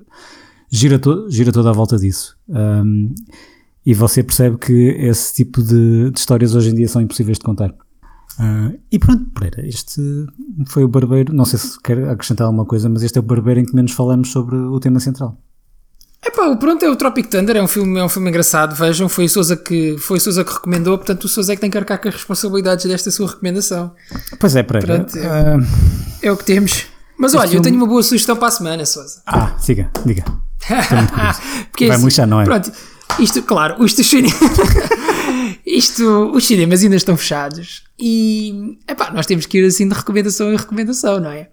gira, 0.70 0.98
to, 0.98 1.30
gira 1.30 1.52
toda 1.52 1.70
a 1.70 1.72
volta 1.72 1.96
disso. 1.96 2.36
Um, 2.48 3.14
e 3.84 3.92
você 3.94 4.22
percebe 4.22 4.56
que 4.58 4.72
esse 4.98 5.34
tipo 5.34 5.62
de, 5.62 6.10
de 6.10 6.18
histórias 6.18 6.54
hoje 6.54 6.70
em 6.70 6.74
dia 6.74 6.88
são 6.88 7.02
impossíveis 7.02 7.38
de 7.38 7.44
contar. 7.44 7.72
Ah, 8.38 8.72
e 8.90 8.98
pronto, 8.98 9.24
Pereira, 9.34 9.66
este 9.66 10.00
foi 10.66 10.82
o 10.84 10.88
barbeiro. 10.88 11.32
Não 11.34 11.44
sei 11.44 11.58
se 11.58 11.80
quer 11.80 12.08
acrescentar 12.08 12.46
alguma 12.46 12.64
coisa, 12.64 12.88
mas 12.88 13.02
este 13.02 13.16
é 13.18 13.20
o 13.20 13.22
barbeiro 13.24 13.60
em 13.60 13.64
que 13.64 13.74
menos 13.74 13.92
falamos 13.92 14.30
sobre 14.32 14.56
o 14.56 14.80
tema 14.80 14.98
central. 15.00 15.38
Epá, 16.26 16.46
o 16.48 16.56
pronto 16.56 16.82
é 16.82 16.88
o 16.90 16.96
Tropic 16.96 17.28
Thunder, 17.28 17.54
é 17.56 17.62
um 17.62 17.68
filme, 17.68 18.00
é 18.00 18.04
um 18.04 18.08
filme 18.08 18.30
engraçado, 18.30 18.74
vejam, 18.74 19.10
foi 19.10 19.26
o 19.26 19.28
Sousa 19.28 19.56
que, 19.58 19.96
foi 19.98 20.16
o 20.16 20.20
Sousa 20.20 20.42
que 20.42 20.54
recomendou, 20.54 20.96
portanto 20.96 21.24
o 21.24 21.28
Sousa 21.28 21.52
é 21.52 21.54
que 21.54 21.60
tem 21.60 21.70
que 21.70 21.76
arcar 21.76 22.00
com 22.00 22.08
as 22.08 22.14
responsabilidades 22.14 22.86
desta 22.86 23.10
sua 23.10 23.28
recomendação. 23.28 23.92
Pois 24.40 24.56
é, 24.56 24.62
Pereira. 24.62 25.04
Pronto, 25.04 25.18
ah, 25.22 25.58
É 26.22 26.32
o 26.32 26.36
que 26.38 26.44
temos. 26.44 26.86
Mas 27.18 27.34
olha, 27.34 27.44
eu 27.44 27.50
filme- 27.50 27.64
tenho 27.64 27.76
uma 27.76 27.86
boa 27.86 28.02
sugestão 28.02 28.36
para 28.36 28.48
a 28.48 28.50
semana, 28.50 28.86
Sousa. 28.86 29.20
ah, 29.26 29.54
siga, 29.58 29.90
diga. 30.06 30.24
Porque 31.70 31.86
Vai 31.88 31.96
assim, 31.96 32.02
murchar, 32.02 32.26
não 32.26 32.40
é? 32.40 32.44
Pronto, 32.44 32.72
isto, 33.18 33.42
claro, 33.42 33.84
isto, 33.84 34.00
os 34.00 34.06
cine- 34.06 34.32
isto, 35.66 36.30
os 36.34 36.44
cinemas 36.46 36.82
ainda 36.82 36.96
estão 36.96 37.16
fechados 37.16 37.84
e 37.98 38.78
epá, 38.88 39.10
nós 39.12 39.26
temos 39.26 39.46
que 39.46 39.58
ir 39.58 39.66
assim 39.66 39.88
de 39.88 39.94
recomendação 39.94 40.52
em 40.52 40.56
recomendação, 40.56 41.20
não 41.20 41.30
é? 41.30 41.50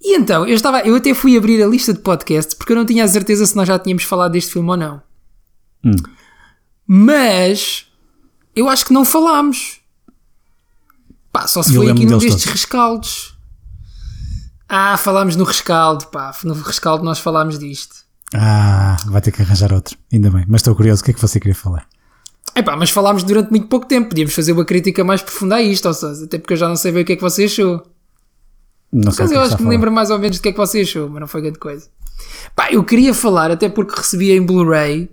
E 0.00 0.14
então, 0.16 0.46
eu, 0.46 0.54
estava, 0.54 0.80
eu 0.80 0.94
até 0.96 1.12
fui 1.14 1.36
abrir 1.36 1.62
a 1.62 1.66
lista 1.66 1.92
de 1.92 2.00
podcasts 2.00 2.54
porque 2.54 2.72
eu 2.72 2.76
não 2.76 2.84
tinha 2.86 3.04
a 3.04 3.08
certeza 3.08 3.44
se 3.46 3.56
nós 3.56 3.66
já 3.66 3.78
tínhamos 3.78 4.04
falado 4.04 4.32
deste 4.32 4.52
filme 4.52 4.68
ou 4.70 4.76
não. 4.76 5.02
Hum. 5.84 5.94
Mas 6.86 7.86
eu 8.54 8.68
acho 8.68 8.84
que 8.86 8.92
não 8.92 9.04
falámos. 9.04 9.80
Pá, 11.32 11.46
só 11.48 11.62
se 11.62 11.74
Eu 11.74 11.82
foi 11.82 11.90
aqui 11.90 12.06
num 12.06 12.18
destes 12.18 12.42
todos. 12.44 12.52
rescaldos. 12.52 13.36
Ah, 14.68 14.96
falámos 14.96 15.34
no 15.36 15.44
rescaldo, 15.44 16.06
pá. 16.06 16.34
No 16.44 16.54
rescaldo 16.54 17.04
nós 17.04 17.18
falámos 17.18 17.58
disto. 17.58 18.05
Ah, 18.34 18.96
vai 19.06 19.20
ter 19.20 19.30
que 19.30 19.42
arranjar 19.42 19.72
outro. 19.72 19.96
Ainda 20.12 20.30
bem. 20.30 20.44
Mas 20.48 20.60
estou 20.60 20.74
curioso, 20.74 21.02
o 21.02 21.04
que 21.04 21.10
é 21.12 21.14
que 21.14 21.20
você 21.20 21.38
queria 21.38 21.54
falar? 21.54 21.86
Epá, 22.54 22.76
mas 22.76 22.90
falámos 22.90 23.22
durante 23.22 23.50
muito 23.50 23.68
pouco 23.68 23.86
tempo. 23.86 24.08
Podíamos 24.08 24.34
fazer 24.34 24.52
uma 24.52 24.64
crítica 24.64 25.04
mais 25.04 25.22
profunda 25.22 25.56
a 25.56 25.62
isto, 25.62 25.86
ou 25.86 25.94
seja, 25.94 26.24
até 26.24 26.38
porque 26.38 26.54
eu 26.54 26.58
já 26.58 26.68
não 26.68 26.76
sei 26.76 26.92
bem 26.92 27.02
o 27.02 27.06
que 27.06 27.12
é 27.12 27.16
que 27.16 27.22
você 27.22 27.44
achou. 27.44 27.82
Não 28.92 29.12
sei 29.12 29.24
Mas 29.24 29.32
que 29.32 29.36
eu 29.36 29.42
é 29.42 29.44
acho 29.44 29.56
que 29.56 29.62
me 29.62 29.68
lembro 29.68 29.92
mais 29.92 30.10
ou 30.10 30.18
menos 30.18 30.38
do 30.38 30.42
que 30.42 30.48
é 30.48 30.52
que 30.52 30.58
você 30.58 30.80
achou, 30.80 31.08
mas 31.08 31.20
não 31.20 31.28
foi 31.28 31.42
grande 31.42 31.58
coisa. 31.58 31.88
Pá, 32.54 32.72
eu 32.72 32.82
queria 32.82 33.12
falar, 33.12 33.50
até 33.50 33.68
porque 33.68 33.94
recebi 33.94 34.32
em 34.32 34.40
Blu-ray 34.44 35.10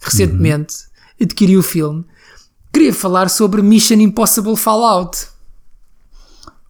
recentemente, 0.00 0.74
adquiri 1.20 1.56
o 1.56 1.62
filme. 1.62 2.04
Queria 2.72 2.92
falar 2.92 3.30
sobre 3.30 3.62
Mission 3.62 3.96
Impossible 3.96 4.56
Fallout. 4.56 5.28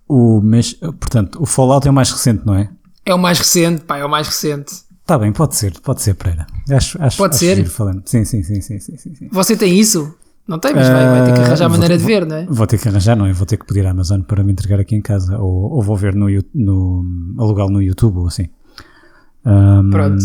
O, 0.06 0.40
mas, 0.42 0.74
portanto, 0.74 1.42
o 1.42 1.46
Fallout 1.46 1.86
é 1.86 1.90
o 1.90 1.94
mais 1.94 2.10
recente, 2.10 2.44
não 2.44 2.54
é? 2.54 2.68
É 3.06 3.14
o 3.14 3.18
mais 3.18 3.38
recente, 3.38 3.84
pá, 3.84 3.96
é 3.96 4.04
o 4.04 4.10
mais 4.10 4.26
recente. 4.26 4.74
Está 5.02 5.18
bem, 5.18 5.32
pode 5.32 5.56
ser, 5.56 5.78
pode 5.80 6.00
ser, 6.00 6.14
Pereira. 6.14 6.46
Acho, 6.70 7.02
acho, 7.02 7.18
Pode 7.18 7.34
acho 7.34 7.44
ser? 7.44 7.64
falando. 7.68 8.02
Sim, 8.06 8.24
sim, 8.24 8.42
sim, 8.42 8.60
sim, 8.60 8.78
sim, 8.78 8.96
sim. 8.96 9.28
Você 9.32 9.56
tem 9.56 9.78
isso? 9.78 10.14
Não 10.46 10.58
tem, 10.58 10.74
mas 10.74 10.88
vai, 10.88 11.06
vai 11.08 11.24
ter 11.24 11.32
que 11.34 11.40
arranjar 11.42 11.64
Ah, 11.66 11.68
vou 11.68 11.78
maneira 11.78 11.94
ter- 11.96 12.00
de 12.00 12.06
ver, 12.06 12.26
não 12.26 12.36
é? 12.36 12.46
Vou 12.46 12.66
ter 12.66 12.78
que 12.78 12.88
arranjar, 12.88 13.16
não 13.16 13.26
é? 13.26 13.32
Vou 13.32 13.46
ter 13.46 13.56
que 13.56 13.66
pedir 13.66 13.86
à 13.86 13.90
Amazon 13.90 14.22
para 14.22 14.42
me 14.42 14.52
entregar 14.52 14.80
aqui 14.80 14.94
em 14.94 15.00
casa. 15.02 15.38
Ou, 15.38 15.72
ou 15.72 15.82
vou 15.82 15.96
ver 15.96 16.14
no, 16.14 16.26
no 16.54 17.34
alugá-lo 17.38 17.70
no 17.70 17.82
YouTube 17.82 18.18
ou 18.18 18.26
assim. 18.28 18.46
Ahm, 19.44 19.90
Pronto. 19.90 20.22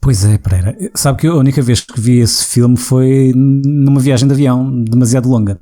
Pois 0.00 0.24
é, 0.24 0.38
Pereira. 0.38 0.76
Sabe 0.94 1.18
que 1.20 1.26
a 1.26 1.34
única 1.34 1.60
vez 1.60 1.80
que 1.82 2.00
vi 2.00 2.18
esse 2.20 2.46
filme 2.46 2.76
foi 2.76 3.32
numa 3.34 4.00
viagem 4.00 4.26
de 4.26 4.32
avião 4.34 4.82
demasiado 4.84 5.28
longa. 5.28 5.58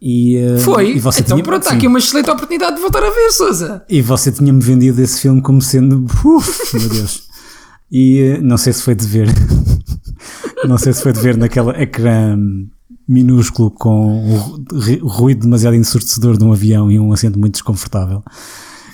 E, 0.00 0.38
ah, 0.38 0.58
Foi? 0.60 0.96
E 0.96 1.00
você 1.00 1.20
então 1.20 1.36
tinha, 1.36 1.44
pronto, 1.44 1.66
há 1.66 1.70
sim. 1.70 1.76
aqui 1.76 1.86
uma 1.86 1.98
excelente 1.98 2.30
oportunidade 2.30 2.76
de 2.76 2.82
voltar 2.82 3.02
a 3.02 3.10
ver, 3.10 3.30
Sousa. 3.32 3.84
E 3.88 4.00
você 4.00 4.30
tinha-me 4.30 4.60
vendido 4.62 5.00
esse 5.02 5.20
filme 5.20 5.42
como 5.42 5.60
sendo. 5.60 6.04
Uf, 6.24 6.76
meu 6.78 6.88
Deus. 6.88 7.28
E 7.90 8.18
eh, 8.20 8.40
não 8.40 8.56
sei 8.56 8.72
se 8.72 8.82
foi 8.82 8.94
de 8.94 9.06
ver. 9.06 9.28
não 10.68 10.78
sei 10.78 10.92
se 10.92 11.02
foi 11.02 11.12
de 11.12 11.20
ver 11.20 11.36
naquele 11.36 11.70
ecrã 11.82 12.38
minúsculo 13.08 13.70
com 13.70 14.22
o 14.24 14.36
ru- 14.36 14.64
ru- 14.72 15.08
ruído 15.08 15.40
demasiado 15.42 15.74
ensurdecedor 15.74 16.36
de 16.36 16.44
um 16.44 16.52
avião 16.52 16.90
e 16.92 16.98
um 17.00 17.12
assento 17.12 17.38
muito 17.38 17.54
desconfortável. 17.54 18.22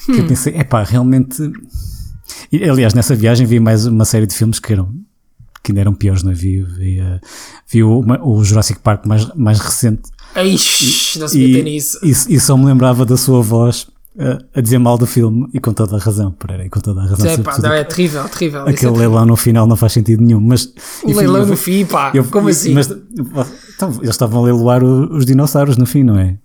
Que 0.07 0.13
Hum. 0.13 0.17
eu 0.19 0.27
pensei, 0.27 0.55
epá, 0.57 0.83
realmente. 0.85 1.43
E, 2.53 2.63
aliás, 2.69 2.95
nessa 2.95 3.15
viagem 3.15 3.47
vi 3.47 3.59
mais 3.61 3.85
uma 3.87 4.05
série 4.05 4.27
de 4.27 4.35
filmes 4.35 4.59
que 4.61 4.73
eram. 4.73 4.89
que 5.63 5.73
ainda 5.73 5.81
eram 5.81 5.95
piores, 5.95 6.23
não 6.23 6.31
é? 6.31 6.35
Vi, 6.35 6.63
vi, 6.63 7.01
eh, 7.01 7.21
vi 7.71 7.83
o, 7.83 8.05
o 8.23 8.45
Jurassic 8.45 8.81
Park 8.81 9.07
mais, 9.07 9.27
mais 9.35 9.59
recente 9.59 10.03
Ixi, 10.43 11.19
não 11.19 11.29
se 11.29 11.39
meter 11.39 11.61
e, 11.61 11.63
nisso. 11.63 11.99
e, 12.03 12.11
e 12.11 12.41
só 12.41 12.57
me 12.57 12.65
lembrava 12.67 13.05
da 13.05 13.17
sua 13.17 13.41
voz 13.43 13.87
uh, 14.17 14.45
a 14.55 14.61
dizer 14.61 14.79
mal 14.79 14.99
do 14.99 15.07
filme 15.07 15.49
e 15.55 15.61
com 15.61 15.73
toda 15.73 15.97
a 15.97 15.99
razão, 15.99 16.33
Pereira, 16.33 16.65
e 16.67 16.71
com 16.71 16.81
toda 16.81 17.01
a 17.03 17.07
razão. 17.07 17.27
É, 17.31 17.37
pá, 17.39 17.57
não, 17.59 17.73
é 17.73 17.85
terrível, 17.85 18.25
terrível. 18.29 18.61
É 18.61 18.63
aquele 18.63 18.77
terrível. 18.77 18.97
leilão 18.99 19.27
no 19.27 19.37
final 19.37 19.67
não 19.67 19.77
faz 19.77 19.93
sentido 19.93 20.23
nenhum, 20.23 20.41
mas 20.41 20.65
O 21.03 21.11
enfim, 21.11 21.19
leilão 21.19 21.43
eu- 21.43 21.47
no 21.47 21.57
fim, 21.57 21.85
pá. 21.85 22.11
eu- 22.15 22.25
Como 22.25 22.49
eu- 22.49 22.53
assim? 22.53 22.73
Mas, 22.75 22.91
então, 23.77 23.91
eles 24.01 24.11
estavam 24.11 24.41
a 24.43 24.45
leiloar 24.47 24.83
os 24.83 25.25
dinossauros 25.25 25.77
no 25.77 25.87
fim, 25.87 26.03
não 26.03 26.19
é? 26.19 26.37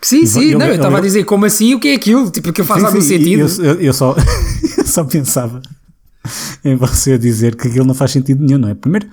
sim, 0.00 0.26
sim, 0.26 0.50
eu- 0.50 0.58
não, 0.58 0.66
eu 0.66 0.74
estava 0.74 0.98
a 0.98 1.00
dizer 1.00 1.24
como 1.24 1.46
assim, 1.46 1.74
o 1.74 1.80
que 1.80 1.88
é 1.88 1.94
aquilo? 1.94 2.30
Tipo, 2.30 2.50
aquilo 2.50 2.66
faz 2.66 2.80
Sim, 2.80 2.86
algum 2.86 3.00
sim, 3.00 3.08
sentido. 3.08 3.40
Eu, 3.62 3.64
eu- 3.74 3.80
eu 3.80 3.92
só, 3.94 4.14
eu 4.78 4.86
só 4.86 5.02
pensava 5.04 5.62
em 6.64 6.76
você 6.76 7.16
dizer 7.18 7.54
que 7.56 7.68
aquilo 7.68 7.86
não 7.86 7.94
faz 7.94 8.10
sentido 8.10 8.42
nenhum, 8.44 8.58
não 8.58 8.68
é? 8.68 8.74
Primeiro, 8.74 9.06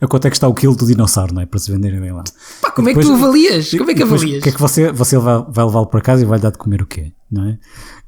a 0.00 0.06
quanto 0.06 0.26
é 0.26 0.30
que 0.30 0.36
está 0.36 0.46
o 0.48 0.54
quilo 0.54 0.76
do 0.76 0.86
dinossauro, 0.86 1.34
não 1.34 1.42
é? 1.42 1.46
Para 1.46 1.58
se 1.58 1.70
venderem 1.70 2.00
bem 2.00 2.12
lá. 2.12 2.24
Pá, 2.60 2.70
como 2.70 2.88
é 2.88 2.92
que 2.94 3.00
depois- 3.00 3.18
tu 3.18 3.24
avalias? 3.24 3.70
Como 3.70 3.90
é 3.90 3.94
que 3.94 4.00
depois, 4.02 4.20
avalias? 4.22 4.40
O 4.40 4.42
que 4.42 4.48
é 4.48 4.52
que 4.52 4.60
você, 4.60 4.92
você 4.92 5.18
vai, 5.18 5.44
vai 5.48 5.64
levá-lo 5.64 5.86
para 5.86 6.00
casa 6.00 6.22
e 6.22 6.24
vai 6.26 6.38
dar 6.38 6.50
de 6.50 6.58
comer 6.58 6.82
o 6.82 6.86
quê? 6.86 7.12
Não 7.30 7.48
é? 7.48 7.58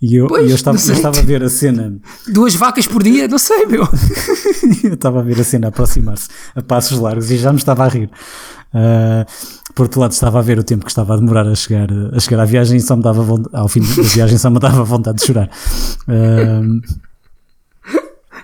E 0.01 0.14
eu, 0.14 0.27
Pois, 0.29 0.48
eu, 0.48 0.55
estava, 0.55 0.77
eu 0.79 0.92
estava 0.92 1.18
a 1.18 1.22
ver 1.22 1.42
a 1.42 1.48
cena, 1.48 1.98
Duas 2.29 2.55
vacas 2.55 2.87
por 2.87 3.03
dia? 3.03 3.27
Não 3.27 3.38
sei, 3.38 3.66
meu. 3.66 3.83
eu 4.85 4.94
estava 4.94 5.18
a 5.20 5.22
ver 5.22 5.40
a 5.40 5.44
cena 5.44 5.68
aproximar-se 5.68 6.29
a 6.55 6.62
passos 6.62 6.98
largos 7.01 7.31
e 7.31 7.37
já 7.37 7.53
me 7.53 7.59
estava 7.59 7.85
a 7.85 7.88
rir. 7.88 8.09
Ah, 8.72 9.27
por 9.74 9.85
outro 9.85 10.01
lado, 10.01 10.12
estava 10.12 10.38
a 10.38 10.42
ver 10.42 10.59
o 10.59 10.62
tempo 10.62 10.85
que 10.85 10.90
estava 10.90 11.14
a 11.14 11.16
demorar 11.16 11.46
a 11.48 11.55
chegar, 11.55 11.88
a 12.12 12.20
chegar 12.20 12.42
à 12.42 12.44
viagem 12.44 12.77
e 12.77 12.81
só 12.81 12.94
me 12.96 13.03
dava 13.03 13.22
vontade, 13.22 13.57
ao 13.57 13.66
fim 13.68 13.81
da 13.81 14.03
viagem 14.03 14.37
só 14.38 14.51
me 14.51 14.59
dava 14.61 14.85
vontade 14.85 15.18
de 15.18 15.24
chorar. 15.27 15.51
Ah, 16.07 16.61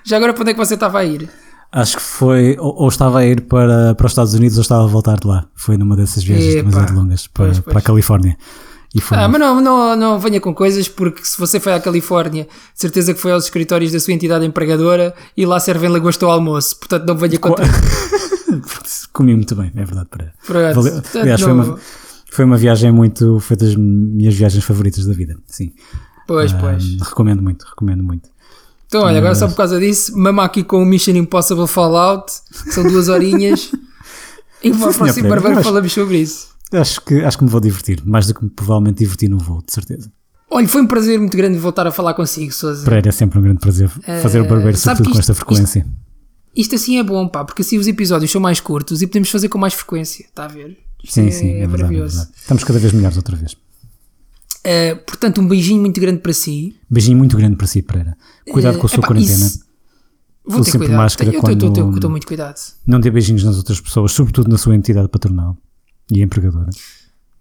Já 0.05 0.17
agora 0.17 0.33
para 0.33 0.43
onde 0.43 0.51
é 0.51 0.55
que 0.55 0.59
você 0.61 0.75
estava 0.75 0.99
a 0.99 1.05
ir? 1.05 1.29
Acho 1.73 1.97
que 1.97 2.03
foi, 2.03 2.57
ou, 2.59 2.75
ou 2.83 2.89
estava 2.89 3.19
a 3.21 3.27
ir 3.27 3.43
para, 3.43 3.95
para 3.95 4.07
os 4.07 4.13
Estados 4.13 4.35
Unidos 4.35 4.57
ou 4.57 4.63
estava 4.63 4.85
a 4.85 4.87
voltar 4.87 5.19
de 5.19 5.27
lá. 5.27 5.47
Foi 5.55 5.77
numa 5.77 5.97
dessas 5.97 6.23
viagens 6.25 6.55
demasiado 6.55 6.95
longas 6.95 7.27
para, 7.27 7.47
Pois, 7.47 7.59
pois. 7.61 7.73
para 7.73 7.79
a 7.79 7.83
Califórnia. 7.83 8.37
E 8.95 9.01
foi 9.01 9.19
Ah, 9.19 9.27
mas 9.27 9.41
não, 9.41 9.61
não, 9.61 9.97
não 9.97 10.21
venha 10.21 10.41
com 10.41 10.55
coisas, 10.55 10.87
porque 10.89 11.25
se 11.25 11.37
você 11.37 11.59
foi 11.59 11.73
à 11.73 11.81
Califórnia, 11.81 12.45
de 12.45 12.81
certeza 12.81 13.13
que 13.13 13.21
foi 13.21 13.33
aos 13.33 13.45
escritórios 13.45 13.91
da 13.91 13.99
sua 13.99 14.13
entidade 14.15 14.45
empregadora 14.47 15.13
e 15.37 15.45
lá 15.45 15.59
servem 15.59 15.91
lagosta 15.91 16.25
ao 16.27 16.31
almoço. 16.33 16.79
Portanto, 16.79 17.05
não 17.05 17.17
venha 17.17 17.39
com. 17.39 17.55
Comi 19.13 19.35
muito 19.35 19.55
bem, 19.57 19.73
é 19.75 19.85
verdade. 19.85 20.09
Para... 20.11 20.33
Pronto. 20.47 20.75
Valeu. 20.75 21.03
Aliás, 21.23 21.41
foi 21.41 21.53
não- 21.53 21.65
uma, 21.65 21.79
foi 22.31 22.45
uma 22.45 22.57
viagem 22.57 22.93
muito. 22.93 23.41
Foi 23.41 23.57
das 23.57 23.75
minhas 23.75 24.35
viagens 24.35 24.65
favoritas 24.65 25.07
da 25.07 25.13
vida. 25.13 25.37
Sim. 25.47 25.73
Pois, 26.27 26.53
pois. 26.53 26.97
recomendo 27.01 27.43
muito, 27.43 27.65
recomendo 27.67 28.03
muito. 28.03 28.29
Então, 28.87 29.03
olha, 29.03 29.19
agora 29.19 29.35
só 29.35 29.49
por 29.49 29.57
causa 29.57 29.79
disso, 29.81 30.17
mama 30.17 30.45
aqui 30.45 30.63
com 30.63 30.83
o 30.83 30.87
Mission 30.87 31.13
Impossible 31.13 31.67
Fallout, 31.67 32.33
são 32.71 32.83
duas 32.85 33.09
horinhas. 33.09 33.73
e 34.63 34.71
para 34.73 34.91
o 34.91 34.95
próximo 34.95 35.29
barbeiro 35.29 35.63
falamos 35.63 35.93
sobre 35.93 36.19
isso. 36.19 36.49
Acho 36.73 37.01
que, 37.03 37.23
acho 37.25 37.39
que 37.39 37.45
me 37.45 37.51
vou 37.51 37.61
divertir, 37.61 38.03
mais 38.05 38.27
do 38.27 38.35
que 38.35 38.45
me 38.45 38.51
provavelmente 38.51 38.99
divertir 38.99 39.29
no 39.29 39.39
voo, 39.39 39.63
de 39.67 39.73
certeza. 39.73 40.11
Olha, 40.51 40.69
foi 40.69 40.83
um 40.83 40.87
prazer 40.87 41.19
muito 41.19 41.37
grande 41.37 41.59
voltar 41.59 41.87
a 41.87 41.91
falar 41.91 42.15
consigo, 42.15 42.53
Sousa. 42.53 42.85
Pereira 42.85 43.09
é 43.09 43.13
sempre 43.13 43.39
um 43.39 43.43
grande 43.43 43.59
prazer 43.59 43.89
fazer 44.23 44.41
o 44.41 44.45
barbeiro, 44.45 44.71
Eh, 44.71 44.77
sobretudo 44.77 45.07
que 45.07 45.13
com 45.15 45.19
isto- 45.21 45.31
esta 45.33 45.35
frequência. 45.35 45.87
Isto 46.55 46.75
assim 46.77 46.99
é 46.99 47.03
bom, 47.03 47.27
pá, 47.27 47.45
porque 47.45 47.63
assim 47.63 47.79
os 47.79 47.87
episódios 47.89 48.31
são 48.31 48.41
mais 48.41 48.61
curtos 48.61 49.03
e 49.03 49.07
podemos 49.09 49.29
fazer 49.31 49.49
com 49.49 49.59
mais 49.59 49.75
frequência, 49.75 50.25
está 50.25 50.45
a 50.45 50.49
ver? 50.49 50.77
Isto 51.03 51.15
Sim, 51.15 51.27
é, 51.27 51.31
sim, 51.33 51.47
é, 51.49 51.53
verdade, 51.53 51.65
é 51.65 51.67
maravilhoso. 51.67 52.17
verdade. 52.19 52.39
Estamos 52.41 52.65
cada 52.65 52.79
vez 52.79 52.93
melhores 52.93 53.17
outra 53.17 53.37
vez. 53.37 53.57
Uh, 54.67 54.97
portanto, 55.05 55.41
um 55.41 55.47
beijinho 55.49 55.81
muito 55.81 56.01
grande 56.01 56.21
para 56.21 56.33
si. 56.33 56.75
Beijinho 56.89 57.19
muito 57.19 57.37
grande 57.37 57.57
para 57.57 57.67
si, 57.67 57.83
Pereira. 57.83 58.17
Cuidado 58.51 58.77
Eh, 58.77 58.81
com 58.81 58.87
a 58.87 58.89
sua 58.89 58.99
epá, 59.01 59.09
quarentena. 59.09 59.47
isso- 59.47 59.65
Vou 60.47 60.59
ter 60.61 60.71
sempre 60.71 60.87
cuidado. 60.87 60.97
máscara 61.03 61.31
eu 61.31 61.41
estou 61.41 61.91
quando- 61.91 62.11
muito 62.11 62.27
cuidado. 62.27 62.57
Não 62.87 63.01
dê 63.01 63.11
beijinhos 63.11 63.45
nas 63.45 63.57
outras 63.57 63.81
pessoas, 63.81 64.13
sobretudo 64.13 64.49
na 64.51 64.57
sua 64.59 64.75
entidade 64.75 65.09
patronal 65.09 65.57
e 66.11 66.23
empregadora. 66.23 66.71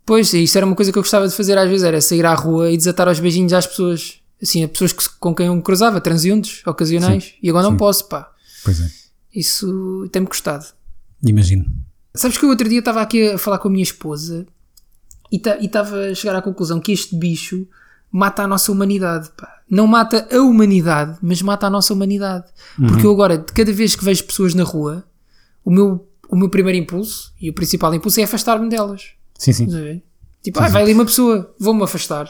Pois, 0.05 0.33
isto 0.33 0.57
era 0.57 0.65
uma 0.65 0.75
coisa 0.75 0.91
que 0.91 0.97
eu 0.97 1.01
gostava 1.01 1.27
de 1.27 1.33
fazer 1.33 1.57
às 1.57 1.69
vezes, 1.69 1.83
era 1.83 2.01
sair 2.01 2.25
à 2.25 2.33
rua 2.33 2.71
e 2.71 2.77
desatar 2.77 3.07
aos 3.07 3.19
beijinhos 3.19 3.53
às 3.53 3.65
pessoas. 3.67 4.19
Assim, 4.41 4.63
a 4.63 4.67
pessoas 4.67 4.91
que, 4.91 5.03
com 5.19 5.33
quem 5.33 5.45
eu 5.47 5.55
me 5.55 5.62
cruzava, 5.62 6.01
transeuntes, 6.01 6.62
ocasionais. 6.67 7.33
e 7.41 7.49
agora 7.49 7.63
não 7.63 7.71
sim. 7.71 7.77
posso, 7.77 8.07
pá. 8.09 8.29
Pois 8.65 8.81
é, 8.81 8.89
Isso 9.33 10.07
tem-me 10.12 10.27
custado. 10.27 10.65
imagino. 11.25 11.65
Sabes 12.15 12.38
que 12.38 12.45
o 12.45 12.49
outro 12.49 12.67
dia 12.67 12.79
estava 12.79 13.01
aqui 13.01 13.31
a 13.31 13.38
falar 13.38 13.57
com 13.59 13.69
a 13.69 13.71
minha 13.71 13.83
esposa 13.83 14.45
e 15.33 15.39
ta- 15.39 15.57
estava 15.57 15.97
a 16.11 16.15
chegar 16.15 16.35
à 16.35 16.41
conclusão 16.41 16.79
que 16.79 16.91
este 16.91 17.15
bicho 17.15 17.67
mata 18.11 18.43
a 18.43 18.47
nossa 18.47 18.71
humanidade. 18.71 19.29
Pá. 19.35 19.49
Não 19.69 19.87
mata 19.87 20.27
a 20.31 20.37
humanidade, 20.39 21.17
mas 21.21 21.41
mata 21.41 21.65
a 21.65 21.69
nossa 21.69 21.91
humanidade. 21.93 22.45
Porque 22.77 23.05
eu 23.07 23.11
agora, 23.11 23.37
de 23.39 23.51
cada 23.51 23.73
vez 23.73 23.95
que 23.95 24.05
vejo 24.05 24.23
pessoas 24.25 24.53
na 24.53 24.63
rua, 24.63 25.03
o 25.65 25.71
meu, 25.71 26.07
o 26.29 26.35
meu 26.35 26.49
primeiro 26.49 26.77
impulso 26.77 27.33
e 27.41 27.49
o 27.49 27.53
principal 27.53 27.93
impulso 27.95 28.19
é 28.19 28.23
afastar-me 28.23 28.69
delas. 28.69 29.13
Sim, 29.37 29.53
sim. 29.53 30.01
Tipo, 30.43 30.59
ah, 30.59 30.67
vai 30.69 30.83
ali 30.83 30.93
uma 30.93 31.05
pessoa, 31.05 31.51
vou-me 31.59 31.81
afastar. 31.83 32.27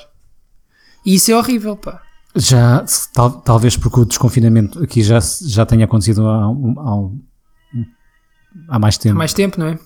E 1.06 1.16
isso 1.16 1.30
é 1.32 1.36
horrível, 1.38 1.76
pá. 1.76 2.02
Já, 2.36 2.86
tal- 3.14 3.42
talvez 3.42 3.76
porque 3.76 4.00
o 4.00 4.06
desconfinamento 4.06 4.82
aqui 4.82 5.04
já, 5.04 5.20
já 5.20 5.66
tenha 5.66 5.86
acontecido 5.86 6.26
há, 6.28 6.46
há, 6.46 7.10
há 8.70 8.80
mais 8.80 8.98
tempo. 8.98 9.16
Há 9.16 9.18
mais 9.18 9.34
tempo, 9.34 9.60
não 9.60 9.68
é? 9.68 9.80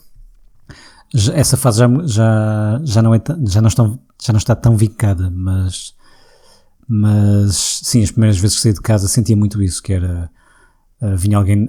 Essa 1.33 1.55
fase 1.57 1.79
já, 1.79 1.87
já, 2.05 2.81
já, 2.83 3.01
não 3.01 3.13
é, 3.15 3.21
já, 3.47 3.61
não 3.61 3.67
estão, 3.69 3.99
já 4.21 4.33
não 4.33 4.37
está 4.37 4.55
tão 4.55 4.75
vincada, 4.75 5.31
mas, 5.31 5.93
mas 6.87 7.79
sim, 7.83 8.03
as 8.03 8.11
primeiras 8.11 8.37
vezes 8.37 8.57
que 8.57 8.63
saí 8.63 8.73
de 8.73 8.81
casa 8.81 9.07
sentia 9.07 9.35
muito 9.37 9.61
isso, 9.63 9.81
que 9.81 9.93
era 9.93 10.29
ah, 11.01 11.15
vinha 11.15 11.37
alguém 11.37 11.65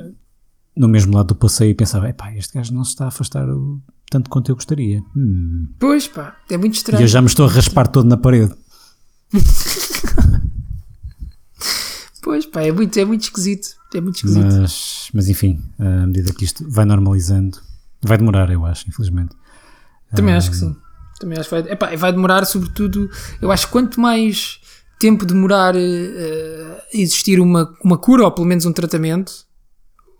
no 0.76 0.88
mesmo 0.88 1.14
lado 1.14 1.28
do 1.28 1.34
passeio 1.36 1.70
e 1.70 1.74
pensava, 1.74 2.08
epá, 2.08 2.32
este 2.34 2.54
gajo 2.54 2.72
não 2.74 2.82
se 2.84 2.90
está 2.90 3.04
a 3.04 3.08
afastar 3.08 3.48
o, 3.48 3.80
tanto 4.10 4.28
quanto 4.28 4.50
eu 4.50 4.56
gostaria. 4.56 5.02
Hum. 5.16 5.68
Pois, 5.78 6.08
pá, 6.08 6.36
é 6.50 6.56
muito 6.56 6.74
E 6.74 6.76
estranho. 6.78 7.02
eu 7.02 7.08
já 7.08 7.20
me 7.20 7.28
estou 7.28 7.46
a 7.46 7.50
raspar 7.50 7.86
todo 7.88 8.08
na 8.08 8.16
parede. 8.16 8.52
Pois, 12.20 12.44
pá, 12.44 12.62
é 12.62 12.70
muito, 12.70 12.98
é 12.98 13.04
muito 13.04 13.22
esquisito. 13.22 13.68
É 13.94 14.00
muito 14.00 14.16
esquisito. 14.16 14.44
Mas, 14.44 15.08
mas 15.14 15.28
enfim, 15.28 15.62
à 15.78 16.06
medida 16.06 16.32
que 16.34 16.44
isto 16.44 16.68
vai 16.68 16.84
normalizando, 16.84 17.58
vai 18.02 18.18
demorar, 18.18 18.50
eu 18.50 18.64
acho, 18.64 18.88
infelizmente. 18.88 19.34
Também 20.14 20.34
acho 20.34 20.50
que 20.50 20.56
sim. 20.56 20.76
Também 21.18 21.38
acho 21.38 21.48
que 21.48 21.60
vai, 21.60 21.72
epá, 21.72 21.96
vai 21.96 22.12
demorar, 22.12 22.44
sobretudo. 22.44 23.10
Eu 23.42 23.50
acho 23.50 23.66
que 23.66 23.72
quanto 23.72 24.00
mais 24.00 24.60
tempo 24.98 25.24
demorar 25.24 25.74
eh, 25.76 26.84
a 26.92 26.96
existir 26.96 27.40
uma, 27.40 27.72
uma 27.84 27.98
cura, 27.98 28.24
ou 28.24 28.32
pelo 28.32 28.46
menos 28.46 28.64
um 28.66 28.72
tratamento, 28.72 29.32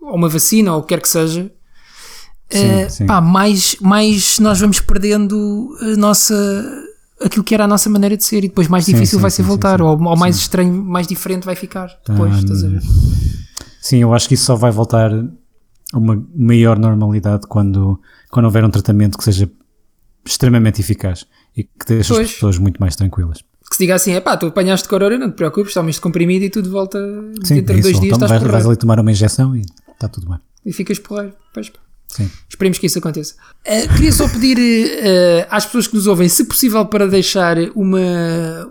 ou 0.01 0.15
uma 0.15 0.29
vacina, 0.29 0.73
ou 0.73 0.81
o 0.81 0.83
que 0.83 0.89
quer 0.89 1.01
que 1.01 1.09
seja, 1.09 1.51
eh, 2.51 2.89
sim. 2.89 3.07
pá, 3.07 3.21
mais, 3.21 3.77
mais 3.81 4.39
nós 4.39 4.61
vamos 4.61 4.81
perdendo 4.81 5.77
a 5.81 5.97
nossa. 5.97 6.35
aquilo 7.21 7.45
que 7.45 7.55
era 7.55 7.65
a 7.65 7.69
nossa 7.69 7.91
maneira 7.91 8.17
de 8.17 8.25
ser, 8.25 8.45
e 8.45 8.49
depois 8.49 8.69
mais 8.69 8.87
difícil 8.87 9.19
sim, 9.19 9.23
vai 9.23 9.31
ser 9.31 9.43
voltar, 9.43 9.83
ou, 9.83 10.01
ou 10.01 10.17
mais 10.17 10.37
estranho, 10.37 10.73
mais 10.73 11.07
diferente 11.07 11.45
vai 11.45 11.55
ficar 11.55 11.89
depois, 12.07 12.35
a 12.35 12.69
ver? 12.69 12.83
Sim, 13.81 13.99
eu 13.99 14.13
acho 14.15 14.29
que 14.29 14.35
isso 14.35 14.45
só 14.45 14.57
vai 14.57 14.71
voltar 14.71 15.13
a 15.13 15.25
uma 15.95 16.27
maior 16.35 16.79
normalidade 16.79 17.47
quando, 17.47 18.01
quando 18.31 18.45
houver 18.47 18.65
um 18.65 18.71
tratamento 18.71 19.17
que 19.17 19.25
seja 19.25 19.51
extremamente 20.25 20.81
eficaz 20.81 21.27
e 21.57 21.65
que 21.65 21.87
deixe 21.87 22.13
Pois. 22.13 22.27
as 22.29 22.35
pessoas 22.35 22.59
muito 22.59 22.79
mais 22.79 22.95
tranquilas. 22.95 23.39
Que 23.69 23.77
se 23.77 23.83
diga 23.83 23.95
assim, 23.95 24.13
é 24.13 24.21
pá, 24.21 24.37
tu 24.37 24.47
apanhaste 24.47 24.89
corona, 24.89 25.19
não 25.19 25.31
te 25.31 25.35
preocupes, 25.37 25.75
tomas 25.75 25.97
de 25.97 26.01
comprimido 26.01 26.45
e 26.45 26.51
tudo 26.51 26.71
volta 26.71 26.99
Sim, 27.45 27.57
dentro 27.57 27.77
de 27.77 27.83
dois 27.83 28.01
dias 28.01 28.15
então 28.15 28.17
estás 28.17 28.31
vais, 28.31 28.41
porreiro. 28.41 28.53
vais 28.53 28.67
ali 28.67 28.77
tomar 28.77 28.99
uma 29.01 29.11
injeção 29.11 29.55
e 29.55 29.65
está 29.93 30.09
tudo 30.09 30.29
bem. 30.29 30.39
e 30.65 30.73
ficas 30.73 30.99
porreiro. 30.99 31.35
Pois, 31.53 31.69
pá. 31.69 31.79
Sim. 32.09 32.31
Esperemos 32.49 32.79
que 32.79 32.87
isso 32.87 32.99
aconteça. 32.99 33.35
Uh, 33.67 33.95
queria 33.95 34.13
só 34.13 34.27
pedir 34.29 34.57
uh, 34.59 35.47
às 35.51 35.67
pessoas 35.67 35.87
que 35.87 35.95
nos 35.95 36.07
ouvem, 36.07 36.27
se 36.29 36.45
possível, 36.45 36.87
para 36.87 37.07
deixar 37.07 37.59
uma, 37.75 38.01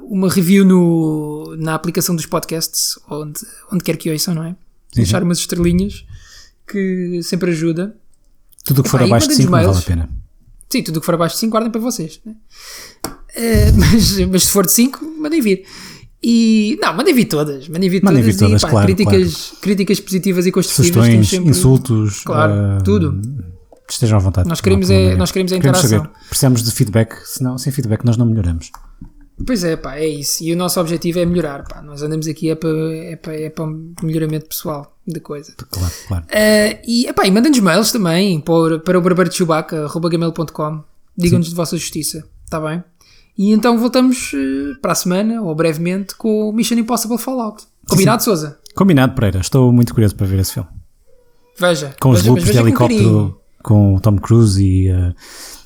uma 0.09 0.27
review 0.27 0.65
no, 0.65 1.55
na 1.59 1.75
aplicação 1.75 2.15
dos 2.15 2.25
podcasts, 2.25 2.97
onde, 3.07 3.39
onde 3.71 3.83
quer 3.83 3.95
que 3.95 4.09
ouçam, 4.09 4.33
não 4.33 4.43
é? 4.43 4.55
Deixar 4.95 5.21
umas 5.21 5.37
estrelinhas, 5.37 6.03
que 6.67 7.21
sempre 7.23 7.51
ajuda. 7.51 7.95
Tudo 8.65 8.81
o 8.81 8.83
que 8.83 8.89
for 8.89 8.97
Epá, 9.01 9.07
abaixo 9.07 9.27
de 9.29 9.33
mandem-nos 9.45 9.45
5 9.45 9.65
não 9.65 9.73
vale 9.73 9.83
a 9.83 9.87
pena. 9.87 10.09
Sim, 10.69 10.83
tudo 10.83 10.97
o 10.97 10.99
que 10.99 11.05
for 11.05 11.15
abaixo 11.15 11.35
de 11.35 11.39
5 11.39 11.51
guardem 11.51 11.71
para 11.71 11.79
vocês. 11.81 12.19
Né? 12.25 12.33
Uh, 13.05 13.77
mas, 13.79 14.19
mas 14.27 14.43
se 14.43 14.51
for 14.51 14.65
de 14.65 14.71
5, 14.71 15.03
mandem 15.19 15.41
vir. 15.41 15.63
E 16.21 16.77
não, 16.81 16.93
mandem 16.93 17.13
vir 17.13 17.25
todas. 17.25 17.69
Mandem 17.69 17.89
vir 17.89 18.03
Mandem 18.03 18.21
todas, 18.23 18.35
vir 18.35 18.39
todas, 18.39 18.61
e, 18.61 18.65
pá, 18.65 18.69
claro, 18.71 18.85
críticas, 18.87 19.53
críticas 19.61 19.99
positivas 19.99 20.45
e 20.45 20.51
construtivas. 20.51 20.93
Sugestões, 21.05 21.29
sempre- 21.29 21.49
insultos, 21.51 22.21
Claro, 22.23 22.53
ah, 22.53 22.81
tudo. 22.83 23.21
estejam 23.89 24.17
à 24.17 24.21
vontade. 24.21 24.49
Nós 24.49 24.59
queremos 24.59 24.89
Não 24.89 24.95
é- 24.95 25.15
nós 25.15 25.31
queremos 25.31 25.53
a 25.53 25.55
Queremos 25.57 25.79
interação. 25.83 26.05
saber. 26.05 26.19
Precisamos 26.27 26.63
de 26.63 26.71
feedback, 26.71 27.13
senão 27.25 27.57
sem 27.57 27.71
feedback 27.71 28.03
nós 28.03 28.17
não 28.17 28.25
melhoramos. 28.25 28.71
Pois 29.45 29.63
é, 29.63 29.75
pá, 29.75 29.95
é 29.97 30.07
isso. 30.07 30.43
E 30.43 30.51
o 30.51 30.57
nosso 30.57 30.79
objetivo 30.79 31.19
é 31.19 31.25
melhorar, 31.25 31.63
pá. 31.63 31.81
Nós 31.81 32.01
andamos 32.01 32.27
aqui 32.27 32.49
é 32.49 32.55
para 32.55 32.69
é 32.95 33.15
para 33.15 33.35
é 33.39 33.49
para 33.49 33.65
melhoramento 34.01 34.47
pessoal 34.47 34.97
da 35.07 35.19
coisa. 35.19 35.53
Claro, 35.69 35.93
claro. 36.07 36.25
Eh, 36.29 36.81
e, 36.87 37.05
epá, 37.07 37.25
e 37.27 37.31
mandem-nos 37.31 37.59
mails 37.59 37.91
também 37.91 38.39
para, 38.41 38.79
para 38.79 38.97
o 38.97 39.01
barbeiro 39.01 39.29
de 39.29 39.35
Chewbacca.gmail.com. 39.37 40.83
Digam-nos 41.15 41.49
de 41.49 41.55
vossa 41.55 41.77
justiça, 41.77 42.27
está 42.45 42.59
bem? 42.59 42.83
E 43.37 43.51
então 43.51 43.77
voltamos 43.77 44.31
eh, 44.33 44.73
para 44.81 44.91
a 44.93 44.95
semana, 44.95 45.41
ou 45.41 45.53
brevemente, 45.53 46.15
com 46.15 46.49
o 46.49 46.51
Mission 46.53 46.75
Impossible 46.75 47.17
Fallout. 47.19 47.63
Combinado, 47.87 48.23
Souza? 48.23 48.57
Combinado, 48.75 49.13
Pereira. 49.15 49.39
Estou 49.39 49.71
muito 49.71 49.93
curioso 49.93 50.15
para 50.15 50.25
ver 50.27 50.39
esse 50.39 50.53
filme. 50.53 50.69
Veja. 51.59 51.95
Com 51.99 52.09
os 52.09 52.19
veja, 52.21 52.29
loops 52.31 52.43
de 52.43 52.51
veja 52.51 52.61
com 52.61 52.67
helicóptero 52.67 53.41
com 53.63 53.95
o 53.95 53.99
Tom 53.99 54.17
Cruise 54.17 54.63
e, 54.63 54.91
uh, 54.91 55.13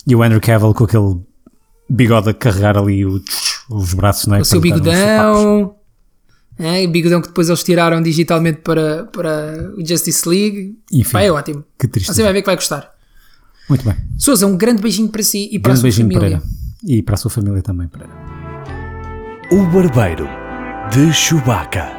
e 0.07 0.15
o 0.15 0.23
Andrew 0.23 0.41
Cavill 0.41 0.73
com 0.73 0.83
aquele 0.85 1.19
bigode 1.89 2.29
a 2.29 2.33
carregar 2.33 2.77
ali 2.77 3.05
o- 3.05 3.21
os 3.71 3.93
braços, 3.93 4.27
não 4.27 4.35
é? 4.35 4.41
O 4.41 4.45
seu 4.45 4.59
Para 4.61 4.69
bigodão. 4.69 5.75
É, 6.59 6.85
o 6.85 6.89
bigodão 6.89 7.21
que 7.21 7.27
depois 7.29 7.49
eles 7.49 7.63
tiraram 7.63 8.01
digitalmente 8.01 8.59
para, 8.59 9.05
para 9.05 9.73
o 9.77 9.85
Justice 9.85 10.27
League. 10.27 10.77
Enfim. 10.91 11.11
Pá, 11.11 11.21
é 11.21 11.31
ótimo. 11.31 11.63
Que 11.79 11.87
triste. 11.87 12.13
Você 12.13 12.21
vai 12.21 12.33
ver 12.33 12.41
que 12.41 12.47
vai 12.47 12.55
gostar. 12.55 12.91
Muito 13.69 13.85
bem. 13.85 13.95
Souza, 14.17 14.45
um 14.45 14.57
grande 14.57 14.81
beijinho 14.81 15.09
para 15.09 15.23
si 15.23 15.49
e 15.51 15.57
para 15.59 15.73
Grande 15.73 15.73
a 15.73 15.75
sua 15.77 15.83
beijinho, 15.83 16.07
família. 16.13 16.39
Pereira. 16.39 16.43
E 16.83 17.01
para 17.01 17.13
a 17.15 17.17
sua 17.17 17.31
família 17.31 17.61
também, 17.61 17.87
Pereira. 17.87 18.13
O 19.51 19.65
Barbeiro 19.67 20.27
de 20.91 21.13
Chewbacca. 21.13 21.89